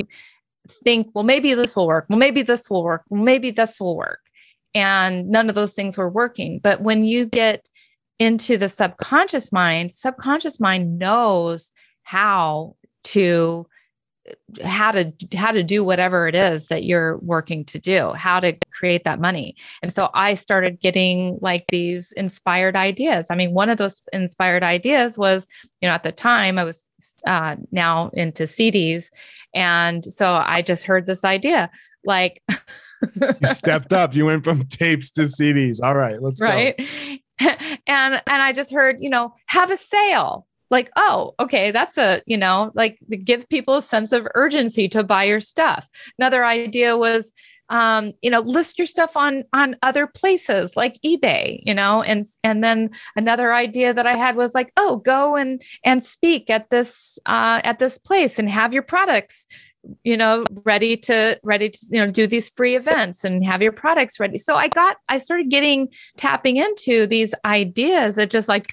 think 0.69 1.09
well 1.15 1.25
maybe 1.25 1.55
this 1.55 1.75
will 1.75 1.87
work 1.87 2.07
well 2.09 2.19
maybe 2.19 2.43
this 2.43 2.69
will 2.71 2.85
work 2.85 3.03
well 3.09 3.23
maybe 3.23 3.51
this 3.51 3.81
will 3.81 3.97
work. 3.97 4.21
And 4.75 5.31
none 5.31 5.49
of 5.49 5.55
those 5.55 5.73
things 5.73 5.97
were 5.97 6.09
working. 6.09 6.61
But 6.63 6.83
when 6.83 7.05
you 7.07 7.25
get 7.25 7.67
into 8.19 8.59
the 8.59 8.69
subconscious 8.69 9.53
mind 9.53 9.95
subconscious 9.95 10.61
mind 10.61 10.99
knows 10.99 11.73
how 12.03 12.77
to 13.05 13.67
how 14.65 14.91
to 14.91 15.13
how 15.35 15.53
to 15.53 15.63
do 15.63 15.85
whatever 15.85 16.27
it 16.29 16.35
is 16.35 16.69
that 16.69 16.85
you're 16.85 17.19
working 17.19 17.65
to 17.65 17.79
do 17.79 18.13
how 18.13 18.41
to 18.41 18.57
create 18.73 19.05
that 19.05 19.21
money. 19.21 19.55
And 19.83 19.93
so 19.93 20.11
i 20.15 20.35
started 20.35 20.81
getting 20.81 21.39
like 21.41 21.65
these 21.69 22.13
inspired 22.13 22.77
ideas. 22.77 23.27
I 23.31 23.35
mean 23.35 23.53
one 23.53 23.71
of 23.71 23.79
those 23.79 24.03
inspired 24.13 24.63
ideas 24.63 25.19
was 25.19 25.47
you 25.81 25.89
know 25.89 25.95
at 25.95 26.03
the 26.03 26.13
time 26.13 26.59
i 26.59 26.65
was 26.65 26.85
uh, 27.27 27.57
now 27.73 28.11
into 28.15 28.45
cds 28.45 29.07
and 29.55 30.05
so 30.05 30.31
i 30.45 30.63
just 30.63 30.85
heard 30.85 31.07
this 31.07 31.25
idea 31.25 31.71
like 32.05 32.43
you 33.15 33.35
stepped 33.45 33.93
up. 33.93 34.15
You 34.15 34.27
went 34.27 34.45
from 34.45 34.65
tapes 34.67 35.11
to 35.13 35.23
cds 35.23 35.79
all 35.83 35.95
right 35.95 36.21
let's 36.23 36.41
right? 36.41 36.77
Go. 36.79 36.85
and 37.87 38.15
and 38.15 38.43
i 38.43 38.53
just 38.53 38.73
heard 38.73 38.97
you 39.01 39.11
know 39.11 39.33
have 39.47 39.71
a 39.71 39.77
sale 39.77 40.47
like, 40.71 40.91
oh, 40.97 41.35
okay, 41.41 41.71
that's 41.71 41.99
a, 41.99 42.23
you 42.27 42.37
know, 42.37 42.71
like 42.75 42.99
give 43.25 43.49
people 43.49 43.77
a 43.77 43.83
sense 43.83 44.13
of 44.13 44.27
urgency 44.35 44.89
to 44.89 45.03
buy 45.03 45.25
your 45.25 45.41
stuff. 45.41 45.89
Another 46.19 46.45
idea 46.45 46.97
was, 46.97 47.33
um, 47.69 48.13
you 48.23 48.31
know, 48.31 48.41
list 48.41 48.79
your 48.79 48.87
stuff 48.87 49.17
on 49.17 49.45
on 49.53 49.77
other 49.83 50.07
places 50.07 50.77
like 50.77 51.01
eBay, 51.05 51.61
you 51.65 51.75
know, 51.75 52.03
and 52.03 52.27
and 52.45 52.63
then 52.63 52.91
another 53.17 53.53
idea 53.53 53.93
that 53.93 54.07
I 54.07 54.17
had 54.17 54.37
was 54.37 54.55
like, 54.55 54.73
oh, 54.77 54.99
go 54.99 55.37
and 55.37 55.61
and 55.85 56.05
speak 56.05 56.49
at 56.49 56.71
this 56.71 57.19
uh, 57.27 57.61
at 57.65 57.79
this 57.79 57.99
place 57.99 58.39
and 58.39 58.49
have 58.49 58.73
your 58.73 58.83
products 58.83 59.47
you 60.03 60.17
know 60.17 60.45
ready 60.65 60.97
to 60.97 61.39
ready 61.43 61.71
to 61.71 61.79
you 61.91 62.05
know 62.05 62.11
do 62.11 62.27
these 62.27 62.49
free 62.49 62.75
events 62.75 63.25
and 63.25 63.45
have 63.45 63.63
your 63.63 63.73
products 63.73 64.19
ready 64.19 64.39
so 64.39 64.57
i 64.57 64.69
got 64.69 64.97
i 65.09 65.19
started 65.19 65.49
getting 65.49 65.89
tapping 66.17 66.57
into 66.57 67.07
these 67.07 67.33
ideas 67.45 68.17
that 68.17 68.31
just 68.31 68.49
like 68.49 68.67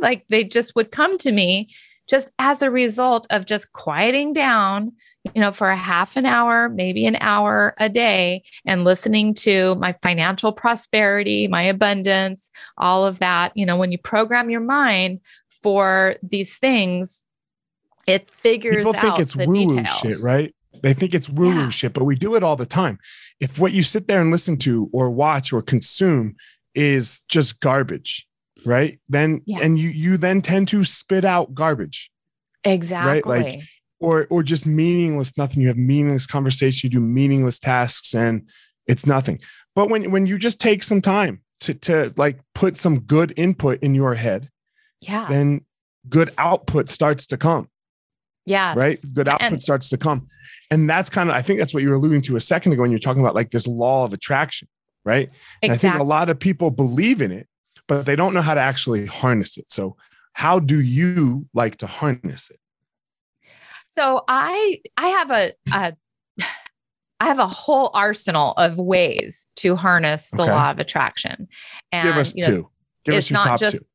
like 0.00 0.24
they 0.28 0.44
just 0.44 0.74
would 0.76 0.90
come 0.90 1.16
to 1.18 1.32
me 1.32 1.68
just 2.08 2.30
as 2.38 2.62
a 2.62 2.70
result 2.70 3.26
of 3.30 3.46
just 3.46 3.72
quieting 3.72 4.32
down 4.32 4.92
you 5.34 5.40
know 5.40 5.50
for 5.52 5.70
a 5.70 5.76
half 5.76 6.16
an 6.16 6.24
hour 6.24 6.68
maybe 6.68 7.04
an 7.06 7.16
hour 7.20 7.74
a 7.78 7.88
day 7.88 8.42
and 8.64 8.84
listening 8.84 9.34
to 9.34 9.74
my 9.76 9.92
financial 10.02 10.52
prosperity 10.52 11.48
my 11.48 11.62
abundance 11.62 12.50
all 12.78 13.04
of 13.04 13.18
that 13.18 13.50
you 13.56 13.66
know 13.66 13.76
when 13.76 13.90
you 13.90 13.98
program 13.98 14.50
your 14.50 14.60
mind 14.60 15.20
for 15.62 16.14
these 16.22 16.56
things 16.58 17.24
it 18.06 18.30
figures 18.38 18.76
People 18.76 18.92
think 18.92 19.04
out 19.04 19.20
it's 19.20 19.34
the 19.34 19.46
woo 19.46 19.54
woo 19.64 19.66
details. 19.68 19.88
shit, 19.88 20.20
right? 20.20 20.54
They 20.82 20.94
think 20.94 21.12
it's 21.12 21.28
woo 21.28 21.50
woo 21.50 21.64
Yeah. 21.64 21.70
shit, 21.70 21.92
but 21.92 22.04
we 22.04 22.14
do 22.14 22.36
it 22.36 22.44
all 22.44 22.54
the 22.54 22.66
time. 22.66 22.98
If 23.40 23.58
what 23.58 23.72
you 23.72 23.82
sit 23.82 24.06
there 24.06 24.20
and 24.20 24.30
listen 24.30 24.56
to 24.58 24.88
or 24.92 25.10
watch 25.10 25.52
or 25.52 25.60
consume 25.62 26.36
is 26.74 27.22
just 27.28 27.58
garbage, 27.58 28.26
right? 28.66 28.98
Then 29.08 29.42
Yeah. 29.46 29.60
and 29.62 29.78
you 29.78 29.88
you 29.90 30.16
then 30.16 30.42
tend 30.42 30.68
to 30.68 30.84
spit 30.84 31.24
out 31.24 31.54
garbage 31.54 32.10
exactly 32.64 33.22
Right. 33.38 33.44
Like, 33.56 33.60
or 34.00 34.26
or 34.28 34.42
just 34.42 34.66
meaningless 34.66 35.36
nothing. 35.38 35.62
You 35.62 35.68
have 35.68 35.78
meaningless 35.78 36.26
conversation, 36.26 36.88
you 36.88 36.90
do 36.90 37.00
meaningless 37.00 37.58
tasks 37.58 38.14
and 38.14 38.46
it's 38.86 39.06
nothing. 39.06 39.40
But 39.74 39.88
when 39.90 40.10
when 40.10 40.26
you 40.26 40.38
just 40.38 40.60
take 40.60 40.82
some 40.82 41.00
time 41.00 41.40
to 41.60 41.72
to 41.74 42.12
like 42.16 42.38
put 42.54 42.76
some 42.76 43.00
good 43.00 43.32
input 43.36 43.82
in 43.82 43.94
your 43.94 44.14
head, 44.14 44.50
yeah 45.00 45.26
then 45.28 45.62
good 46.08 46.30
output 46.38 46.88
starts 46.88 47.26
to 47.28 47.36
come. 47.36 47.68
yeah 48.44 48.74
right? 48.76 48.98
Good 49.14 49.28
output 49.28 49.52
And- 49.52 49.62
starts 49.62 49.88
to 49.90 49.96
come. 49.96 50.26
And 50.70 50.90
that's 50.90 51.08
kind 51.08 51.30
of, 51.30 51.36
I 51.36 51.42
think 51.42 51.60
that's 51.60 51.72
what 51.72 51.84
you 51.84 51.88
were 51.90 51.94
alluding 51.94 52.22
to 52.22 52.34
a 52.36 52.40
second 52.40 52.72
ago 52.72 52.82
when 52.82 52.90
you're 52.90 52.98
talking 52.98 53.22
about 53.22 53.36
like 53.36 53.52
this 53.52 53.68
law 53.68 54.04
of 54.04 54.12
attraction, 54.12 54.66
right? 55.04 55.30
And 55.62 55.70
I 55.72 55.76
think 55.76 55.94
a 55.94 56.02
lot 56.02 56.28
of 56.28 56.40
people 56.40 56.72
believe 56.72 57.22
in 57.22 57.30
it, 57.30 57.46
but 57.88 58.06
they 58.06 58.16
don't 58.16 58.34
know 58.34 58.42
how 58.42 58.54
to 58.54 58.60
actually 58.60 59.06
harness 59.06 59.56
it. 59.58 59.70
So, 59.70 59.96
how 60.32 60.58
do 60.58 60.80
you 60.80 61.46
like 61.54 61.76
to 61.78 61.86
harness 61.86 62.50
it? 62.50 62.60
So 63.92 64.24
I 64.28 64.80
I 64.96 65.06
have 65.08 65.30
a, 65.30 65.52
a 65.72 65.96
I 67.20 67.24
have 67.24 67.38
a 67.38 67.46
whole 67.46 67.90
arsenal 67.94 68.52
of 68.52 68.76
ways 68.76 69.46
to 69.56 69.74
harness 69.76 70.30
the 70.30 70.42
Okay. 70.42 70.52
law 70.52 70.70
of 70.70 70.78
attraction. 70.78 71.46
And 71.92 72.06
Give 72.06 72.16
us 72.16 72.34
you 72.34 72.42
know, 72.42 72.48
two. 72.48 72.70
Give 73.04 73.14
us 73.14 73.18
it's 73.20 73.30
your 73.30 73.38
not 73.38 73.46
top 73.46 73.60
just 73.60 73.78
two. 73.78 73.86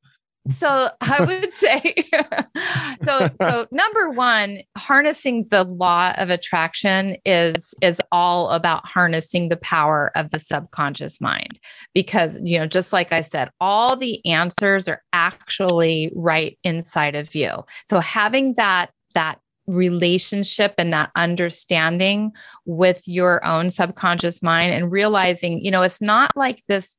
So 0.49 0.89
I 1.01 1.23
would 1.23 1.53
say 1.53 1.95
so 3.01 3.29
so 3.35 3.67
number 3.71 4.09
1 4.09 4.59
harnessing 4.77 5.47
the 5.49 5.63
law 5.63 6.13
of 6.17 6.29
attraction 6.29 7.17
is 7.25 7.73
is 7.81 8.01
all 8.11 8.49
about 8.49 8.87
harnessing 8.87 9.49
the 9.49 9.57
power 9.57 10.11
of 10.15 10.31
the 10.31 10.39
subconscious 10.39 11.21
mind 11.21 11.59
because 11.93 12.39
you 12.43 12.57
know 12.57 12.67
just 12.67 12.91
like 12.91 13.11
I 13.11 13.21
said 13.21 13.49
all 13.59 13.95
the 13.95 14.25
answers 14.25 14.87
are 14.87 15.03
actually 15.13 16.11
right 16.15 16.57
inside 16.63 17.15
of 17.15 17.35
you. 17.35 17.63
So 17.89 17.99
having 17.99 18.55
that 18.55 18.91
that 19.13 19.39
relationship 19.67 20.73
and 20.77 20.91
that 20.91 21.11
understanding 21.15 22.31
with 22.65 23.07
your 23.07 23.45
own 23.45 23.69
subconscious 23.69 24.41
mind 24.41 24.73
and 24.73 24.91
realizing 24.91 25.63
you 25.63 25.69
know 25.69 25.83
it's 25.83 26.01
not 26.01 26.31
like 26.35 26.63
this 26.67 26.97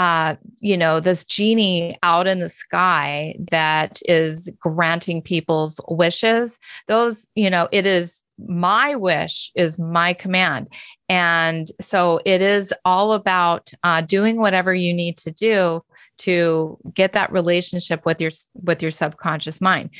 uh, 0.00 0.34
you 0.60 0.78
know, 0.78 0.98
this 0.98 1.26
genie 1.26 1.98
out 2.02 2.26
in 2.26 2.40
the 2.40 2.48
sky 2.48 3.36
that 3.50 4.00
is 4.08 4.50
granting 4.58 5.20
people's 5.20 5.78
wishes. 5.88 6.58
Those, 6.88 7.28
you 7.34 7.50
know, 7.50 7.68
it 7.70 7.84
is 7.84 8.24
my 8.46 8.94
wish 8.96 9.50
is 9.54 9.78
my 9.78 10.12
command. 10.14 10.68
And 11.08 11.68
so 11.80 12.20
it 12.24 12.40
is 12.40 12.72
all 12.84 13.12
about 13.12 13.72
uh, 13.82 14.00
doing 14.02 14.36
whatever 14.36 14.72
you 14.72 14.94
need 14.94 15.16
to 15.18 15.32
do 15.32 15.82
to 16.18 16.78
get 16.94 17.12
that 17.12 17.32
relationship 17.32 18.04
with 18.04 18.20
your 18.20 18.30
with 18.54 18.82
your 18.82 18.90
subconscious 18.90 19.60
mind. 19.60 19.90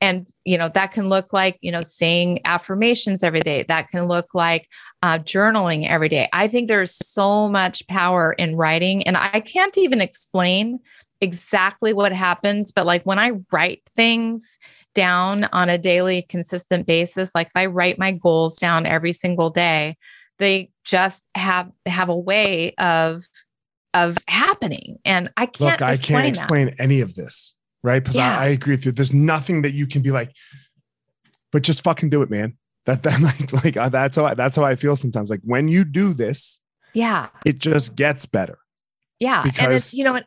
And 0.00 0.28
you 0.44 0.56
know 0.56 0.68
that 0.68 0.92
can 0.92 1.08
look 1.08 1.32
like 1.32 1.58
you 1.60 1.72
know 1.72 1.82
saying 1.82 2.40
affirmations 2.44 3.22
every 3.24 3.40
day. 3.40 3.64
That 3.66 3.88
can 3.88 4.04
look 4.04 4.34
like 4.34 4.68
uh, 5.02 5.18
journaling 5.18 5.88
every 5.88 6.08
day. 6.08 6.28
I 6.32 6.46
think 6.46 6.68
there's 6.68 6.94
so 6.94 7.48
much 7.48 7.86
power 7.88 8.32
in 8.34 8.56
writing 8.56 9.06
and 9.06 9.16
i 9.16 9.40
can't 9.40 9.76
even 9.78 10.00
explain 10.00 10.78
exactly 11.20 11.92
what 11.92 12.12
happens 12.12 12.72
but 12.72 12.86
like 12.86 13.04
when 13.04 13.18
i 13.18 13.32
write 13.52 13.82
things 13.90 14.58
down 14.94 15.44
on 15.52 15.68
a 15.68 15.76
daily 15.78 16.22
consistent 16.28 16.86
basis 16.86 17.30
like 17.34 17.48
if 17.48 17.56
i 17.56 17.66
write 17.66 17.98
my 17.98 18.12
goals 18.12 18.56
down 18.56 18.86
every 18.86 19.12
single 19.12 19.50
day 19.50 19.96
they 20.38 20.70
just 20.84 21.24
have 21.34 21.70
have 21.86 22.08
a 22.08 22.16
way 22.16 22.72
of 22.78 23.24
of 23.94 24.18
happening 24.28 24.98
and 25.04 25.30
i 25.36 25.46
can't 25.46 25.80
Look, 25.80 25.82
I 25.82 25.92
explain 25.92 26.22
can't 26.22 26.34
that. 26.34 26.40
explain 26.42 26.74
any 26.78 27.00
of 27.00 27.14
this, 27.14 27.54
right? 27.82 28.00
Because 28.02 28.16
Yeah. 28.16 28.38
I, 28.38 28.44
I 28.44 28.48
agree 28.48 28.74
with 28.74 28.84
you. 28.86 28.92
There's 28.92 29.12
nothing 29.12 29.62
that 29.62 29.72
you 29.72 29.86
can 29.86 30.02
be 30.02 30.10
like, 30.10 30.32
but 31.52 31.62
just 31.62 31.82
fucking 31.84 32.10
do 32.10 32.22
it, 32.22 32.30
man. 32.30 32.56
That 32.86 33.02
that 33.04 33.20
like 33.52 33.52
like 33.64 33.76
uh, 33.76 33.88
that's 33.88 34.16
how 34.16 34.24
I, 34.24 34.34
that's 34.34 34.56
how 34.56 34.64
I 34.64 34.74
feel 34.76 34.96
sometimes. 34.96 35.30
Like 35.30 35.40
when 35.44 35.68
you 35.68 35.84
do 35.84 36.12
this, 36.12 36.60
yeah 36.92 37.28
it 37.44 37.58
just 37.58 37.94
gets 37.96 38.26
better. 38.26 38.58
yeah 39.20 39.44
and 39.58 39.72
it's 39.72 39.94
you 39.94 40.02
know 40.04 40.20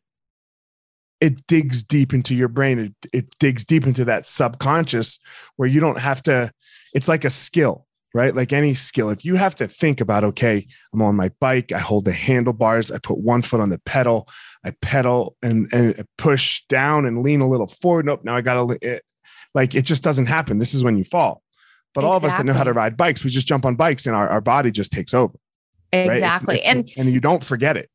it 1.19 1.47
digs 1.47 1.83
deep 1.83 2.13
into 2.13 2.35
your 2.35 2.47
brain. 2.47 2.79
It, 2.79 3.09
it 3.13 3.29
digs 3.39 3.65
deep 3.65 3.85
into 3.87 4.05
that 4.05 4.25
subconscious 4.25 5.19
where 5.55 5.67
you 5.69 5.79
don't 5.79 5.99
have 5.99 6.21
to, 6.23 6.51
it's 6.93 7.07
like 7.07 7.25
a 7.25 7.29
skill, 7.29 7.85
right? 8.13 8.35
Like 8.35 8.53
any 8.53 8.73
skill. 8.73 9.09
If 9.09 9.25
you 9.25 9.35
have 9.35 9.55
to 9.55 9.67
think 9.67 9.99
about, 10.01 10.23
okay, 10.23 10.67
I'm 10.93 11.01
on 11.01 11.15
my 11.15 11.29
bike, 11.39 11.71
I 11.71 11.79
hold 11.79 12.05
the 12.05 12.11
handlebars, 12.13 12.91
I 12.91 12.99
put 12.99 13.17
one 13.17 13.41
foot 13.41 13.59
on 13.59 13.69
the 13.69 13.79
pedal, 13.79 14.27
I 14.63 14.71
pedal 14.81 15.35
and, 15.41 15.67
and 15.73 16.05
push 16.17 16.63
down 16.69 17.05
and 17.05 17.23
lean 17.23 17.41
a 17.41 17.49
little 17.49 17.67
forward. 17.67 18.05
Nope, 18.05 18.23
now 18.23 18.35
I 18.35 18.41
got 18.41 18.53
to, 18.67 18.77
it, 18.81 19.03
like 19.55 19.73
it 19.75 19.83
just 19.83 20.03
doesn't 20.03 20.27
happen. 20.27 20.59
This 20.59 20.73
is 20.73 20.83
when 20.83 20.97
you 20.97 21.03
fall. 21.03 21.41
But 21.95 22.03
all 22.03 22.15
of 22.17 22.23
us 22.25 22.31
that 22.33 22.45
know 22.45 22.53
how 22.53 22.63
to 22.63 22.73
ride 22.73 22.95
bikes, 22.95 23.23
we 23.23 23.31
just 23.31 23.47
jump 23.47 23.65
on 23.65 23.75
bikes 23.75 24.05
and 24.05 24.15
our, 24.15 24.29
our 24.29 24.41
body 24.41 24.69
just 24.69 24.91
takes 24.91 25.13
over. 25.15 25.33
right? 25.93 26.17
It's- 26.17 26.17
exactly 26.17 26.55
it's- 26.57 26.71
and 26.75 26.91
and 26.97 27.11
you 27.11 27.19
don't 27.19 27.43
forget 27.43 27.75
it. 27.75 27.89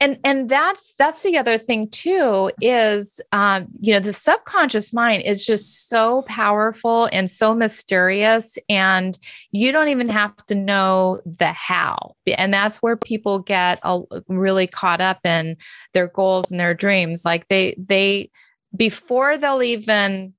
And 0.00 0.18
and 0.24 0.48
that's 0.48 0.94
that's 0.94 1.22
the 1.22 1.36
other 1.36 1.58
thing 1.58 1.88
too 1.88 2.50
is 2.60 3.20
um 3.32 3.66
you 3.80 3.92
know 3.92 4.00
the 4.00 4.12
subconscious 4.12 4.92
mind 4.92 5.22
is 5.24 5.44
just 5.44 5.88
so 5.88 6.22
powerful 6.22 7.08
and 7.12 7.30
so 7.30 7.54
mysterious 7.54 8.56
and 8.68 9.18
you 9.50 9.72
don't 9.72 9.88
even 9.88 10.08
have 10.08 10.34
to 10.46 10.54
know 10.54 11.20
the 11.24 11.52
how. 11.52 12.14
And 12.26 12.52
that's 12.52 12.76
where 12.76 12.96
people 12.96 13.40
get 13.40 13.80
really 14.28 14.66
caught 14.66 15.00
up 15.00 15.20
in 15.24 15.56
their 15.92 16.08
goals 16.08 16.50
and 16.50 16.60
their 16.60 16.74
dreams. 16.74 17.24
Like 17.24 17.48
they 17.48 17.74
they 17.78 18.30
before 18.76 19.38
they'll 19.38 19.62
even 19.62 20.34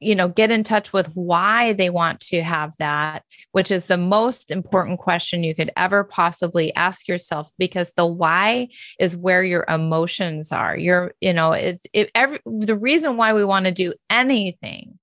you 0.00 0.14
know 0.14 0.28
get 0.28 0.50
in 0.50 0.64
touch 0.64 0.92
with 0.92 1.06
why 1.14 1.72
they 1.72 1.90
want 1.90 2.20
to 2.20 2.42
have 2.42 2.72
that 2.78 3.22
which 3.52 3.70
is 3.70 3.86
the 3.86 3.96
most 3.96 4.50
important 4.50 4.98
question 4.98 5.44
you 5.44 5.54
could 5.54 5.70
ever 5.76 6.02
possibly 6.02 6.74
ask 6.74 7.06
yourself 7.06 7.50
because 7.58 7.92
the 7.92 8.04
why 8.04 8.68
is 8.98 9.16
where 9.16 9.44
your 9.44 9.64
emotions 9.68 10.52
are. 10.52 10.76
You're 10.76 11.14
you 11.20 11.32
know 11.32 11.52
it's 11.52 11.86
it, 11.92 12.10
every 12.14 12.40
the 12.44 12.76
reason 12.76 13.16
why 13.16 13.32
we 13.32 13.44
want 13.44 13.66
to 13.66 13.72
do 13.72 13.94
anything 14.10 14.98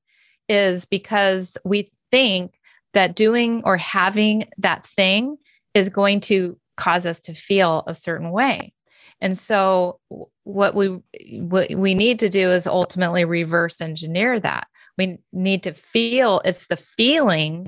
is 0.49 0.85
because 0.85 1.57
we 1.63 1.89
think 2.09 2.53
that 2.93 3.15
doing 3.15 3.61
or 3.63 3.77
having 3.77 4.45
that 4.57 4.85
thing 4.85 5.37
is 5.73 5.89
going 5.89 6.19
to 6.21 6.57
cause 6.75 7.05
us 7.05 7.19
to 7.21 7.33
feel 7.33 7.83
a 7.87 7.95
certain 7.95 8.31
way. 8.31 8.73
And 9.21 9.37
so 9.37 9.99
what 10.43 10.75
we 10.75 10.99
what 11.39 11.73
we 11.73 11.93
need 11.93 12.19
to 12.19 12.29
do 12.29 12.51
is 12.51 12.67
ultimately 12.67 13.23
reverse 13.23 13.79
engineer 13.79 14.39
that 14.39 14.67
we 14.97 15.17
need 15.31 15.63
to 15.63 15.73
feel 15.73 16.41
it's 16.45 16.67
the 16.67 16.77
feeling 16.77 17.67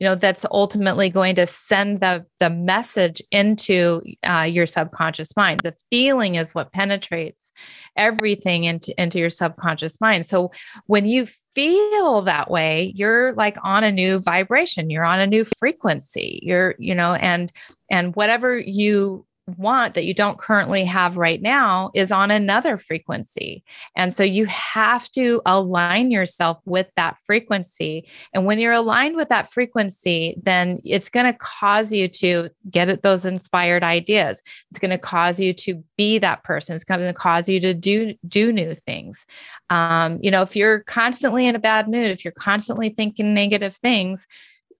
you 0.00 0.06
know 0.06 0.14
that's 0.14 0.46
ultimately 0.50 1.10
going 1.10 1.34
to 1.34 1.46
send 1.46 2.00
the 2.00 2.24
the 2.38 2.48
message 2.48 3.22
into 3.30 4.00
uh, 4.24 4.48
your 4.50 4.66
subconscious 4.66 5.36
mind. 5.36 5.60
The 5.62 5.76
feeling 5.90 6.36
is 6.36 6.54
what 6.54 6.72
penetrates 6.72 7.52
everything 7.96 8.64
into 8.64 8.98
into 9.00 9.18
your 9.18 9.30
subconscious 9.30 10.00
mind. 10.00 10.26
So 10.26 10.50
when 10.86 11.06
you 11.06 11.26
feel 11.54 12.22
that 12.22 12.50
way 12.50 12.92
you're 12.96 13.34
like 13.34 13.56
on 13.62 13.84
a 13.84 13.92
new 13.92 14.20
vibration. 14.20 14.88
You're 14.88 15.04
on 15.04 15.20
a 15.20 15.26
new 15.26 15.44
frequency. 15.58 16.40
You're 16.42 16.74
you 16.78 16.94
know 16.94 17.14
and 17.14 17.52
and 17.90 18.16
whatever 18.16 18.58
you 18.58 19.26
want 19.58 19.94
that 19.94 20.04
you 20.04 20.14
don't 20.14 20.38
currently 20.38 20.84
have 20.84 21.16
right 21.16 21.40
now 21.40 21.90
is 21.94 22.12
on 22.12 22.30
another 22.30 22.76
frequency. 22.76 23.62
And 23.96 24.14
so 24.14 24.22
you 24.22 24.46
have 24.46 25.10
to 25.12 25.40
align 25.46 26.10
yourself 26.10 26.58
with 26.64 26.88
that 26.96 27.18
frequency. 27.24 28.08
And 28.34 28.46
when 28.46 28.58
you're 28.58 28.72
aligned 28.72 29.16
with 29.16 29.28
that 29.28 29.50
frequency, 29.50 30.36
then 30.42 30.80
it's 30.84 31.08
going 31.08 31.26
to 31.26 31.38
cause 31.38 31.92
you 31.92 32.08
to 32.08 32.50
get 32.70 32.88
at 32.88 33.02
those 33.02 33.24
inspired 33.24 33.82
ideas. 33.82 34.42
It's 34.70 34.78
going 34.78 34.90
to 34.90 34.98
cause 34.98 35.40
you 35.40 35.52
to 35.54 35.82
be 35.96 36.18
that 36.18 36.44
person. 36.44 36.74
It's 36.74 36.84
going 36.84 37.00
to 37.00 37.12
cause 37.12 37.48
you 37.48 37.60
to 37.60 37.74
do 37.74 38.14
do 38.28 38.52
new 38.52 38.74
things. 38.74 39.26
Um, 39.70 40.18
you 40.22 40.30
know, 40.30 40.42
if 40.42 40.56
you're 40.56 40.80
constantly 40.80 41.46
in 41.46 41.54
a 41.54 41.60
bad 41.60 41.88
mood, 41.88 42.10
if 42.10 42.24
you're 42.24 42.32
constantly 42.32 42.90
thinking 42.90 43.34
negative 43.34 43.76
things, 43.76 44.26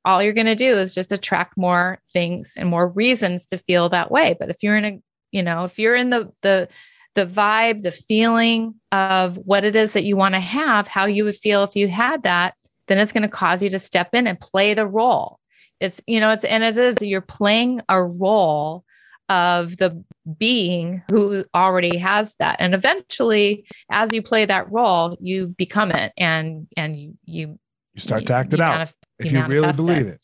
all 0.05 0.23
you're 0.23 0.33
going 0.33 0.47
to 0.47 0.55
do 0.55 0.77
is 0.79 0.95
just 0.95 1.13
attract 1.13 1.57
more 1.57 1.99
things 2.13 2.55
and 2.57 2.69
more 2.69 2.89
reasons 2.89 3.47
to 3.47 3.59
feel 3.59 3.89
that 3.91 4.11
way. 4.11 4.37
But 4.39 4.51
if 4.51 4.63
you're 4.63 4.77
in 4.77 4.85
a 4.85 5.01
you 5.31 5.43
know 5.43 5.65
if 5.65 5.79
you're 5.79 5.95
in 5.95 6.11
the 6.11 6.33
the 6.43 6.69
the 7.15 7.27
vibe 7.27 7.83
the 7.83 7.91
feeling 7.93 8.75
of 8.93 9.37
what 9.39 9.65
it 9.65 9.77
is 9.77 9.93
that 9.93 10.05
you 10.05 10.17
want 10.17 10.35
to 10.35 10.41
have 10.41 10.87
how 10.89 11.07
you 11.07 11.25
would 11.25 11.37
feel 11.37 11.63
if 11.63 11.77
you 11.77 11.89
had 11.89 12.23
that 12.23 12.55
then 12.91 12.99
it's 12.99 13.13
going 13.13 13.23
to 13.23 13.29
cause 13.29 13.63
you 13.63 13.71
to 13.71 13.79
step 13.79 14.15
in 14.15 14.27
and 14.27 14.41
play 14.41 14.75
the 14.75 14.87
role. 14.87 15.39
It's 15.79 16.01
you 16.07 16.21
know 16.21 16.33
it's 16.33 16.45
and 16.45 16.63
it 16.63 16.77
is 16.77 16.97
you're 17.01 17.21
playing 17.21 17.81
a 17.89 18.03
role 18.03 18.85
of 19.29 19.77
the 19.77 20.05
being 20.39 21.03
who 21.09 21.45
already 21.55 21.97
has 21.99 22.35
that. 22.41 22.57
And 22.59 22.75
eventually 22.75 23.65
as 23.91 24.13
you 24.13 24.23
play 24.23 24.45
that 24.45 24.71
role 24.71 25.17
you 25.21 25.47
become 25.47 25.93
it 25.93 26.13
and 26.19 26.67
and 26.77 26.97
you 26.97 27.15
you 27.25 27.59
you 27.95 28.01
start 28.01 28.27
to 28.27 28.35
act 28.35 28.53
it 28.53 28.61
out. 28.61 28.89
manif- 28.89 28.95
if 29.21 29.33
you, 29.33 29.39
you 29.39 29.47
really 29.47 29.73
believe 29.73 30.07
it. 30.07 30.15
it. 30.15 30.21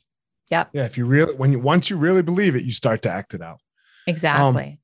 Yep. 0.50 0.70
Yeah. 0.72 0.84
If 0.84 0.96
you 0.96 1.06
really, 1.06 1.34
when 1.34 1.52
you, 1.52 1.58
once 1.58 1.90
you 1.90 1.96
really 1.96 2.22
believe 2.22 2.54
it, 2.56 2.64
you 2.64 2.72
start 2.72 3.02
to 3.02 3.10
act 3.10 3.34
it 3.34 3.42
out. 3.42 3.58
Exactly. 4.06 4.64
Um, 4.64 4.78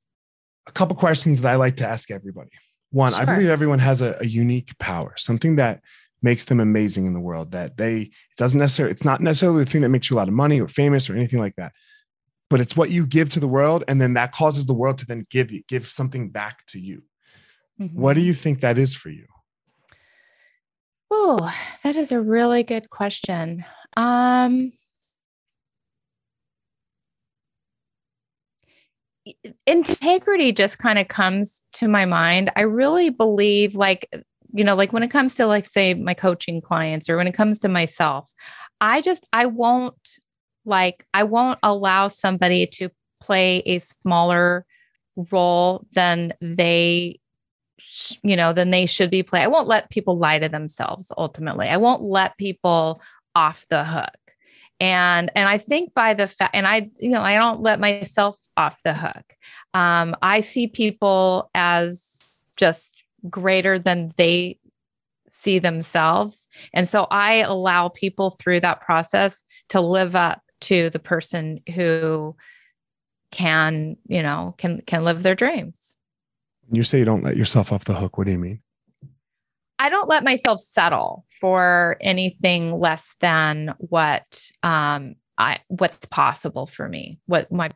a 0.66 0.72
couple 0.72 0.96
questions 0.96 1.40
that 1.40 1.52
I 1.52 1.56
like 1.56 1.76
to 1.76 1.88
ask 1.88 2.10
everybody. 2.10 2.50
One, 2.90 3.12
sure. 3.12 3.22
I 3.22 3.24
believe 3.24 3.48
everyone 3.48 3.78
has 3.78 4.02
a, 4.02 4.18
a 4.20 4.26
unique 4.26 4.76
power, 4.78 5.14
something 5.16 5.56
that 5.56 5.80
makes 6.20 6.44
them 6.44 6.60
amazing 6.60 7.06
in 7.06 7.14
the 7.14 7.20
world 7.20 7.52
that 7.52 7.76
they, 7.76 8.00
it 8.02 8.36
doesn't 8.36 8.58
necessarily, 8.58 8.92
it's 8.92 9.04
not 9.04 9.20
necessarily 9.20 9.64
the 9.64 9.70
thing 9.70 9.82
that 9.82 9.88
makes 9.88 10.10
you 10.10 10.16
a 10.16 10.18
lot 10.18 10.28
of 10.28 10.34
money 10.34 10.60
or 10.60 10.68
famous 10.68 11.08
or 11.08 11.16
anything 11.16 11.40
like 11.40 11.56
that, 11.56 11.72
but 12.50 12.60
it's 12.60 12.76
what 12.76 12.90
you 12.90 13.06
give 13.06 13.30
to 13.30 13.40
the 13.40 13.48
world. 13.48 13.82
And 13.88 14.00
then 14.00 14.14
that 14.14 14.32
causes 14.32 14.66
the 14.66 14.74
world 14.74 14.98
to 14.98 15.06
then 15.06 15.26
give 15.30 15.50
you, 15.50 15.62
give 15.68 15.88
something 15.88 16.28
back 16.28 16.66
to 16.66 16.78
you. 16.78 17.02
Mm-hmm. 17.80 18.00
What 18.00 18.14
do 18.14 18.20
you 18.20 18.34
think 18.34 18.60
that 18.60 18.78
is 18.78 18.94
for 18.94 19.08
you? 19.08 19.26
Oh, 21.14 21.54
that 21.84 21.94
is 21.94 22.10
a 22.10 22.20
really 22.20 22.62
good 22.62 22.88
question. 22.90 23.64
Um, 23.98 24.72
integrity 29.66 30.52
just 30.52 30.78
kind 30.78 30.98
of 30.98 31.08
comes 31.08 31.62
to 31.74 31.88
my 31.88 32.04
mind. 32.04 32.50
I 32.56 32.62
really 32.62 33.10
believe, 33.10 33.74
like, 33.74 34.08
you 34.52 34.64
know, 34.64 34.74
like 34.74 34.92
when 34.92 35.02
it 35.02 35.10
comes 35.10 35.34
to, 35.36 35.46
like, 35.46 35.66
say, 35.66 35.94
my 35.94 36.14
coaching 36.14 36.60
clients 36.60 37.08
or 37.08 37.16
when 37.16 37.26
it 37.26 37.32
comes 37.34 37.58
to 37.60 37.68
myself, 37.68 38.30
I 38.80 39.00
just, 39.00 39.28
I 39.32 39.46
won't, 39.46 40.18
like, 40.64 41.06
I 41.14 41.24
won't 41.24 41.58
allow 41.62 42.08
somebody 42.08 42.66
to 42.74 42.90
play 43.20 43.58
a 43.66 43.78
smaller 43.78 44.66
role 45.30 45.86
than 45.92 46.32
they 46.40 47.20
you 48.22 48.36
know 48.36 48.52
than 48.52 48.70
they 48.70 48.86
should 48.86 49.10
be 49.10 49.22
play 49.22 49.40
i 49.40 49.46
won't 49.46 49.68
let 49.68 49.90
people 49.90 50.16
lie 50.16 50.38
to 50.38 50.48
themselves 50.48 51.12
ultimately. 51.16 51.68
I 51.68 51.76
won't 51.76 52.02
let 52.02 52.36
people 52.36 53.00
off 53.34 53.66
the 53.68 53.84
hook. 53.84 54.16
And 54.80 55.30
and 55.34 55.48
i 55.48 55.58
think 55.58 55.94
by 55.94 56.14
the 56.14 56.26
fact 56.26 56.54
and 56.54 56.66
i 56.66 56.90
you 56.98 57.10
know 57.10 57.22
i 57.22 57.36
don't 57.36 57.60
let 57.60 57.80
myself 57.80 58.38
off 58.56 58.82
the 58.82 58.94
hook. 58.94 59.36
Um, 59.74 60.14
i 60.22 60.40
see 60.40 60.66
people 60.66 61.50
as 61.54 62.36
just 62.56 62.92
greater 63.30 63.78
than 63.78 64.12
they 64.16 64.58
see 65.28 65.58
themselves. 65.58 66.46
And 66.74 66.88
so 66.88 67.06
i 67.10 67.36
allow 67.36 67.88
people 67.88 68.30
through 68.30 68.60
that 68.60 68.80
process 68.80 69.44
to 69.70 69.80
live 69.80 70.14
up 70.14 70.42
to 70.62 70.90
the 70.90 70.98
person 70.98 71.60
who 71.74 72.36
can 73.32 73.96
you 74.06 74.22
know 74.22 74.54
can 74.58 74.80
can 74.82 75.04
live 75.04 75.22
their 75.22 75.34
dreams 75.34 75.91
you 76.70 76.82
say 76.82 76.98
you 76.98 77.04
don't 77.04 77.24
let 77.24 77.36
yourself 77.36 77.72
off 77.72 77.84
the 77.84 77.94
hook 77.94 78.18
what 78.18 78.24
do 78.24 78.32
you 78.32 78.38
mean 78.38 78.60
I 79.78 79.88
don't 79.88 80.08
let 80.08 80.22
myself 80.22 80.60
settle 80.60 81.24
for 81.40 81.96
anything 82.00 82.78
less 82.78 83.16
than 83.20 83.74
what 83.78 84.48
um 84.62 85.16
I 85.38 85.58
what's 85.68 86.06
possible 86.06 86.66
for 86.66 86.88
me, 86.88 87.18
what 87.26 87.50
my 87.50 87.70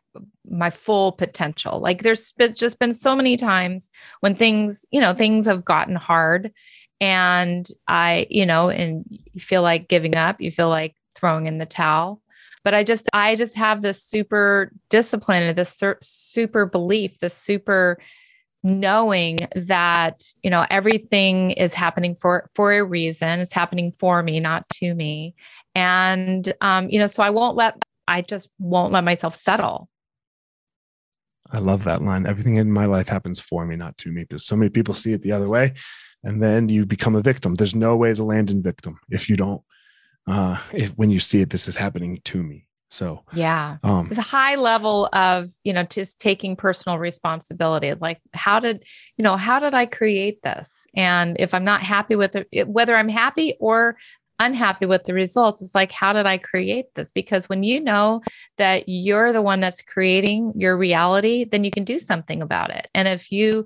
my 0.49 0.69
full 0.69 1.11
potential. 1.11 1.79
Like 1.81 2.03
there's 2.03 2.33
just 2.53 2.79
been 2.79 2.93
so 2.93 3.13
many 3.13 3.35
times 3.35 3.89
when 4.21 4.35
things, 4.35 4.85
you 4.91 5.01
know, 5.01 5.13
things 5.13 5.47
have 5.47 5.65
gotten 5.65 5.95
hard 5.95 6.53
and 7.01 7.67
I, 7.87 8.27
you 8.29 8.45
know, 8.45 8.69
and 8.69 9.03
you 9.09 9.41
feel 9.41 9.63
like 9.63 9.89
giving 9.89 10.15
up, 10.15 10.39
you 10.39 10.49
feel 10.49 10.69
like 10.69 10.95
throwing 11.15 11.45
in 11.45 11.57
the 11.57 11.65
towel. 11.65 12.21
But 12.63 12.73
I 12.73 12.85
just 12.85 13.09
I 13.11 13.35
just 13.35 13.55
have 13.55 13.81
this 13.81 14.03
super 14.03 14.71
discipline 14.89 15.43
and 15.43 15.57
this 15.57 15.81
super 16.01 16.65
belief, 16.65 17.19
this 17.19 17.33
super 17.33 17.97
knowing 18.63 19.39
that 19.55 20.23
you 20.43 20.49
know 20.49 20.65
everything 20.69 21.51
is 21.51 21.73
happening 21.73 22.15
for 22.15 22.49
for 22.53 22.73
a 22.73 22.83
reason. 22.83 23.39
It's 23.39 23.53
happening 23.53 23.91
for 23.91 24.21
me 24.23 24.39
not 24.39 24.67
to 24.75 24.93
me. 24.93 25.35
And 25.75 26.51
um 26.61 26.89
you 26.89 26.99
know 26.99 27.07
so 27.07 27.23
i 27.23 27.29
won't 27.29 27.55
let 27.55 27.81
i 28.07 28.21
just 28.21 28.49
won't 28.59 28.91
let 28.91 29.03
myself 29.03 29.35
settle. 29.35 29.89
I 31.49 31.59
love 31.59 31.85
that 31.85 32.01
line. 32.01 32.25
Everything 32.25 32.55
in 32.55 32.71
my 32.71 32.85
life 32.85 33.07
happens 33.07 33.39
for 33.39 33.65
me 33.65 33.77
not 33.77 33.97
to 33.99 34.11
me 34.11 34.23
because 34.23 34.45
so 34.45 34.57
many 34.57 34.69
people 34.69 34.93
see 34.93 35.13
it 35.13 35.21
the 35.21 35.31
other 35.31 35.47
way 35.47 35.73
and 36.23 36.43
then 36.43 36.67
you 36.67 36.85
become 36.85 37.15
a 37.15 37.21
victim. 37.21 37.55
There's 37.55 37.75
no 37.75 37.95
way 37.95 38.13
to 38.13 38.23
land 38.23 38.49
in 38.49 38.61
victim 38.61 38.99
if 39.09 39.29
you 39.29 39.37
don't 39.37 39.61
uh 40.27 40.59
if, 40.73 40.91
when 40.91 41.09
you 41.09 41.19
see 41.19 41.41
it 41.41 41.49
this 41.49 41.67
is 41.67 41.77
happening 41.77 42.19
to 42.25 42.43
me 42.43 42.66
so 42.89 43.23
yeah, 43.33 43.77
um, 43.83 44.07
it's 44.09 44.17
a 44.17 44.21
high 44.21 44.55
level 44.55 45.09
of 45.11 45.49
you 45.63 45.73
know 45.73 45.83
just 45.83 46.21
taking 46.21 46.55
personal 46.55 46.97
responsibility. 46.97 47.93
Like 47.93 48.19
how 48.33 48.59
did 48.59 48.85
you 49.17 49.23
know 49.23 49.35
how 49.35 49.59
did 49.59 49.73
I 49.73 49.85
create 49.85 50.41
this? 50.41 50.71
And 50.95 51.35
if 51.39 51.53
I'm 51.53 51.65
not 51.65 51.81
happy 51.81 52.15
with 52.15 52.35
it, 52.35 52.67
whether 52.67 52.95
I'm 52.95 53.09
happy 53.09 53.55
or 53.59 53.97
unhappy 54.39 54.85
with 54.85 55.03
the 55.03 55.13
results, 55.13 55.61
it's 55.61 55.75
like 55.75 55.91
how 55.91 56.13
did 56.13 56.25
I 56.25 56.37
create 56.37 56.85
this? 56.95 57.11
Because 57.11 57.49
when 57.49 57.63
you 57.63 57.81
know 57.81 58.21
that 58.57 58.83
you're 58.87 59.33
the 59.33 59.41
one 59.41 59.59
that's 59.59 59.81
creating 59.81 60.53
your 60.55 60.77
reality, 60.77 61.43
then 61.43 61.63
you 61.63 61.71
can 61.71 61.83
do 61.83 61.99
something 61.99 62.41
about 62.41 62.69
it. 62.69 62.87
And 62.93 63.07
if 63.07 63.31
you 63.31 63.65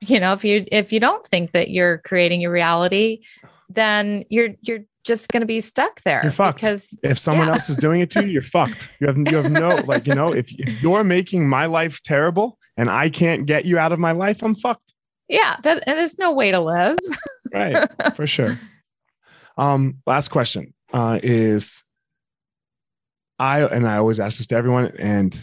you 0.00 0.18
know 0.18 0.32
if 0.32 0.44
you 0.44 0.64
if 0.72 0.92
you 0.92 1.00
don't 1.00 1.26
think 1.26 1.52
that 1.52 1.70
you're 1.70 1.98
creating 1.98 2.40
your 2.40 2.52
reality 2.52 3.20
then 3.68 4.24
you're 4.28 4.50
you're 4.62 4.80
just 5.06 5.28
going 5.28 5.40
to 5.40 5.46
be 5.46 5.60
stuck 5.60 6.02
there. 6.02 6.20
You're 6.22 6.32
fucked. 6.32 6.56
Because 6.56 6.94
if 7.02 7.18
someone 7.18 7.46
yeah. 7.46 7.54
else 7.54 7.70
is 7.70 7.76
doing 7.76 8.00
it 8.00 8.10
to 8.10 8.24
you, 8.24 8.28
you're 8.28 8.42
fucked. 8.42 8.90
You 9.00 9.06
have 9.06 9.16
you 9.16 9.36
have 9.36 9.50
no 9.50 9.76
like 9.86 10.06
you 10.06 10.14
know 10.14 10.32
if, 10.32 10.52
if 10.58 10.82
you're 10.82 11.04
making 11.04 11.48
my 11.48 11.66
life 11.66 12.02
terrible 12.02 12.58
and 12.76 12.90
I 12.90 13.08
can't 13.08 13.46
get 13.46 13.64
you 13.64 13.78
out 13.78 13.92
of 13.92 13.98
my 13.98 14.12
life, 14.12 14.42
I'm 14.42 14.54
fucked. 14.54 14.92
Yeah, 15.28 15.56
that 15.62 15.82
and 15.86 15.98
there's 15.98 16.18
no 16.18 16.32
way 16.32 16.50
to 16.50 16.60
live. 16.60 16.98
right, 17.54 17.88
for 18.14 18.26
sure. 18.26 18.58
Um, 19.56 20.02
last 20.06 20.28
question 20.28 20.74
uh, 20.92 21.18
is 21.22 21.82
I 23.38 23.64
and 23.64 23.86
I 23.86 23.96
always 23.96 24.20
ask 24.20 24.38
this 24.38 24.46
to 24.48 24.56
everyone, 24.56 24.92
and 24.98 25.38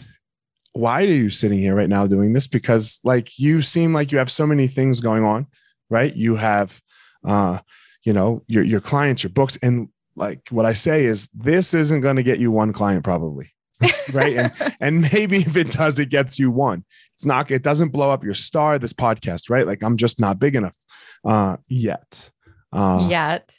why 0.72 1.02
are 1.02 1.06
you 1.06 1.30
sitting 1.30 1.58
here 1.58 1.74
right 1.74 1.88
now 1.88 2.06
doing 2.06 2.32
this? 2.32 2.46
Because 2.46 3.00
like 3.04 3.38
you 3.38 3.62
seem 3.62 3.92
like 3.92 4.12
you 4.12 4.18
have 4.18 4.30
so 4.30 4.46
many 4.46 4.68
things 4.68 5.00
going 5.00 5.24
on, 5.24 5.46
right? 5.90 6.14
You 6.14 6.36
have 6.36 6.80
uh, 7.24 7.58
you 8.04 8.12
know, 8.12 8.42
your 8.46 8.62
your 8.62 8.80
clients, 8.80 9.22
your 9.22 9.30
books, 9.30 9.56
and 9.62 9.88
like 10.16 10.48
what 10.50 10.66
I 10.66 10.72
say 10.72 11.04
is 11.04 11.28
this 11.34 11.74
isn't 11.74 12.00
going 12.00 12.16
to 12.16 12.22
get 12.22 12.38
you 12.38 12.50
one 12.50 12.72
client 12.72 13.04
probably. 13.04 13.50
right. 14.12 14.36
And 14.36 14.76
and 14.80 15.12
maybe 15.12 15.38
if 15.38 15.56
it 15.56 15.72
does, 15.72 15.98
it 15.98 16.10
gets 16.10 16.38
you 16.38 16.50
one. 16.50 16.84
It's 17.14 17.24
not, 17.24 17.50
it 17.50 17.62
doesn't 17.62 17.88
blow 17.88 18.10
up 18.10 18.24
your 18.24 18.34
star, 18.34 18.78
this 18.78 18.92
podcast, 18.92 19.50
right? 19.50 19.66
Like 19.66 19.82
I'm 19.82 19.96
just 19.96 20.20
not 20.20 20.38
big 20.38 20.54
enough 20.54 20.76
uh 21.24 21.56
yet. 21.68 22.30
Uh 22.72 23.06
yet. 23.10 23.54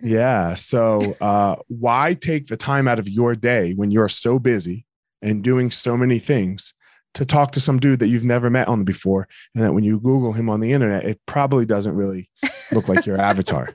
Yeah. 0.00 0.54
So 0.54 1.16
uh 1.20 1.56
why 1.68 2.14
take 2.14 2.46
the 2.46 2.56
time 2.56 2.88
out 2.88 2.98
of 2.98 3.08
your 3.08 3.34
day 3.34 3.74
when 3.74 3.90
you're 3.90 4.08
so 4.08 4.38
busy 4.38 4.86
and 5.20 5.42
doing 5.42 5.70
so 5.70 5.96
many 5.96 6.18
things 6.18 6.72
to 7.14 7.24
talk 7.24 7.52
to 7.52 7.60
some 7.60 7.78
dude 7.78 8.00
that 8.00 8.08
you've 8.08 8.24
never 8.24 8.50
met 8.50 8.68
on 8.68 8.84
before 8.84 9.28
and 9.54 9.64
that 9.64 9.72
when 9.72 9.84
you 9.84 9.98
google 10.00 10.32
him 10.32 10.48
on 10.48 10.60
the 10.60 10.72
internet 10.72 11.04
it 11.04 11.20
probably 11.26 11.66
doesn't 11.66 11.94
really 11.94 12.28
look 12.72 12.88
like 12.88 13.06
your 13.06 13.20
avatar. 13.20 13.74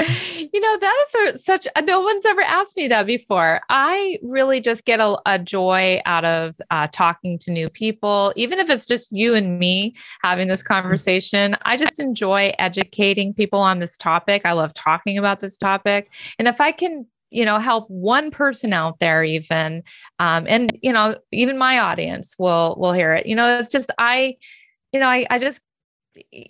You 0.52 0.60
know 0.60 0.78
that 0.78 1.04
is 1.06 1.34
a, 1.34 1.38
such 1.38 1.68
no 1.84 2.00
one's 2.00 2.24
ever 2.26 2.40
asked 2.40 2.76
me 2.76 2.88
that 2.88 3.06
before. 3.06 3.60
I 3.68 4.18
really 4.22 4.60
just 4.60 4.84
get 4.84 4.98
a, 4.98 5.16
a 5.26 5.38
joy 5.38 6.00
out 6.06 6.24
of 6.24 6.56
uh, 6.70 6.88
talking 6.90 7.38
to 7.40 7.52
new 7.52 7.68
people 7.68 8.32
even 8.34 8.58
if 8.58 8.68
it's 8.70 8.86
just 8.86 9.12
you 9.12 9.34
and 9.34 9.58
me 9.58 9.94
having 10.22 10.48
this 10.48 10.62
conversation. 10.62 11.56
I 11.62 11.76
just 11.76 12.00
enjoy 12.00 12.54
educating 12.58 13.34
people 13.34 13.60
on 13.60 13.78
this 13.78 13.96
topic. 13.96 14.44
I 14.44 14.52
love 14.52 14.74
talking 14.74 15.18
about 15.18 15.40
this 15.40 15.56
topic. 15.56 16.10
And 16.38 16.48
if 16.48 16.60
i 16.60 16.72
can 16.72 17.06
you 17.30 17.44
know 17.44 17.58
help 17.58 17.88
one 17.88 18.30
person 18.30 18.72
out 18.72 18.98
there 18.98 19.22
even 19.24 19.82
um, 20.18 20.46
and 20.48 20.76
you 20.82 20.92
know 20.92 21.16
even 21.32 21.56
my 21.58 21.78
audience 21.78 22.34
will 22.38 22.76
will 22.78 22.92
hear 22.92 23.14
it. 23.14 23.26
You 23.26 23.36
know 23.36 23.58
it's 23.58 23.70
just 23.70 23.90
i 23.98 24.36
you 24.92 25.00
know 25.00 25.06
i, 25.08 25.26
I 25.30 25.38
just 25.38 25.60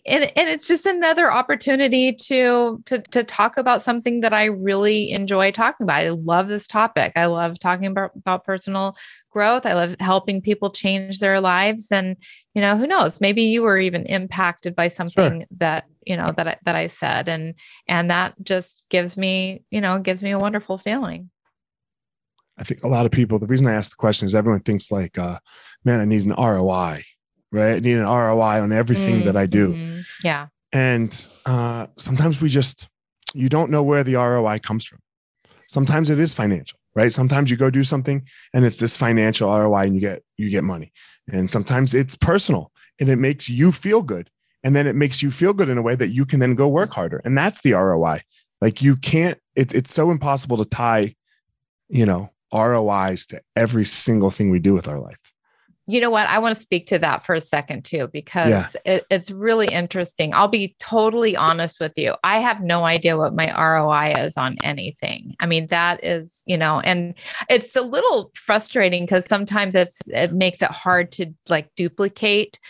and, 0.07 0.25
and 0.37 0.49
it's 0.49 0.67
just 0.67 0.87
another 0.87 1.31
opportunity 1.31 2.13
to, 2.13 2.83
to 2.87 2.99
to 3.03 3.23
talk 3.23 3.59
about 3.59 3.83
something 3.83 4.21
that 4.21 4.33
I 4.33 4.47
really 4.47 5.11
enjoy 5.11 5.51
talking 5.51 5.85
about. 5.85 6.01
I 6.01 6.09
love 6.11 6.49
this 6.49 6.67
topic. 6.67 7.13
I 7.15 7.27
love 7.27 7.59
talking 7.59 7.87
about, 7.87 8.13
about 8.17 8.45
personal 8.45 8.97
growth. 9.31 9.67
I 9.67 9.75
love 9.75 9.97
helping 10.01 10.41
people 10.41 10.71
change 10.71 11.19
their 11.19 11.41
lives. 11.41 11.93
And 11.93 12.17
you 12.55 12.63
know, 12.63 12.77
who 12.77 12.87
knows? 12.87 13.21
Maybe 13.21 13.43
you 13.43 13.63
were 13.63 13.79
even 13.79 14.07
impacted 14.07 14.75
by 14.75 14.89
something 14.89 15.41
sure. 15.41 15.47
that 15.59 15.85
you 16.07 16.17
know 16.17 16.29
that 16.37 16.49
I, 16.49 16.57
that 16.65 16.75
I 16.75 16.87
said, 16.87 17.29
and 17.29 17.55
and 17.87 18.11
that 18.11 18.35
just 18.43 18.85
gives 18.89 19.17
me 19.19 19.63
you 19.71 19.83
know 19.83 19.99
gives 19.99 20.23
me 20.23 20.31
a 20.31 20.39
wonderful 20.39 20.79
feeling. 20.79 21.31
I 22.57 22.65
think 22.65 22.83
a 22.83 22.89
lot 22.89 23.07
of 23.07 23.13
people. 23.13 23.39
The 23.39 23.47
reason 23.47 23.67
I 23.67 23.75
ask 23.75 23.91
the 23.91 23.97
question 23.97 24.27
is 24.27 24.35
everyone 24.35 24.63
thinks 24.63 24.91
like, 24.91 25.19
uh, 25.19 25.39
"Man, 25.85 26.01
I 26.01 26.07
need 26.07 26.25
an 26.25 26.33
ROI." 26.33 27.05
Right? 27.53 27.77
I 27.77 27.79
need 27.81 27.97
an 27.97 28.07
ROI 28.07 28.61
on 28.61 28.73
everything 28.73 29.23
mm, 29.23 29.25
that 29.25 29.37
I 29.37 29.47
do. 29.47 29.73
Mm-hmm. 29.73 30.01
Yeah. 30.25 30.47
And 30.73 31.27
uh, 31.47 31.87
sometimes 31.97 32.41
we 32.41 32.49
just, 32.49 32.89
you 33.35 33.49
don't 33.49 33.71
know 33.71 33.83
where 33.83 34.05
the 34.05 34.15
ROI 34.15 34.61
comes 34.61 34.85
from. 34.85 35.01
Sometimes 35.69 36.11
it 36.11 36.19
is 36.19 36.35
financial, 36.35 36.79
right? 36.95 37.13
Sometimes 37.13 37.51
you 37.51 37.57
go 37.57 37.71
do 37.71 37.85
something 37.85 38.25
and 38.53 38.65
it's 38.65 38.77
this 38.77 38.97
financial 38.97 39.49
ROI 39.51 39.83
and 39.83 39.95
you 39.95 40.01
get, 40.01 40.23
you 40.37 40.51
get 40.51 40.65
money. 40.65 40.93
And 41.33 41.49
sometimes 41.49 41.95
it's 41.95 42.17
personal 42.17 42.73
and 42.99 43.09
it 43.09 43.17
makes 43.17 43.49
you 43.49 43.73
feel 43.73 44.03
good. 44.03 44.31
And 44.63 44.77
then 44.77 44.87
it 44.87 44.95
makes 44.95 45.23
you 45.23 45.31
feel 45.31 45.53
good 45.53 45.69
in 45.69 45.79
a 45.79 45.83
way 45.83 45.95
that 45.95 46.09
you 46.09 46.27
can 46.27 46.41
then 46.41 46.55
go 46.55 46.69
work 46.69 46.93
harder. 46.93 47.23
And 47.25 47.37
that's 47.37 47.63
the 47.63 47.73
ROI. 47.73 48.23
Like 48.61 48.83
you 48.83 48.97
can't, 48.97 49.39
it, 49.55 49.75
it's 49.75 49.95
so 49.95 50.11
impossible 50.11 50.59
to 50.59 50.65
tie, 50.65 51.15
you 51.89 52.05
know, 52.05 52.31
ROIs 52.53 53.27
to 53.29 53.41
every 53.57 53.85
single 53.85 54.31
thing 54.31 54.51
we 54.51 54.59
do 54.59 54.75
with 54.75 54.89
our 54.89 54.99
life. 54.99 55.20
You 55.91 56.01
know 56.01 56.11
what? 56.11 56.29
I 56.29 56.39
want 56.39 56.55
to 56.55 56.61
speak 56.61 56.87
to 56.87 56.99
that 57.01 57.25
for 57.25 57.35
a 57.35 57.41
second 57.41 57.85
too, 57.85 58.09
because 58.13 58.77
yeah. 58.87 58.95
it, 58.95 59.07
it's 59.11 59.31
really 59.31 59.67
interesting. 59.67 60.33
I'll 60.33 60.49
be 60.49 60.77
totally 60.79 61.37
honest 61.37 61.81
with 61.81 61.93
you. 61.97 62.15
I 62.23 62.39
have 62.39 62.63
no 62.63 62.85
idea 62.85 63.17
what 63.17 63.35
my 63.35 63.53
ROI 63.53 64.23
is 64.25 64.37
on 64.37 64.57
anything. 64.63 65.35
I 65.41 65.47
mean, 65.47 65.67
that 65.69 66.05
is, 66.05 66.43
you 66.47 66.57
know, 66.57 66.81
and 66.81 67.15
it's 67.49 67.75
a 67.75 67.83
little 67.83 68.31
frustrating 68.35 69.05
because 69.05 69.27
sometimes 69.27 69.75
it's 69.75 69.99
it 70.09 70.33
makes 70.33 70.63
it 70.63 70.71
hard 70.71 71.11
to 71.13 71.33
like 71.49 71.75
duplicate 71.75 72.61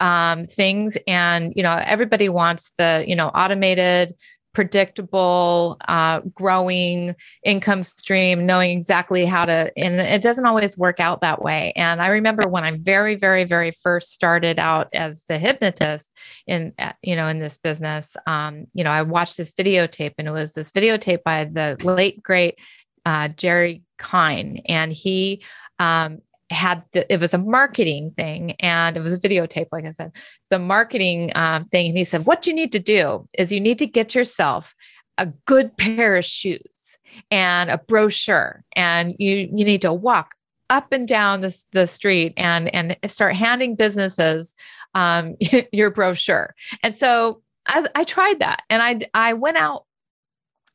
um, 0.00 0.44
things. 0.44 0.96
And, 1.06 1.52
you 1.56 1.62
know, 1.62 1.82
everybody 1.84 2.28
wants 2.28 2.72
the, 2.78 3.04
you 3.06 3.16
know, 3.16 3.28
automated 3.28 4.14
predictable, 4.52 5.76
uh, 5.88 6.20
growing 6.34 7.14
income 7.44 7.82
stream, 7.82 8.46
knowing 8.46 8.76
exactly 8.76 9.24
how 9.24 9.44
to, 9.44 9.72
and 9.76 10.00
it 10.00 10.22
doesn't 10.22 10.46
always 10.46 10.76
work 10.76 11.00
out 11.00 11.20
that 11.20 11.42
way. 11.42 11.72
And 11.76 12.00
I 12.00 12.08
remember 12.08 12.48
when 12.48 12.64
I 12.64 12.76
very, 12.76 13.14
very, 13.14 13.44
very 13.44 13.70
first 13.70 14.10
started 14.10 14.58
out 14.58 14.88
as 14.92 15.24
the 15.28 15.38
hypnotist 15.38 16.10
in, 16.46 16.72
uh, 16.78 16.92
you 17.02 17.14
know, 17.14 17.28
in 17.28 17.38
this 17.38 17.58
business, 17.58 18.16
um, 18.26 18.66
you 18.74 18.84
know, 18.84 18.90
I 18.90 19.02
watched 19.02 19.36
this 19.36 19.52
videotape 19.52 20.14
and 20.18 20.28
it 20.28 20.32
was 20.32 20.54
this 20.54 20.70
videotape 20.70 21.22
by 21.22 21.44
the 21.44 21.76
late, 21.82 22.22
great 22.22 22.58
uh, 23.04 23.28
Jerry 23.28 23.82
Kein. 23.98 24.62
And 24.66 24.92
he, 24.92 25.42
um, 25.78 26.18
had 26.50 26.82
the, 26.92 27.10
it 27.12 27.20
was 27.20 27.34
a 27.34 27.38
marketing 27.38 28.12
thing 28.16 28.52
and 28.60 28.96
it 28.96 29.00
was 29.00 29.12
a 29.12 29.18
videotape 29.18 29.68
like 29.70 29.84
i 29.84 29.90
said. 29.90 30.12
It's 30.14 30.52
a 30.52 30.58
marketing 30.58 31.32
um, 31.34 31.64
thing. 31.66 31.88
And 31.88 31.98
he 31.98 32.04
said 32.04 32.26
what 32.26 32.46
you 32.46 32.54
need 32.54 32.72
to 32.72 32.78
do 32.78 33.26
is 33.38 33.52
you 33.52 33.60
need 33.60 33.78
to 33.78 33.86
get 33.86 34.14
yourself 34.14 34.74
a 35.18 35.26
good 35.46 35.76
pair 35.76 36.16
of 36.16 36.24
shoes 36.24 36.96
and 37.30 37.70
a 37.70 37.78
brochure 37.78 38.64
and 38.76 39.14
you 39.18 39.48
you 39.52 39.64
need 39.64 39.82
to 39.82 39.92
walk 39.92 40.34
up 40.70 40.92
and 40.92 41.08
down 41.08 41.40
the, 41.40 41.64
the 41.72 41.86
street 41.86 42.34
and 42.36 42.72
and 42.74 42.96
start 43.06 43.34
handing 43.34 43.74
businesses 43.74 44.54
um, 44.94 45.36
your 45.72 45.90
brochure. 45.90 46.54
And 46.82 46.94
so 46.94 47.42
I, 47.66 47.86
I 47.94 48.04
tried 48.04 48.40
that 48.40 48.62
and 48.70 48.82
i 48.82 49.00
i 49.14 49.34
went 49.34 49.58
out 49.58 49.84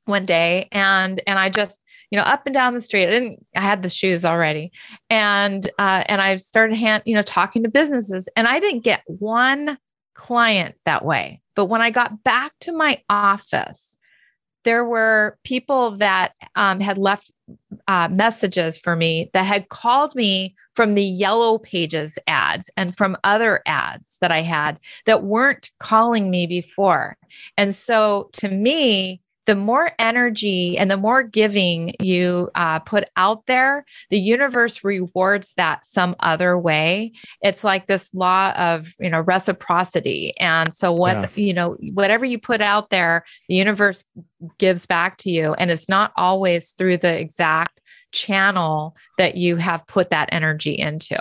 one 0.06 0.26
day 0.26 0.68
and 0.72 1.22
and 1.26 1.40
i 1.40 1.50
just 1.50 1.80
you 2.14 2.18
know, 2.18 2.26
up 2.26 2.44
and 2.46 2.54
down 2.54 2.76
the 2.76 2.82
street. 2.82 3.08
I 3.08 3.10
didn't, 3.10 3.44
I 3.56 3.62
had 3.62 3.82
the 3.82 3.90
shoes 3.90 4.24
already. 4.24 4.72
And, 5.10 5.66
uh, 5.80 6.04
and 6.06 6.22
I 6.22 6.36
started 6.36 6.76
hand, 6.76 7.02
you 7.08 7.16
know, 7.16 7.24
talking 7.24 7.64
to 7.64 7.70
businesses 7.70 8.30
and 8.36 8.48
I 8.48 8.60
didn't 8.60 8.84
get 8.84 9.02
one 9.08 9.80
client 10.14 10.76
that 10.86 11.04
way. 11.04 11.42
But 11.56 11.66
when 11.66 11.82
I 11.82 11.90
got 11.90 12.24
back 12.24 12.52
to 12.62 12.72
my 12.72 13.02
office, 13.10 13.98
there 14.64 14.86
were 14.86 15.40
people 15.44 15.98
that 15.98 16.34
um, 16.56 16.80
had 16.80 17.00
left 17.00 17.32
uh, 17.88 18.10
messages 18.12 18.78
for 18.78 18.96
me 18.96 19.32
that 19.34 19.48
had 19.48 19.70
called 19.70 20.14
me 20.14 20.54
from 20.76 20.94
the 20.94 21.04
yellow 21.04 21.58
pages 21.58 22.20
ads 22.28 22.70
and 22.78 22.96
from 22.96 23.18
other 23.24 23.64
ads 23.66 24.20
that 24.22 24.32
I 24.32 24.42
had 24.42 24.80
that 25.08 25.24
weren't 25.24 25.72
calling 25.80 26.30
me 26.30 26.46
before. 26.46 27.18
And 27.58 27.76
so 27.76 28.30
to 28.34 28.50
me, 28.50 29.23
the 29.46 29.56
more 29.56 29.92
energy 30.00 30.78
and 30.78 30.90
the 30.90 30.98
more 30.98 31.24
giving 31.24 31.94
you 32.00 32.50
uh, 32.56 32.80
put 32.80 33.04
out 33.18 33.46
there, 33.46 33.86
the 34.10 34.20
universe 34.20 34.84
rewards 34.84 35.54
that 35.58 35.86
some 35.86 36.16
other 36.20 36.58
way. 36.58 37.12
It's 37.42 37.64
like 37.64 37.88
this 37.88 38.14
law 38.14 38.52
of 38.52 38.94
you 39.00 39.10
know 39.10 39.22
reciprocity, 39.22 40.34
and 40.40 40.74
so 40.74 40.92
what 40.92 41.16
yeah. 41.16 41.30
you 41.36 41.54
know 41.54 41.78
whatever 41.94 42.26
you 42.26 42.40
put 42.40 42.62
out 42.62 42.90
there, 42.90 43.26
the 43.50 43.56
universe 43.56 44.06
gives 44.58 44.86
back 44.86 45.18
to 45.20 45.30
you, 45.30 45.54
and 45.54 45.72
it's 45.72 45.90
not 45.90 46.12
always 46.16 46.72
through 46.72 46.98
the 46.98 47.20
exact 47.20 47.82
channel 48.12 48.96
that 49.18 49.36
you 49.36 49.58
have 49.58 49.86
put 49.88 50.12
that 50.12 50.30
energy 50.32 50.78
into. 50.78 51.18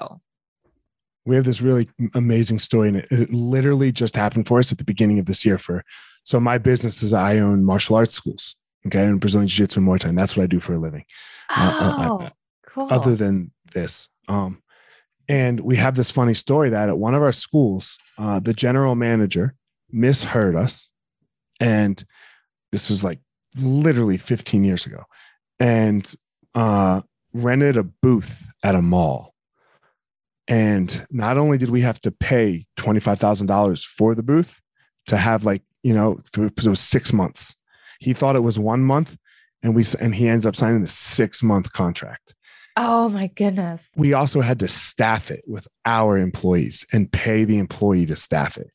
We 1.24 1.36
have 1.36 1.44
this 1.44 1.60
really 1.60 1.88
amazing 2.14 2.58
story, 2.58 2.88
and 2.88 2.96
it, 2.98 3.06
it 3.10 3.32
literally 3.32 3.92
just 3.92 4.16
happened 4.16 4.46
for 4.46 4.58
us 4.58 4.72
at 4.72 4.78
the 4.78 4.84
beginning 4.84 5.18
of 5.18 5.26
this 5.26 5.44
year 5.44 5.58
for 5.58 5.84
so 6.22 6.40
my 6.40 6.58
business 6.58 7.02
is 7.02 7.12
I 7.12 7.38
own 7.38 7.64
martial 7.64 7.96
arts 7.96 8.14
schools. 8.14 8.56
Okay, 8.86 9.04
and 9.04 9.20
Brazilian 9.20 9.48
Jiu 9.48 9.64
Jitsu 9.64 9.80
and 9.80 9.88
Muay 9.88 10.00
Thai. 10.00 10.08
And 10.08 10.18
that's 10.18 10.36
what 10.36 10.42
I 10.42 10.46
do 10.46 10.60
for 10.60 10.74
a 10.74 10.78
living. 10.78 11.04
Oh, 11.50 11.54
uh, 11.54 12.24
I, 12.24 12.32
cool. 12.66 12.88
Other 12.90 13.14
than 13.14 13.52
this, 13.72 14.08
um, 14.28 14.62
and 15.28 15.60
we 15.60 15.76
have 15.76 15.94
this 15.94 16.10
funny 16.10 16.34
story 16.34 16.70
that 16.70 16.88
at 16.88 16.98
one 16.98 17.14
of 17.14 17.22
our 17.22 17.32
schools, 17.32 17.96
uh, 18.18 18.40
the 18.40 18.52
general 18.52 18.94
manager 18.94 19.54
misheard 19.90 20.56
us, 20.56 20.90
and 21.60 22.04
this 22.72 22.90
was 22.90 23.04
like 23.04 23.20
literally 23.56 24.18
15 24.18 24.64
years 24.64 24.86
ago, 24.86 25.04
and 25.60 26.12
uh, 26.54 27.02
rented 27.32 27.76
a 27.76 27.84
booth 27.84 28.44
at 28.62 28.74
a 28.74 28.82
mall. 28.82 29.34
And 30.48 31.06
not 31.10 31.38
only 31.38 31.56
did 31.56 31.70
we 31.70 31.82
have 31.82 32.00
to 32.00 32.10
pay 32.10 32.66
$25,000 32.78 33.84
for 33.84 34.14
the 34.14 34.24
booth 34.24 34.60
to 35.06 35.16
have 35.16 35.44
like 35.44 35.62
you 35.82 35.94
know, 35.94 36.20
it 36.36 36.66
was 36.66 36.80
six 36.80 37.12
months. 37.12 37.54
He 37.98 38.12
thought 38.12 38.36
it 38.36 38.40
was 38.40 38.58
one 38.58 38.82
month, 38.82 39.16
and 39.62 39.74
we 39.74 39.84
and 40.00 40.14
he 40.14 40.28
ended 40.28 40.46
up 40.46 40.56
signing 40.56 40.82
a 40.82 40.88
six 40.88 41.42
month 41.42 41.72
contract. 41.72 42.34
Oh 42.76 43.08
my 43.10 43.26
goodness. 43.28 43.88
We 43.96 44.14
also 44.14 44.40
had 44.40 44.58
to 44.60 44.68
staff 44.68 45.30
it 45.30 45.44
with 45.46 45.68
our 45.84 46.16
employees 46.16 46.86
and 46.92 47.12
pay 47.12 47.44
the 47.44 47.58
employee 47.58 48.06
to 48.06 48.16
staff 48.16 48.56
it. 48.56 48.70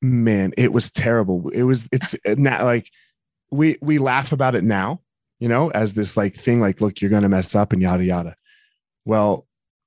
Man, 0.00 0.52
it 0.56 0.72
was 0.72 0.90
terrible. 0.90 1.48
It 1.50 1.64
was 1.64 1.88
it's 1.92 2.14
not 2.26 2.62
like 2.62 2.90
we 3.50 3.78
we 3.80 3.98
laugh 3.98 4.32
about 4.32 4.54
it 4.54 4.64
now, 4.64 5.00
you 5.40 5.48
know, 5.48 5.70
as 5.70 5.94
this 5.94 6.16
like 6.16 6.36
thing 6.36 6.60
like 6.60 6.80
look, 6.80 7.00
you're 7.00 7.10
going 7.10 7.22
to 7.22 7.28
mess 7.28 7.54
up 7.54 7.72
and 7.72 7.82
yada 7.82 8.04
yada. 8.04 8.36
Well, 9.04 9.46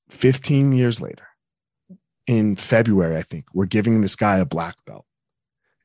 15 0.10 0.74
years 0.74 1.00
later, 1.00 1.28
in 2.28 2.56
February, 2.56 3.18
I 3.18 3.24
think, 3.24 3.46
we're 3.54 3.66
giving 3.66 4.02
this 4.02 4.16
guy 4.16 4.38
a 4.38 4.46
black 4.46 4.76
belt 4.86 5.06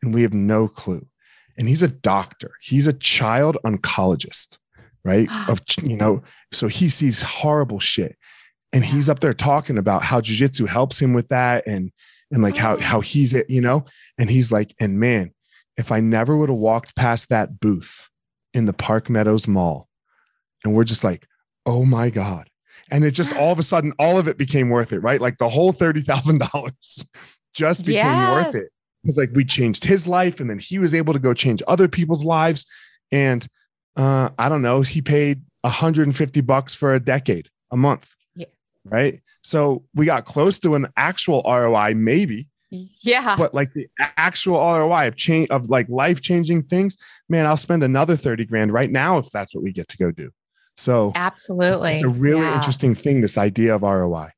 and 0.03 0.15
we 0.15 0.23
have 0.23 0.35
no 0.35 0.69
clue. 0.69 1.07
And 1.57 1.69
he's 1.69 1.83
a 1.83 1.89
doctor, 1.89 2.53
he's 2.61 2.87
a 2.87 2.93
child 2.93 3.57
oncologist, 3.65 4.59
right? 5.05 5.29
of, 5.49 5.61
you 5.83 5.97
know, 5.97 6.23
so 6.53 6.69
he 6.69 6.89
sees 6.89 7.23
horrible 7.23 7.81
shit. 7.81 8.17
And 8.73 8.85
he's 8.85 9.09
up 9.09 9.21
there 9.21 9.33
talking 9.33 9.79
about 9.79 10.03
how 10.03 10.21
jujitsu 10.21 10.69
helps 10.69 11.01
him 11.01 11.15
with 11.15 11.29
that 11.29 11.67
and, 11.67 11.91
and 12.31 12.43
like 12.43 12.57
how, 12.57 12.79
how 12.79 12.99
oh. 12.99 13.01
he's 13.01 13.33
it, 13.33 13.49
you 13.49 13.63
know, 13.63 13.87
and 14.19 14.31
he's 14.31 14.53
like, 14.53 14.75
and 14.79 15.01
man, 15.01 15.33
if 15.79 15.91
I 15.91 16.01
never 16.01 16.37
would 16.37 16.51
have 16.51 16.59
walked 16.59 16.95
past 16.95 17.31
that 17.31 17.61
booth 17.61 18.09
in 18.53 18.67
the 18.67 18.75
Park 18.75 19.09
Meadows 19.09 19.49
Mall, 19.49 19.89
and 20.65 20.75
we're 20.75 20.85
just 20.85 21.05
like, 21.05 21.27
oh 21.65 21.87
my 21.87 22.11
God, 22.11 22.51
and 22.91 23.05
it 23.05 23.13
just 23.13 23.35
all 23.37 23.53
of 23.53 23.59
a 23.59 23.63
sudden 23.63 23.93
all 23.99 24.19
of 24.19 24.29
it 24.29 24.39
became 24.39 24.71
worth 24.71 24.93
it 24.93 25.01
right 25.01 25.21
like 25.21 25.39
the 25.39 25.49
whole 25.49 25.73
$30000 25.73 27.09
just 27.55 27.85
became 27.85 28.05
yes. 28.05 28.33
worth 28.33 28.55
it 28.55 28.71
because 29.09 29.17
like 29.17 29.35
we 29.35 29.45
changed 29.45 29.85
his 29.85 30.07
life 30.07 30.39
and 30.39 30.51
then 30.51 30.59
he 30.59 30.79
was 30.79 30.95
able 30.95 31.15
to 31.15 31.19
go 31.19 31.33
change 31.33 31.63
other 31.67 31.89
people's 31.89 32.25
lives 32.25 32.67
and 33.11 33.47
uh 33.97 34.29
i 34.39 34.49
don't 34.49 34.61
know 34.61 34.83
he 34.83 35.01
paid 35.01 35.41
150 35.63 36.41
bucks 36.43 36.75
for 36.75 36.95
a 36.95 37.01
decade 37.01 37.49
a 37.71 37.77
month 37.77 38.15
yeah. 38.37 38.47
right 38.85 39.23
so 39.43 39.83
we 39.95 40.05
got 40.05 40.27
close 40.27 40.59
to 40.59 40.75
an 40.75 40.87
actual 40.97 41.43
roi 41.47 41.95
maybe 41.95 42.49
yeah 42.71 43.35
but 43.37 43.55
like 43.55 43.73
the 43.73 43.89
actual 44.19 44.59
roi 44.59 45.09
of 45.09 45.17
change 45.17 45.49
of 45.49 45.71
like 45.71 45.89
life 45.89 46.21
changing 46.21 46.63
things 46.63 46.99
man 47.31 47.47
i'll 47.47 47.57
spend 47.57 47.83
another 47.83 48.15
30 48.15 48.45
grand 48.45 48.73
right 48.75 48.91
now 48.91 49.17
if 49.17 49.31
that's 49.31 49.55
what 49.55 49.65
we 49.65 49.73
get 49.73 49.89
to 49.89 49.97
go 49.97 50.11
do 50.11 50.31
so 50.77 51.11
absolutely, 51.17 51.95
it's 51.95 52.05
a 52.05 52.09
really 52.09 52.43
yeah. 52.43 52.55
interesting 52.55 52.95
thing. 52.95 53.21
This 53.21 53.37
idea 53.37 53.75
of 53.75 53.83
ROI. 53.83 54.31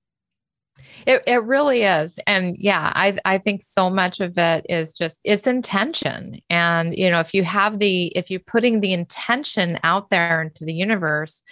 It, 1.07 1.22
it 1.26 1.42
really 1.44 1.82
is. 1.82 2.18
And 2.26 2.57
yeah, 2.59 2.92
I, 2.94 3.18
I 3.24 3.38
think 3.38 3.62
so 3.62 3.90
much 3.90 4.20
of 4.20 4.36
it 4.36 4.66
is 4.68 4.92
just 4.92 5.20
it's 5.24 5.46
intention. 5.46 6.40
And, 6.51 6.96
you 6.96 7.11
know, 7.11 7.20
if 7.20 7.34
you 7.34 7.42
have 7.44 7.78
the, 7.78 8.07
if 8.16 8.30
you're 8.30 8.40
putting 8.40 8.80
the 8.80 8.92
intention 8.92 9.78
out 9.82 10.11
there 10.11 10.42
into 10.42 10.64
the 10.64 10.74
universe, 10.74 11.42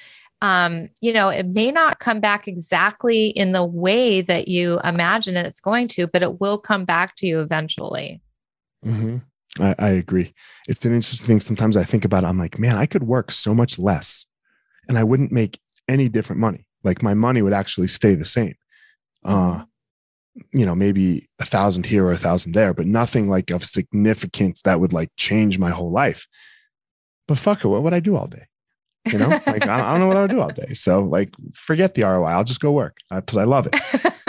um, 0.40 0.88
you 1.00 1.12
know, 1.12 1.28
it 1.28 1.46
may 1.46 1.70
not 1.70 1.98
come 1.98 2.20
back 2.20 2.46
exactly 2.46 3.28
in 3.28 3.52
the 3.52 3.64
way 3.64 4.20
that 4.20 4.48
you 4.48 4.78
imagine 4.84 5.36
it's 5.36 5.60
going 5.60 5.88
to, 5.88 6.06
but 6.06 6.22
it 6.22 6.40
will 6.40 6.58
come 6.58 6.84
back 6.84 7.16
to 7.16 7.26
you 7.26 7.40
eventually. 7.40 8.20
Mm-hmm. 8.86 9.16
I, 9.62 9.74
I 9.78 9.88
agree. 9.90 10.34
It's 10.68 10.84
an 10.84 10.94
interesting 10.94 11.26
thing. 11.26 11.40
Sometimes 11.40 11.76
I 11.76 11.84
think 11.84 12.04
about 12.04 12.22
it. 12.22 12.28
I'm 12.28 12.38
like, 12.38 12.58
man, 12.58 12.76
I 12.76 12.86
could 12.86 13.02
work 13.02 13.32
so 13.32 13.52
much 13.52 13.78
less 13.78 14.26
and 14.88 14.96
I 14.96 15.04
wouldn't 15.04 15.32
make 15.32 15.58
any 15.88 16.08
different 16.08 16.40
money. 16.40 16.66
Like 16.84 17.02
my 17.02 17.14
money 17.14 17.42
would 17.42 17.52
actually 17.52 17.88
stay 17.88 18.14
the 18.14 18.24
same. 18.24 18.54
Uh, 19.24 19.64
you 20.52 20.64
know, 20.64 20.74
maybe 20.74 21.28
a 21.38 21.44
thousand 21.44 21.86
here 21.86 22.06
or 22.06 22.12
a 22.12 22.18
thousand 22.18 22.52
there, 22.52 22.72
but 22.72 22.86
nothing 22.86 23.28
like 23.28 23.50
of 23.50 23.64
significance 23.64 24.62
that 24.62 24.80
would 24.80 24.92
like 24.92 25.10
change 25.16 25.58
my 25.58 25.70
whole 25.70 25.90
life. 25.90 26.26
But 27.26 27.38
fuck 27.38 27.64
it, 27.64 27.68
what 27.68 27.82
would 27.82 27.94
I 27.94 28.00
do 28.00 28.16
all 28.16 28.26
day? 28.26 28.46
You 29.06 29.18
know, 29.18 29.28
like 29.46 29.66
I, 29.66 29.78
don't 29.78 30.00
know 30.00 30.06
what 30.06 30.16
I 30.16 30.22
would 30.22 30.30
do 30.30 30.40
all 30.40 30.50
day. 30.50 30.74
So 30.74 31.02
like, 31.02 31.34
forget 31.54 31.94
the 31.94 32.02
ROI. 32.02 32.26
I'll 32.26 32.44
just 32.44 32.60
go 32.60 32.72
work 32.72 32.96
because 33.10 33.36
I, 33.36 33.42
I 33.42 33.44
love 33.44 33.68
it. 33.70 33.76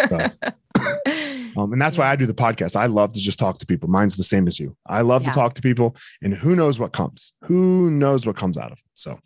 So, 0.10 1.58
um, 1.62 1.74
and 1.74 1.82
that's 1.82 1.98
why 1.98 2.10
I 2.10 2.16
do 2.16 2.26
the 2.26 2.34
podcast. 2.34 2.76
I 2.76 2.86
love 2.86 3.14
to 3.14 3.20
just 3.20 3.40
talk 3.40 3.60
to 3.60 3.66
people. 3.66 3.90
Mine's 3.90 4.16
the 4.16 4.24
same 4.24 4.48
as 4.48 4.60
you. 4.60 4.76
I 4.88 5.02
love 5.02 5.24
yeah. 5.24 5.30
to 5.30 5.36
talk 5.36 5.54
to 5.56 5.62
people, 5.62 5.96
and 6.22 6.34
who 6.34 6.56
knows 6.56 6.80
what 6.80 6.94
comes? 6.94 7.34
Who 7.46 7.90
knows 7.90 8.26
what 8.26 8.38
comes 8.38 8.58
out 8.58 8.72
of 8.72 8.78
them? 8.78 8.86
So 8.96 9.20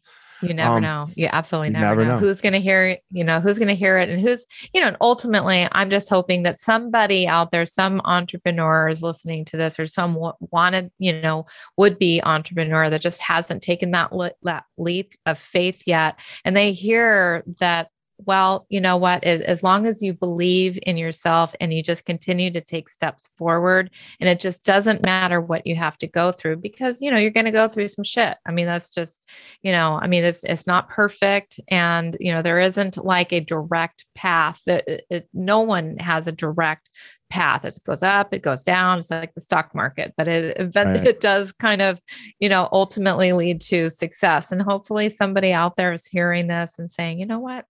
you 0.44 0.54
never 0.54 0.76
um, 0.76 0.82
know. 0.82 1.10
You 1.16 1.28
absolutely 1.32 1.72
never, 1.72 1.86
never 1.86 2.06
know. 2.06 2.12
know. 2.12 2.18
who's 2.18 2.42
going 2.42 2.54
to 2.54 2.60
hear 2.60 2.88
it, 2.88 3.04
you 3.10 3.24
know, 3.24 3.40
who's 3.40 3.58
going 3.58 3.70
to 3.70 3.76
hear 3.76 3.98
it 3.98 4.10
and 4.10 4.22
who's, 4.22 4.46
you 4.74 4.82
know, 4.82 4.88
and 4.88 4.98
ultimately 5.02 5.68
I'm 5.72 5.90
just 5.90 6.10
hoping 6.10 6.44
that 6.44 6.60
somebody 6.60 7.28
out 7.28 7.52
there, 7.52 7.66
some 7.66 8.02
entrepreneur 8.06 8.88
is 8.88 9.02
listening 9.02 9.46
to 9.46 9.58
this 9.58 9.80
or 9.80 9.88
some 9.88 10.14
w- 10.14 10.34
wanted, 10.52 10.92
you 11.00 11.14
know, 11.22 11.46
would 11.78 11.98
be 11.98 12.22
entrepreneur 12.24 12.90
that 12.90 13.02
just 13.02 13.22
hasn't 13.22 13.64
taken 13.64 13.92
that, 13.92 14.14
le- 14.14 14.32
that 14.44 14.66
leap 14.78 15.14
of 15.26 15.40
faith 15.40 15.84
yet. 15.86 16.20
And 16.46 16.56
they 16.56 16.72
hear 16.72 17.44
that 17.60 17.90
well, 18.18 18.66
you 18.70 18.80
know 18.80 18.98
what? 18.98 19.24
As 19.24 19.64
long 19.64 19.86
as 19.86 20.02
you 20.02 20.14
believe 20.14 20.80
in 20.84 20.98
yourself 20.98 21.56
and 21.60 21.74
you 21.74 21.84
just 21.84 22.06
continue 22.06 22.52
to 22.52 22.62
take 22.62 22.90
steps 22.90 23.30
forward, 23.38 23.92
and 24.20 24.30
it 24.30 24.40
just 24.40 24.64
doesn't 24.64 25.06
matter 25.06 25.42
what 25.42 25.66
you 25.66 25.76
have 25.76 25.98
to 26.00 26.08
go 26.08 26.32
through 26.32 26.58
because 26.58 27.02
you 27.02 27.12
know 27.12 27.18
you're 27.18 27.32
going 27.32 27.46
to 27.46 27.52
go 27.52 27.68
through 27.68 27.88
some 27.88 28.04
shit. 28.04 28.38
I 28.46 28.52
mean, 28.52 28.66
that's 28.66 28.90
just 28.90 29.30
you 29.62 29.72
know, 29.72 30.00
I 30.02 30.08
mean, 30.08 30.24
it's 30.24 30.44
it's 30.44 30.68
not 30.68 30.90
perfect, 30.90 31.60
and 31.68 32.16
you 32.20 32.32
know, 32.32 32.42
there 32.42 32.60
isn't 32.60 33.04
like 33.04 33.34
a 33.34 33.40
direct 33.40 34.06
path 34.16 34.62
that 34.66 34.88
it, 34.88 35.06
it, 35.10 35.30
no 35.34 35.62
one 35.62 35.98
has 35.98 36.28
a 36.28 36.32
direct 36.32 36.90
path. 37.30 37.66
It 37.66 37.78
goes 37.86 38.04
up, 38.04 38.34
it 38.34 38.44
goes 38.44 38.64
down. 38.64 39.00
It's 39.00 39.10
like 39.10 39.34
the 39.34 39.42
stock 39.42 39.74
market, 39.74 40.14
but 40.16 40.28
it 40.28 40.76
right. 40.76 41.08
it 41.08 41.20
does 41.20 41.52
kind 41.52 41.82
of, 41.82 42.00
you 42.40 42.48
know, 42.48 42.70
ultimately 42.72 43.34
lead 43.34 43.60
to 43.62 43.90
success. 43.90 44.52
And 44.52 44.62
hopefully, 44.62 45.10
somebody 45.10 45.52
out 45.52 45.76
there 45.76 45.94
is 45.94 46.06
hearing 46.06 46.48
this 46.48 46.78
and 46.78 46.90
saying, 46.90 47.20
you 47.20 47.26
know 47.26 47.40
what 47.40 47.66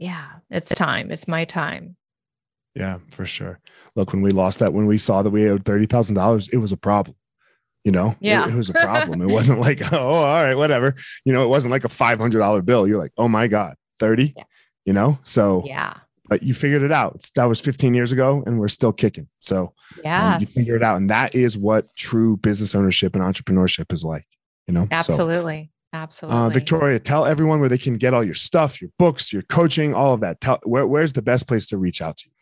yeah, 0.00 0.26
it's 0.50 0.70
time. 0.70 1.10
It's 1.10 1.28
my 1.28 1.44
time. 1.44 1.94
Yeah, 2.74 2.98
for 3.10 3.26
sure. 3.26 3.60
Look, 3.94 4.12
when 4.12 4.22
we 4.22 4.30
lost 4.30 4.58
that, 4.60 4.72
when 4.72 4.86
we 4.86 4.96
saw 4.96 5.22
that 5.22 5.30
we 5.30 5.48
owed 5.48 5.64
thirty 5.64 5.84
thousand 5.84 6.14
dollars, 6.14 6.48
it 6.48 6.56
was 6.56 6.72
a 6.72 6.76
problem. 6.76 7.16
You 7.84 7.92
know, 7.92 8.16
yeah, 8.18 8.46
it, 8.46 8.54
it 8.54 8.56
was 8.56 8.70
a 8.70 8.72
problem. 8.82 9.20
it 9.20 9.30
wasn't 9.30 9.60
like, 9.60 9.92
oh, 9.92 9.98
all 9.98 10.42
right, 10.42 10.54
whatever. 10.54 10.94
You 11.24 11.34
know, 11.34 11.44
it 11.44 11.48
wasn't 11.48 11.72
like 11.72 11.84
a 11.84 11.90
five 11.90 12.18
hundred 12.18 12.38
dollar 12.38 12.62
bill. 12.62 12.88
You're 12.88 12.98
like, 12.98 13.12
oh 13.18 13.28
my 13.28 13.46
god, 13.46 13.74
thirty. 13.98 14.32
Yeah. 14.36 14.44
You 14.86 14.94
know, 14.94 15.18
so 15.22 15.62
yeah. 15.66 15.98
But 16.28 16.42
you 16.42 16.54
figured 16.54 16.82
it 16.82 16.92
out. 16.92 17.28
That 17.34 17.46
was 17.46 17.58
15 17.58 17.92
years 17.92 18.12
ago, 18.12 18.44
and 18.46 18.60
we're 18.60 18.68
still 18.68 18.92
kicking. 18.92 19.26
So 19.40 19.74
yeah, 20.02 20.36
um, 20.36 20.40
you 20.40 20.46
figure 20.46 20.76
it 20.76 20.82
out, 20.82 20.96
and 20.96 21.10
that 21.10 21.34
is 21.34 21.58
what 21.58 21.92
true 21.96 22.36
business 22.38 22.74
ownership 22.74 23.14
and 23.14 23.22
entrepreneurship 23.22 23.92
is 23.92 24.04
like. 24.04 24.24
You 24.66 24.74
know, 24.74 24.88
absolutely. 24.90 25.72
Absolutely. 25.92 26.40
Uh, 26.40 26.48
Victoria, 26.48 27.00
tell 27.00 27.26
everyone 27.26 27.58
where 27.58 27.68
they 27.68 27.78
can 27.78 27.94
get 27.94 28.14
all 28.14 28.22
your 28.22 28.34
stuff, 28.34 28.80
your 28.80 28.90
books, 28.98 29.32
your 29.32 29.42
coaching, 29.42 29.94
all 29.94 30.14
of 30.14 30.20
that. 30.20 30.40
Tell 30.40 30.60
where, 30.62 30.86
where's 30.86 31.12
the 31.12 31.22
best 31.22 31.48
place 31.48 31.66
to 31.68 31.78
reach 31.78 32.00
out 32.00 32.18
to 32.18 32.28
you? 32.28 32.32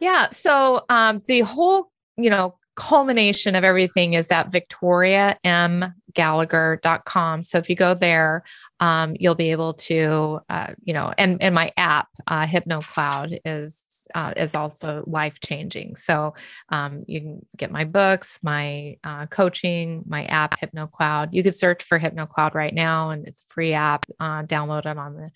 Yeah. 0.00 0.28
So 0.30 0.84
um, 0.88 1.22
the 1.26 1.40
whole, 1.40 1.92
you 2.16 2.30
know, 2.30 2.56
culmination 2.76 3.54
of 3.54 3.64
everything 3.64 4.14
is 4.14 4.30
at 4.30 4.50
victoriamgallagher.com. 4.50 7.44
So 7.44 7.58
if 7.58 7.68
you 7.68 7.76
go 7.76 7.94
there, 7.94 8.42
um, 8.80 9.14
you'll 9.18 9.34
be 9.34 9.50
able 9.50 9.74
to, 9.74 10.40
uh, 10.48 10.68
you 10.82 10.94
know, 10.94 11.12
and, 11.18 11.42
and 11.42 11.54
my 11.54 11.70
app, 11.76 12.08
uh, 12.26 12.46
HypnoCloud 12.46 13.40
is 13.44 13.84
uh, 14.14 14.32
is 14.36 14.54
also 14.54 15.04
life 15.06 15.40
changing. 15.40 15.96
So 15.96 16.34
um, 16.68 17.04
you 17.06 17.20
can 17.20 17.46
get 17.56 17.70
my 17.70 17.84
books, 17.84 18.38
my 18.42 18.96
uh, 19.04 19.26
coaching, 19.26 20.02
my 20.06 20.24
app, 20.24 20.60
HypnoCloud. 20.60 21.28
You 21.32 21.42
could 21.42 21.56
search 21.56 21.82
for 21.82 21.98
HypnoCloud 21.98 22.54
right 22.54 22.74
now, 22.74 23.10
and 23.10 23.26
it's 23.26 23.40
a 23.40 23.52
free 23.52 23.72
app. 23.72 24.06
Uh, 24.18 24.42
download 24.42 24.86
it 24.86 24.98
on 24.98 25.16
the 25.16 25.30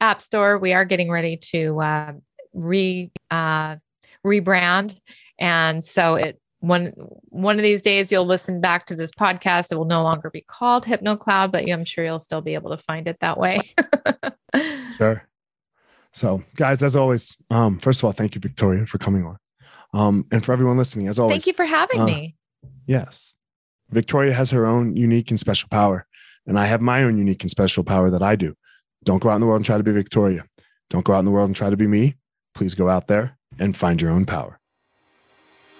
App 0.00 0.20
Store. 0.22 0.58
We 0.58 0.72
are 0.72 0.84
getting 0.84 1.10
ready 1.10 1.36
to 1.52 1.80
uh, 1.80 2.12
re 2.52 3.10
uh, 3.30 3.76
rebrand, 4.24 4.98
and 5.38 5.82
so 5.82 6.16
it 6.16 6.40
one 6.60 6.92
one 7.28 7.56
of 7.56 7.62
these 7.62 7.82
days 7.82 8.10
you'll 8.10 8.26
listen 8.26 8.60
back 8.60 8.86
to 8.86 8.96
this 8.96 9.12
podcast 9.12 9.70
it 9.70 9.76
will 9.76 9.84
no 9.84 10.02
longer 10.02 10.28
be 10.28 10.40
called 10.40 10.84
hypnocloud 10.84 11.52
but 11.52 11.70
i'm 11.70 11.84
sure 11.84 12.04
you'll 12.04 12.18
still 12.18 12.40
be 12.40 12.54
able 12.54 12.76
to 12.76 12.82
find 12.82 13.06
it 13.06 13.16
that 13.20 13.38
way 13.38 13.60
sure 14.96 15.22
so, 16.18 16.42
guys, 16.56 16.82
as 16.82 16.96
always, 16.96 17.36
um, 17.50 17.78
first 17.78 18.00
of 18.00 18.04
all, 18.04 18.12
thank 18.12 18.34
you, 18.34 18.40
Victoria, 18.40 18.86
for 18.86 18.98
coming 18.98 19.24
on. 19.24 19.38
Um, 19.94 20.26
and 20.30 20.44
for 20.44 20.52
everyone 20.52 20.76
listening, 20.76 21.08
as 21.08 21.18
always, 21.18 21.32
thank 21.32 21.46
you 21.46 21.52
for 21.54 21.64
having 21.64 22.00
uh, 22.00 22.06
me. 22.06 22.36
Yes. 22.86 23.34
Victoria 23.90 24.32
has 24.32 24.50
her 24.50 24.66
own 24.66 24.96
unique 24.96 25.30
and 25.30 25.40
special 25.40 25.68
power, 25.70 26.06
and 26.46 26.58
I 26.58 26.66
have 26.66 26.80
my 26.80 27.02
own 27.04 27.16
unique 27.16 27.42
and 27.42 27.50
special 27.50 27.84
power 27.84 28.10
that 28.10 28.22
I 28.22 28.36
do. 28.36 28.54
Don't 29.04 29.22
go 29.22 29.30
out 29.30 29.36
in 29.36 29.40
the 29.40 29.46
world 29.46 29.58
and 29.58 29.64
try 29.64 29.78
to 29.78 29.82
be 29.82 29.92
Victoria. 29.92 30.44
Don't 30.90 31.04
go 31.04 31.12
out 31.12 31.20
in 31.20 31.24
the 31.24 31.30
world 31.30 31.48
and 31.48 31.56
try 31.56 31.70
to 31.70 31.76
be 31.76 31.86
me. 31.86 32.16
Please 32.54 32.74
go 32.74 32.88
out 32.88 33.06
there 33.06 33.38
and 33.58 33.76
find 33.76 34.02
your 34.02 34.10
own 34.10 34.26
power. 34.26 34.58